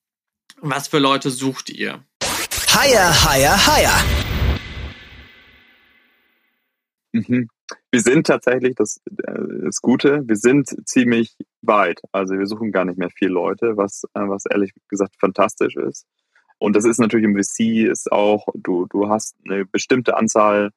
was 0.61 0.88
für 0.88 0.99
Leute 0.99 1.31
sucht 1.31 1.71
ihr? 1.71 2.03
Higher, 2.73 3.25
higher, 3.25 3.66
higher. 3.66 4.05
Mhm. 7.12 7.49
Wir 7.90 8.00
sind 8.00 8.26
tatsächlich, 8.26 8.74
das, 8.74 9.00
äh, 9.07 9.64
das 9.64 9.81
Gute, 9.81 10.22
wir 10.26 10.37
sind 10.37 10.68
ziemlich 10.88 11.37
weit. 11.62 12.00
Also 12.12 12.38
wir 12.38 12.46
suchen 12.46 12.72
gar 12.72 12.85
nicht 12.85 12.98
mehr 12.98 13.11
viele 13.11 13.33
Leute, 13.33 13.76
was, 13.76 14.04
äh, 14.14 14.20
was 14.20 14.44
ehrlich 14.46 14.72
gesagt 14.88 15.16
fantastisch 15.18 15.76
ist. 15.76 16.07
Und 16.59 16.74
das 16.74 16.85
ist 16.85 16.98
natürlich 16.98 17.24
im 17.24 17.37
VC 17.37 17.88
ist 17.90 18.11
auch, 18.11 18.46
du, 18.54 18.87
du 18.87 19.09
hast 19.09 19.37
eine 19.48 19.64
bestimmte 19.64 20.16
Anzahl 20.16 20.70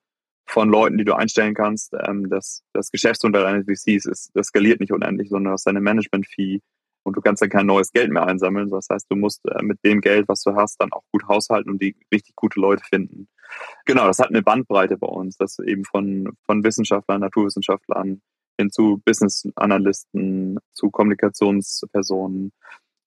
von 0.45 0.69
Leuten, 0.69 0.97
die 0.97 1.05
du 1.05 1.15
einstellen 1.15 1.53
kannst. 1.53 1.93
Ähm, 2.07 2.29
das, 2.29 2.63
das 2.73 2.91
Geschäftsmodell 2.91 3.45
eines 3.45 3.65
VCs 3.65 4.05
ist, 4.05 4.31
das 4.33 4.47
skaliert 4.47 4.79
nicht 4.79 4.91
unendlich, 4.91 5.29
sondern 5.29 5.51
du 5.51 5.53
hast 5.53 5.65
deine 5.65 5.81
Management-Fee 5.81 6.61
und 7.03 7.17
du 7.17 7.21
kannst 7.21 7.41
dann 7.41 7.49
kein 7.49 7.65
neues 7.65 7.91
Geld 7.91 8.11
mehr 8.11 8.25
einsammeln. 8.25 8.69
Das 8.69 8.87
heißt, 8.89 9.07
du 9.09 9.15
musst 9.15 9.41
äh, 9.47 9.63
mit 9.63 9.79
dem 9.83 10.01
Geld, 10.01 10.27
was 10.27 10.41
du 10.43 10.55
hast, 10.55 10.79
dann 10.79 10.91
auch 10.91 11.03
gut 11.11 11.27
haushalten 11.27 11.71
und 11.71 11.81
die 11.81 11.95
richtig 12.13 12.35
gute 12.35 12.59
Leute 12.59 12.83
finden. 12.83 13.27
Genau, 13.85 14.05
das 14.07 14.19
hat 14.19 14.29
eine 14.29 14.41
Bandbreite 14.41 14.97
bei 14.97 15.07
uns, 15.07 15.37
das 15.37 15.59
eben 15.59 15.83
von, 15.85 16.29
von 16.45 16.63
Wissenschaftlern, 16.63 17.21
Naturwissenschaftlern 17.21 18.21
hin 18.57 18.69
zu 18.69 19.01
Business-Analysten, 19.05 20.59
zu 20.73 20.91
Kommunikationspersonen 20.91 22.51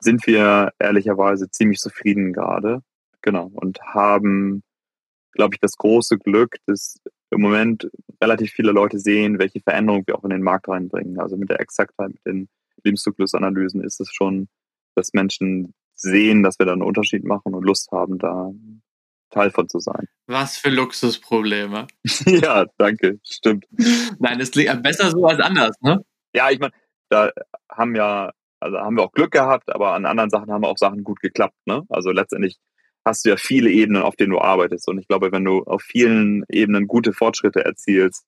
sind 0.00 0.26
wir 0.26 0.72
ehrlicherweise 0.78 1.50
ziemlich 1.50 1.78
zufrieden 1.78 2.32
gerade. 2.32 2.82
Genau, 3.22 3.50
und 3.54 3.80
haben, 3.82 4.62
glaube 5.32 5.54
ich, 5.54 5.60
das 5.60 5.76
große 5.76 6.18
Glück, 6.18 6.56
dass 6.66 7.00
im 7.30 7.40
Moment 7.40 7.90
relativ 8.22 8.52
viele 8.52 8.72
Leute 8.72 8.98
sehen, 8.98 9.38
welche 9.38 9.60
Veränderungen 9.60 10.04
wir 10.06 10.16
auch 10.16 10.24
in 10.24 10.30
den 10.30 10.42
Markt 10.42 10.68
reinbringen. 10.68 11.18
Also 11.18 11.36
mit 11.36 11.48
der 11.50 11.60
Exaktheit, 11.60 12.10
mit 12.10 12.26
den 12.26 12.48
Lebenszyklusanalysen 12.84 13.82
ist 13.82 14.00
es 14.00 14.12
schon, 14.12 14.48
dass 14.94 15.12
Menschen 15.12 15.74
sehen, 15.94 16.42
dass 16.42 16.58
wir 16.58 16.66
da 16.66 16.72
einen 16.72 16.82
Unterschied 16.82 17.24
machen 17.24 17.54
und 17.54 17.64
Lust 17.64 17.90
haben, 17.92 18.18
da 18.18 18.50
Teil 19.30 19.50
von 19.50 19.68
zu 19.68 19.80
sein. 19.80 20.06
Was 20.26 20.56
für 20.56 20.70
Luxusprobleme. 20.70 21.86
ja, 22.26 22.66
danke, 22.78 23.18
stimmt. 23.24 23.66
Nein, 24.18 24.40
es 24.40 24.52
klingt 24.52 24.82
besser 24.82 25.10
so 25.10 25.26
als 25.26 25.40
anders, 25.40 25.76
ne? 25.80 26.04
Ja, 26.32 26.50
ich 26.50 26.60
meine, 26.60 26.72
da 27.08 27.30
haben 27.68 27.94
ja, 27.96 28.32
also 28.60 28.78
haben 28.78 28.96
wir 28.96 29.02
auch 29.02 29.12
Glück 29.12 29.32
gehabt, 29.32 29.74
aber 29.74 29.92
an 29.92 30.06
anderen 30.06 30.30
Sachen 30.30 30.50
haben 30.52 30.64
auch 30.64 30.78
Sachen 30.78 31.02
gut 31.02 31.20
geklappt, 31.20 31.56
ne? 31.66 31.82
Also 31.88 32.10
letztendlich 32.10 32.58
hast 33.04 33.24
du 33.24 33.30
ja 33.30 33.36
viele 33.36 33.70
Ebenen, 33.70 34.02
auf 34.02 34.16
denen 34.16 34.30
du 34.30 34.40
arbeitest. 34.40 34.88
Und 34.88 34.98
ich 34.98 35.08
glaube, 35.08 35.30
wenn 35.32 35.44
du 35.44 35.62
auf 35.64 35.82
vielen 35.82 36.44
Ebenen 36.48 36.86
gute 36.86 37.12
Fortschritte 37.12 37.64
erzielst, 37.64 38.24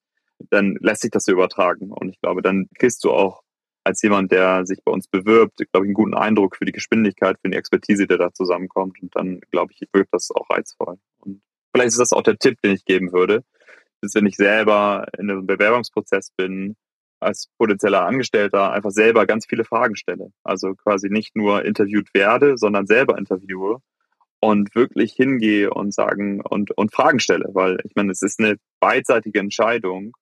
dann 0.51 0.77
lässt 0.81 1.03
sich 1.03 1.11
das 1.11 1.29
übertragen. 1.29 1.93
Und 1.93 2.11
ich 2.11 2.21
glaube, 2.21 2.43
dann 2.43 2.69
kriegst 2.79 3.03
du 3.05 3.11
auch 3.11 3.43
als 3.87 4.03
jemand, 4.03 4.33
der 4.33 4.67
sich 4.67 4.83
bei 4.85 4.91
uns 4.91 5.07
bewirbt, 5.07 5.59
glaube 5.59 5.87
ich, 5.87 5.89
einen 5.89 5.95
guten 5.95 6.15
Eindruck 6.15 6.57
für 6.57 6.65
die 6.65 6.73
Geschwindigkeit, 6.73 7.39
für 7.41 7.49
die 7.49 7.57
Expertise, 7.57 8.09
die 8.09 8.19
da 8.19 8.33
zusammenkommt. 8.33 9.01
Und 9.01 9.15
dann, 9.15 9.41
glaube 9.53 9.73
ich, 9.73 9.87
wirkt 9.93 10.13
das 10.13 10.31
auch 10.33 10.51
reizvoll. 10.51 10.99
Und 11.21 11.41
vielleicht 11.73 11.91
ist 11.91 12.01
das 12.01 12.13
auch 12.13 12.23
der 12.23 12.37
Tipp, 12.37 12.61
den 12.63 12.73
ich 12.73 12.85
geben 12.85 13.13
würde, 13.13 13.45
dass 14.01 14.15
wenn 14.17 14.27
ich 14.27 14.37
selber 14.37 15.07
in 15.17 15.31
einem 15.31 15.47
Bewerbungsprozess 15.47 16.33
bin, 16.37 16.75
als 17.21 17.49
potenzieller 17.59 18.05
Angestellter 18.05 18.73
einfach 18.73 18.91
selber 18.91 19.25
ganz 19.25 19.47
viele 19.47 19.65
Fragen 19.65 19.95
stelle. 19.95 20.33
Also 20.43 20.75
quasi 20.75 21.09
nicht 21.09 21.37
nur 21.37 21.65
interviewt 21.65 22.13
werde, 22.13 22.59
sondern 22.59 22.87
selber 22.87 23.17
interviewe 23.17 23.79
und 24.41 24.75
wirklich 24.75 25.13
hingehe 25.13 25.71
und 25.73 25.95
sagen 25.95 26.41
und, 26.41 26.77
und 26.77 26.93
Fragen 26.93 27.21
stelle, 27.21 27.51
weil 27.53 27.79
ich 27.85 27.93
meine, 27.95 28.11
es 28.11 28.23
ist 28.23 28.41
eine 28.41 28.57
beidseitige 28.81 29.39
Entscheidung. 29.39 30.17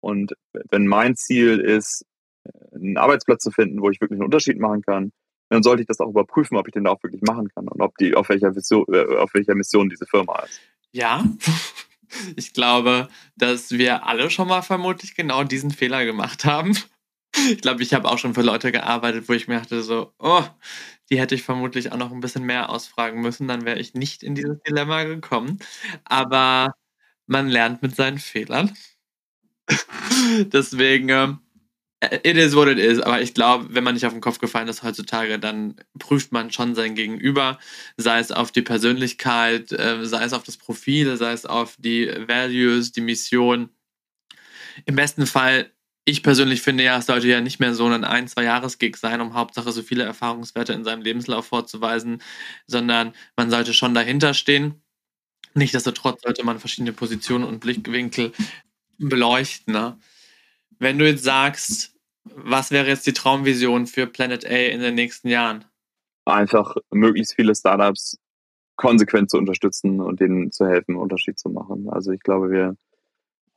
Und 0.00 0.34
wenn 0.70 0.86
mein 0.88 1.14
Ziel 1.14 1.60
ist, 1.60 2.04
einen 2.74 2.96
Arbeitsplatz 2.96 3.42
zu 3.42 3.50
finden, 3.50 3.80
wo 3.80 3.90
ich 3.90 4.00
wirklich 4.00 4.18
einen 4.18 4.24
Unterschied 4.26 4.58
machen 4.58 4.82
kann, 4.82 5.12
dann 5.48 5.62
sollte 5.62 5.82
ich 5.82 5.86
das 5.86 6.00
auch 6.00 6.08
überprüfen, 6.08 6.56
ob 6.56 6.66
ich 6.66 6.72
den 6.72 6.84
da 6.84 6.90
auch 6.90 7.02
wirklich 7.02 7.22
machen 7.22 7.48
kann 7.54 7.68
und 7.68 7.80
ob 7.80 7.96
die 7.98 8.14
auf 8.14 8.28
welcher 8.28 8.52
Mission, 8.52 8.84
äh, 8.92 9.16
auf 9.16 9.32
welcher 9.34 9.54
Mission 9.54 9.88
diese 9.88 10.06
Firma 10.06 10.40
ist. 10.40 10.60
Ja, 10.92 11.24
ich 12.36 12.52
glaube, 12.52 13.08
dass 13.36 13.72
wir 13.72 14.06
alle 14.06 14.30
schon 14.30 14.48
mal 14.48 14.62
vermutlich 14.62 15.14
genau 15.14 15.44
diesen 15.44 15.70
Fehler 15.70 16.04
gemacht 16.04 16.44
haben. 16.44 16.76
Ich 17.50 17.60
glaube, 17.60 17.82
ich 17.82 17.92
habe 17.92 18.08
auch 18.08 18.18
schon 18.18 18.34
für 18.34 18.42
Leute 18.42 18.72
gearbeitet, 18.72 19.28
wo 19.28 19.34
ich 19.34 19.46
mir 19.46 19.58
dachte 19.58 19.82
so, 19.82 20.12
oh, 20.18 20.42
die 21.10 21.20
hätte 21.20 21.34
ich 21.34 21.42
vermutlich 21.42 21.92
auch 21.92 21.98
noch 21.98 22.12
ein 22.12 22.20
bisschen 22.20 22.44
mehr 22.44 22.70
ausfragen 22.70 23.20
müssen, 23.20 23.46
dann 23.46 23.64
wäre 23.64 23.78
ich 23.78 23.94
nicht 23.94 24.22
in 24.22 24.34
dieses 24.34 24.58
Dilemma 24.62 25.04
gekommen. 25.04 25.58
Aber 26.04 26.74
man 27.26 27.48
lernt 27.48 27.82
mit 27.82 27.94
seinen 27.94 28.18
Fehlern. 28.18 28.74
Deswegen, 30.52 31.08
ähm, 31.10 31.38
it 32.00 32.36
is 32.36 32.54
what 32.54 32.68
it 32.68 32.78
is. 32.78 33.00
Aber 33.00 33.20
ich 33.20 33.34
glaube, 33.34 33.68
wenn 33.70 33.84
man 33.84 33.94
nicht 33.94 34.06
auf 34.06 34.12
den 34.12 34.20
Kopf 34.20 34.38
gefallen 34.38 34.68
ist 34.68 34.82
heutzutage, 34.82 35.38
dann 35.38 35.76
prüft 35.98 36.32
man 36.32 36.50
schon 36.52 36.74
sein 36.74 36.94
Gegenüber, 36.94 37.58
sei 37.96 38.18
es 38.18 38.32
auf 38.32 38.52
die 38.52 38.62
Persönlichkeit, 38.62 39.72
äh, 39.72 40.04
sei 40.04 40.24
es 40.24 40.32
auf 40.32 40.42
das 40.42 40.56
Profil, 40.56 41.16
sei 41.16 41.32
es 41.32 41.46
auf 41.46 41.76
die 41.78 42.08
Values, 42.26 42.92
die 42.92 43.00
Mission. 43.00 43.70
Im 44.84 44.96
besten 44.96 45.26
Fall 45.26 45.70
ich 46.08 46.22
persönlich 46.22 46.62
finde 46.62 46.84
ja, 46.84 46.98
es 46.98 47.06
sollte 47.06 47.26
ja 47.26 47.40
nicht 47.40 47.58
mehr 47.58 47.74
so 47.74 47.84
ein 47.86 48.04
ein-, 48.04 48.28
zwei 48.28 48.44
Jahres-Gig 48.44 48.96
sein, 48.96 49.20
um 49.20 49.34
Hauptsache 49.34 49.72
so 49.72 49.82
viele 49.82 50.04
Erfahrungswerte 50.04 50.72
in 50.72 50.84
seinem 50.84 51.02
Lebenslauf 51.02 51.46
vorzuweisen, 51.46 52.22
sondern 52.68 53.12
man 53.36 53.50
sollte 53.50 53.74
schon 53.74 53.92
dahinter 53.92 54.32
stehen. 54.32 54.80
Nichtsdestotrotz 55.54 56.22
sollte 56.22 56.44
man 56.44 56.60
verschiedene 56.60 56.92
Positionen 56.92 57.42
und 57.44 57.58
Blickwinkel 57.58 58.32
beleuchten. 58.98 59.72
Ne? 59.72 59.98
Wenn 60.78 60.98
du 60.98 61.06
jetzt 61.06 61.24
sagst, 61.24 61.94
was 62.24 62.70
wäre 62.70 62.88
jetzt 62.88 63.06
die 63.06 63.12
Traumvision 63.12 63.86
für 63.86 64.06
Planet 64.06 64.44
A 64.46 64.48
in 64.48 64.80
den 64.80 64.94
nächsten 64.94 65.28
Jahren? 65.28 65.64
Einfach 66.24 66.76
möglichst 66.90 67.34
viele 67.34 67.54
Startups 67.54 68.18
konsequent 68.76 69.30
zu 69.30 69.38
unterstützen 69.38 70.00
und 70.00 70.20
denen 70.20 70.52
zu 70.52 70.66
helfen, 70.66 70.92
einen 70.92 71.00
Unterschied 71.00 71.38
zu 71.38 71.48
machen. 71.48 71.88
Also 71.88 72.12
ich 72.12 72.20
glaube, 72.20 72.50
wir 72.50 72.76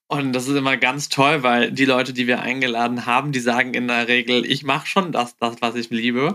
Und 0.08 0.34
das 0.34 0.48
ist 0.48 0.56
immer 0.56 0.76
ganz 0.76 1.08
toll, 1.08 1.44
weil 1.44 1.72
die 1.72 1.86
Leute, 1.86 2.14
die 2.14 2.28
wir 2.28 2.42
eingeladen 2.42 3.06
haben, 3.06 3.32
die 3.32 3.40
sagen 3.40 3.74
in 3.76 3.88
der 3.88 4.08
Regel, 4.08 4.46
ich 4.46 4.64
mache 4.64 4.88
schon 4.88 5.12
das, 5.12 5.38
das, 5.38 5.62
was 5.62 5.76
ich 5.76 5.90
liebe. 5.90 6.34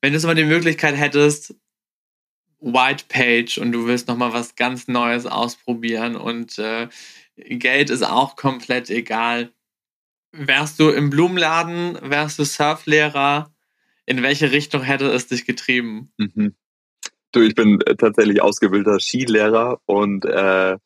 Wenn 0.00 0.12
du 0.12 0.16
jetzt 0.16 0.24
mal 0.24 0.34
die 0.34 0.44
Möglichkeit 0.44 0.96
hättest, 0.96 1.54
White 2.60 3.04
Page 3.08 3.58
und 3.58 3.72
du 3.72 3.86
willst 3.86 4.08
nochmal 4.08 4.32
was 4.32 4.56
ganz 4.56 4.88
Neues 4.88 5.26
ausprobieren 5.26 6.16
und 6.16 6.58
äh, 6.58 6.88
Geld 7.36 7.90
ist 7.90 8.02
auch 8.02 8.36
komplett 8.36 8.90
egal. 8.90 9.52
Wärst 10.32 10.80
du 10.80 10.90
im 10.90 11.10
Blumenladen, 11.10 11.98
wärst 12.02 12.38
du 12.38 12.44
Surflehrer? 12.44 13.52
In 14.06 14.22
welche 14.22 14.52
Richtung 14.52 14.82
hätte 14.82 15.06
es 15.06 15.26
dich 15.26 15.46
getrieben? 15.46 16.12
Mhm. 16.18 16.54
Du, 17.32 17.40
ich 17.40 17.54
bin 17.54 17.80
äh, 17.82 17.96
tatsächlich 17.96 18.42
ausgebildeter 18.42 19.00
Skilehrer 19.00 19.80
und 19.86 20.24
äh, 20.24 20.76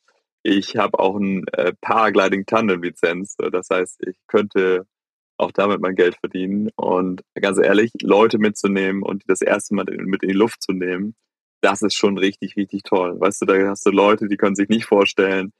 ich 0.42 0.76
habe 0.76 0.98
auch 0.98 1.16
ein 1.16 1.46
äh, 1.48 1.72
Paragliding 1.80 2.46
Tandem 2.46 2.82
Lizenz. 2.82 3.36
Das 3.36 3.68
heißt, 3.70 4.06
ich 4.06 4.16
könnte 4.28 4.86
auch 5.38 5.52
damit 5.52 5.80
mein 5.80 5.94
Geld 5.94 6.16
verdienen. 6.16 6.70
Und 6.76 7.22
ganz 7.34 7.58
ehrlich, 7.58 7.92
Leute 8.02 8.38
mitzunehmen 8.38 9.02
und 9.02 9.22
das 9.26 9.40
erste 9.40 9.74
Mal 9.74 9.84
mit 9.84 10.22
in 10.22 10.28
die 10.28 10.34
Luft 10.34 10.62
zu 10.62 10.72
nehmen, 10.72 11.14
das 11.60 11.82
ist 11.82 11.94
schon 11.94 12.18
richtig, 12.18 12.56
richtig 12.56 12.82
toll. 12.82 13.18
Weißt 13.18 13.42
du, 13.42 13.46
da 13.46 13.68
hast 13.68 13.86
du 13.86 13.90
Leute, 13.90 14.28
die 14.28 14.36
können 14.36 14.54
sich 14.54 14.68
nicht 14.68 14.84
vorstellen, 14.84 15.52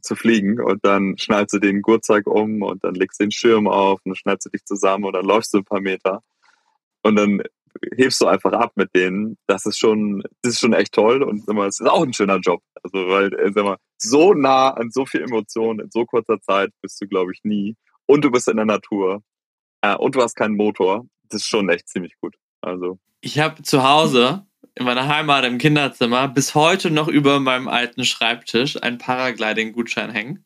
zu 0.00 0.14
fliegen 0.14 0.60
und 0.60 0.84
dann 0.84 1.16
schnallst 1.18 1.54
du 1.54 1.58
den 1.58 1.82
Gurtzeug 1.82 2.26
um 2.26 2.62
und 2.62 2.84
dann 2.84 2.94
legst 2.94 3.20
du 3.20 3.24
den 3.24 3.30
Schirm 3.30 3.68
auf 3.68 4.00
und 4.04 4.10
dann 4.10 4.16
schnallst 4.16 4.46
du 4.46 4.50
dich 4.50 4.64
zusammen 4.64 5.04
und 5.04 5.12
dann 5.14 5.24
läufst 5.24 5.52
du 5.54 5.58
ein 5.58 5.64
paar 5.64 5.80
Meter. 5.80 6.22
Und 7.02 7.16
dann 7.16 7.42
hebst 7.96 8.20
du 8.20 8.26
einfach 8.26 8.52
ab 8.52 8.72
mit 8.74 8.94
denen. 8.94 9.36
Das 9.46 9.66
ist 9.66 9.78
schon, 9.78 10.22
das 10.42 10.54
ist 10.54 10.60
schon 10.60 10.72
echt 10.72 10.92
toll 10.92 11.22
und 11.22 11.46
mal, 11.48 11.68
es 11.68 11.80
ist 11.80 11.86
auch 11.86 12.02
ein 12.02 12.12
schöner 12.12 12.38
Job. 12.38 12.62
Also 12.82 13.08
weil, 13.08 13.32
äh, 13.34 13.52
sag 13.52 13.64
mal, 13.64 13.76
so 13.98 14.34
nah 14.34 14.70
an 14.70 14.90
so 14.90 15.06
viel 15.06 15.22
Emotionen 15.22 15.80
in 15.80 15.90
so 15.90 16.04
kurzer 16.04 16.40
Zeit 16.40 16.70
bist 16.82 17.00
du, 17.00 17.06
glaube 17.06 17.32
ich, 17.32 17.40
nie. 17.44 17.76
Und 18.06 18.24
du 18.24 18.30
bist 18.30 18.48
in 18.48 18.56
der 18.56 18.66
Natur. 18.66 19.22
äh, 19.82 19.94
und 19.96 20.14
du 20.14 20.22
hast 20.22 20.34
keinen 20.36 20.56
Motor. 20.56 21.06
Das 21.28 21.42
ist 21.42 21.48
schon 21.48 21.68
echt 21.68 21.88
ziemlich 21.88 22.14
gut. 22.20 22.36
Also. 22.60 22.98
Ich 23.20 23.38
habe 23.38 23.62
zu 23.62 23.82
Hause 23.82 24.45
in 24.76 24.84
meiner 24.84 25.08
Heimat 25.08 25.44
im 25.44 25.58
Kinderzimmer 25.58 26.28
bis 26.28 26.54
heute 26.54 26.90
noch 26.90 27.08
über 27.08 27.40
meinem 27.40 27.66
alten 27.66 28.04
Schreibtisch 28.04 28.80
einen 28.82 28.98
Paragliding-Gutschein 28.98 30.10
hängen. 30.10 30.44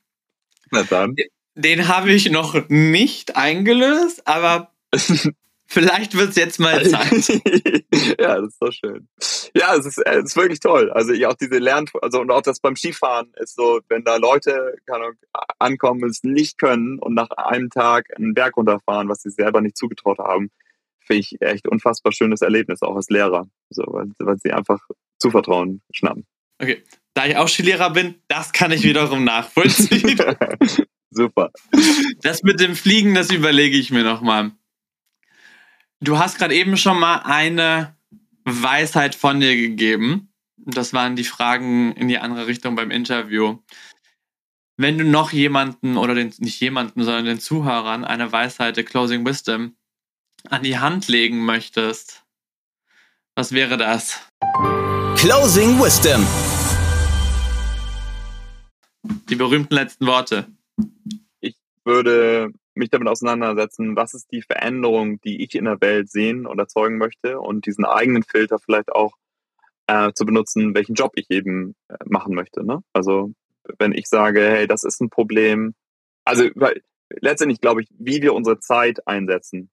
Na 0.70 0.84
dann. 0.84 1.16
Den 1.56 1.88
habe 1.88 2.12
ich 2.12 2.30
noch 2.30 2.68
nicht 2.68 3.36
eingelöst, 3.36 4.26
aber 4.28 4.72
vielleicht 5.66 6.16
wird 6.16 6.30
es 6.30 6.36
jetzt 6.36 6.60
mal 6.60 6.88
Zeit. 6.88 7.10
ja, 8.20 8.40
das 8.40 8.50
ist 8.50 8.62
doch 8.62 8.72
schön. 8.72 9.08
Ja, 9.52 9.74
es 9.74 9.84
ist, 9.84 9.98
es 9.98 10.24
ist 10.24 10.36
wirklich 10.36 10.60
toll. 10.60 10.92
Also 10.92 11.12
ich 11.12 11.26
auch 11.26 11.34
diese 11.34 11.58
Lern, 11.58 11.86
also 12.00 12.20
und 12.20 12.30
auch 12.30 12.42
das 12.42 12.60
beim 12.60 12.76
Skifahren 12.76 13.32
ist 13.34 13.56
so, 13.56 13.80
wenn 13.88 14.04
da 14.04 14.16
Leute 14.16 14.76
keine 14.86 15.10
ankommen, 15.58 16.08
es 16.08 16.22
nicht 16.22 16.56
können 16.56 17.00
und 17.00 17.14
nach 17.14 17.30
einem 17.30 17.68
Tag 17.68 18.06
einen 18.16 18.34
Berg 18.34 18.56
runterfahren, 18.56 19.08
was 19.08 19.22
sie 19.22 19.30
selber 19.30 19.60
nicht 19.60 19.76
zugetraut 19.76 20.18
haben, 20.18 20.52
finde 21.10 21.20
ich 21.20 21.42
echt 21.42 21.66
unfassbar 21.66 22.12
schönes 22.12 22.40
Erlebnis, 22.40 22.82
auch 22.82 22.94
als 22.94 23.08
Lehrer. 23.08 23.48
So, 23.70 23.82
weil, 23.88 24.10
weil 24.18 24.38
sie 24.38 24.52
einfach 24.52 24.78
Zuvertrauen 25.18 25.82
schnappen. 25.92 26.24
Okay. 26.60 26.84
Da 27.14 27.26
ich 27.26 27.36
auch 27.36 27.48
Skilehrer 27.48 27.90
bin, 27.90 28.14
das 28.28 28.52
kann 28.52 28.70
ich 28.70 28.84
wiederum 28.84 29.24
nachvollziehen. 29.24 30.20
Super. 31.10 31.50
Das 32.22 32.44
mit 32.44 32.60
dem 32.60 32.76
Fliegen, 32.76 33.14
das 33.14 33.32
überlege 33.32 33.76
ich 33.76 33.90
mir 33.90 34.04
nochmal. 34.04 34.52
Du 36.00 36.18
hast 36.18 36.38
gerade 36.38 36.54
eben 36.54 36.76
schon 36.76 37.00
mal 37.00 37.22
eine 37.24 37.96
Weisheit 38.44 39.16
von 39.16 39.40
dir 39.40 39.56
gegeben. 39.56 40.32
Das 40.56 40.92
waren 40.92 41.16
die 41.16 41.24
Fragen 41.24 41.92
in 41.92 42.06
die 42.06 42.18
andere 42.18 42.46
Richtung 42.46 42.76
beim 42.76 42.92
Interview. 42.92 43.58
Wenn 44.76 44.96
du 44.96 45.04
noch 45.04 45.32
jemanden 45.32 45.96
oder 45.96 46.14
den, 46.14 46.32
nicht 46.38 46.60
jemanden, 46.60 47.02
sondern 47.02 47.24
den 47.24 47.40
Zuhörern 47.40 48.04
eine 48.04 48.30
Weisheit, 48.30 48.76
der 48.76 48.84
Closing 48.84 49.26
Wisdom, 49.26 49.74
an 50.48 50.62
die 50.62 50.78
Hand 50.78 51.08
legen 51.08 51.44
möchtest, 51.44 52.24
was 53.34 53.52
wäre 53.52 53.76
das? 53.76 54.20
Closing 55.16 55.78
Wisdom. 55.78 56.26
Die 59.28 59.36
berühmten 59.36 59.74
letzten 59.74 60.06
Worte. 60.06 60.46
Ich 61.40 61.56
würde 61.84 62.52
mich 62.74 62.90
damit 62.90 63.08
auseinandersetzen, 63.08 63.96
was 63.96 64.14
ist 64.14 64.30
die 64.32 64.42
Veränderung, 64.42 65.20
die 65.20 65.42
ich 65.42 65.54
in 65.54 65.64
der 65.64 65.80
Welt 65.80 66.10
sehen 66.10 66.46
und 66.46 66.58
erzeugen 66.58 66.98
möchte 66.98 67.40
und 67.40 67.66
diesen 67.66 67.84
eigenen 67.84 68.22
Filter 68.22 68.58
vielleicht 68.58 68.90
auch 68.92 69.12
äh, 69.86 70.12
zu 70.14 70.24
benutzen, 70.24 70.74
welchen 70.74 70.94
Job 70.94 71.12
ich 71.16 71.30
eben 71.30 71.74
äh, 71.88 71.96
machen 72.06 72.34
möchte. 72.34 72.64
Ne? 72.64 72.82
Also 72.92 73.32
wenn 73.78 73.92
ich 73.92 74.06
sage, 74.08 74.40
hey, 74.40 74.66
das 74.66 74.84
ist 74.84 75.00
ein 75.00 75.10
Problem, 75.10 75.74
also 76.24 76.44
weil, 76.54 76.82
letztendlich 77.10 77.60
glaube 77.60 77.82
ich, 77.82 77.88
wie 77.98 78.22
wir 78.22 78.34
unsere 78.34 78.60
Zeit 78.60 79.06
einsetzen 79.06 79.70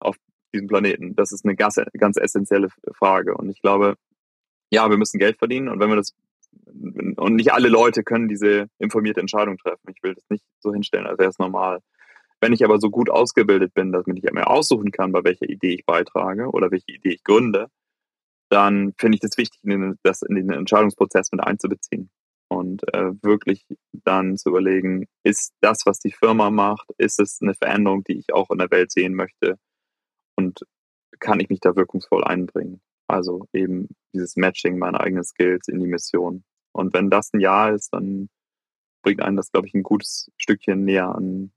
auf 0.00 0.16
diesem 0.52 0.66
Planeten, 0.66 1.14
das 1.14 1.32
ist 1.32 1.44
eine 1.44 1.56
ganz, 1.56 1.80
ganz 1.98 2.16
essentielle 2.16 2.68
Frage. 2.92 3.34
Und 3.36 3.50
ich 3.50 3.60
glaube, 3.62 3.96
ja, 4.70 4.88
wir 4.90 4.96
müssen 4.96 5.18
Geld 5.18 5.38
verdienen 5.38 5.68
und 5.68 5.80
wenn 5.80 5.88
wir 5.88 5.96
das 5.96 6.14
und 7.16 7.34
nicht 7.34 7.52
alle 7.52 7.68
Leute 7.68 8.02
können 8.02 8.28
diese 8.28 8.68
informierte 8.78 9.20
Entscheidung 9.20 9.56
treffen. 9.56 9.92
Ich 9.94 10.02
will 10.02 10.14
das 10.14 10.24
nicht 10.30 10.44
so 10.60 10.72
hinstellen, 10.72 11.06
als 11.06 11.18
wäre 11.18 11.30
es 11.30 11.38
normal. 11.38 11.80
Wenn 12.40 12.52
ich 12.52 12.64
aber 12.64 12.78
so 12.78 12.90
gut 12.90 13.10
ausgebildet 13.10 13.74
bin, 13.74 13.92
dass 13.92 14.06
ich 14.06 14.32
mir 14.32 14.46
aussuchen 14.48 14.90
kann, 14.90 15.12
bei 15.12 15.22
welcher 15.22 15.48
Idee 15.48 15.74
ich 15.74 15.84
beitrage 15.84 16.48
oder 16.48 16.70
welche 16.70 16.92
Idee 16.92 17.10
ich 17.10 17.24
gründe, 17.24 17.68
dann 18.48 18.94
finde 18.98 19.16
ich 19.16 19.20
das 19.20 19.36
wichtig, 19.36 19.60
das 20.02 20.22
in 20.22 20.34
den 20.34 20.50
Entscheidungsprozess 20.50 21.30
mit 21.32 21.44
einzubeziehen 21.44 22.10
und 22.48 22.82
äh, 22.94 23.12
wirklich 23.22 23.66
dann 23.92 24.36
zu 24.36 24.48
überlegen, 24.48 25.06
ist 25.22 25.52
das, 25.60 25.82
was 25.84 26.00
die 26.00 26.12
Firma 26.12 26.50
macht, 26.50 26.88
ist 26.98 27.20
es 27.20 27.38
eine 27.42 27.54
Veränderung, 27.54 28.02
die 28.04 28.18
ich 28.18 28.32
auch 28.32 28.50
in 28.50 28.58
der 28.58 28.70
Welt 28.70 28.90
sehen 28.90 29.14
möchte 29.14 29.56
und 30.40 30.66
kann 31.18 31.40
ich 31.40 31.50
mich 31.50 31.60
da 31.60 31.76
wirkungsvoll 31.76 32.24
einbringen. 32.24 32.80
Also 33.06 33.46
eben 33.52 33.88
dieses 34.14 34.36
Matching 34.36 34.78
meiner 34.78 35.00
eigenen 35.00 35.24
Skills 35.24 35.68
in 35.68 35.80
die 35.80 35.86
Mission. 35.86 36.44
Und 36.72 36.94
wenn 36.94 37.10
das 37.10 37.32
ein 37.32 37.40
Ja 37.40 37.68
ist, 37.68 37.92
dann 37.92 38.30
bringt 39.02 39.20
einen 39.20 39.36
das, 39.36 39.50
glaube 39.52 39.66
ich, 39.66 39.74
ein 39.74 39.82
gutes 39.82 40.30
Stückchen 40.38 40.84
näher 40.84 41.14
an, 41.14 41.52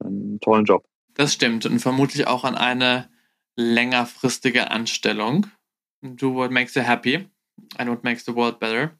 einen 0.00 0.40
tollen 0.40 0.64
Job. 0.64 0.86
Das 1.14 1.32
stimmt 1.32 1.66
und 1.66 1.78
vermutlich 1.78 2.26
auch 2.26 2.44
an 2.44 2.56
eine 2.56 3.08
längerfristige 3.56 4.70
Anstellung. 4.70 5.46
Do 6.02 6.34
what 6.34 6.50
makes 6.50 6.74
you 6.74 6.82
happy 6.82 7.28
and 7.76 7.90
what 7.90 8.04
makes 8.04 8.24
the 8.24 8.34
world 8.34 8.58
better. 8.58 8.98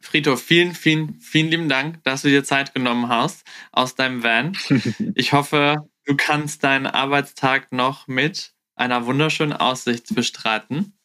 Friedhof, 0.00 0.42
vielen, 0.42 0.74
vielen, 0.74 1.20
vielen 1.20 1.48
lieben 1.48 1.68
Dank, 1.68 2.02
dass 2.02 2.22
du 2.22 2.28
dir 2.28 2.42
Zeit 2.42 2.74
genommen 2.74 3.08
hast 3.08 3.46
aus 3.70 3.94
deinem 3.94 4.22
Van. 4.22 4.56
Ich 5.14 5.32
hoffe, 5.32 5.88
du 6.04 6.16
kannst 6.16 6.64
deinen 6.64 6.86
Arbeitstag 6.86 7.72
noch 7.72 8.06
mit 8.08 8.54
einer 8.74 9.06
wunderschönen 9.06 9.52
Aussicht 9.52 10.14
bestreiten. 10.14 10.98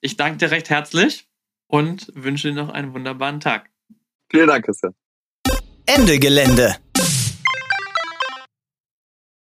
Ich 0.00 0.16
danke 0.16 0.38
dir 0.38 0.50
recht 0.50 0.70
herzlich 0.70 1.28
und 1.66 2.12
wünsche 2.14 2.48
dir 2.48 2.54
noch 2.54 2.68
einen 2.68 2.94
wunderbaren 2.94 3.40
Tag. 3.40 3.70
Vielen 4.30 4.48
Dank, 4.48 4.64
Christian. 4.64 4.94
Ende 5.86 6.18
Gelände. 6.18 6.76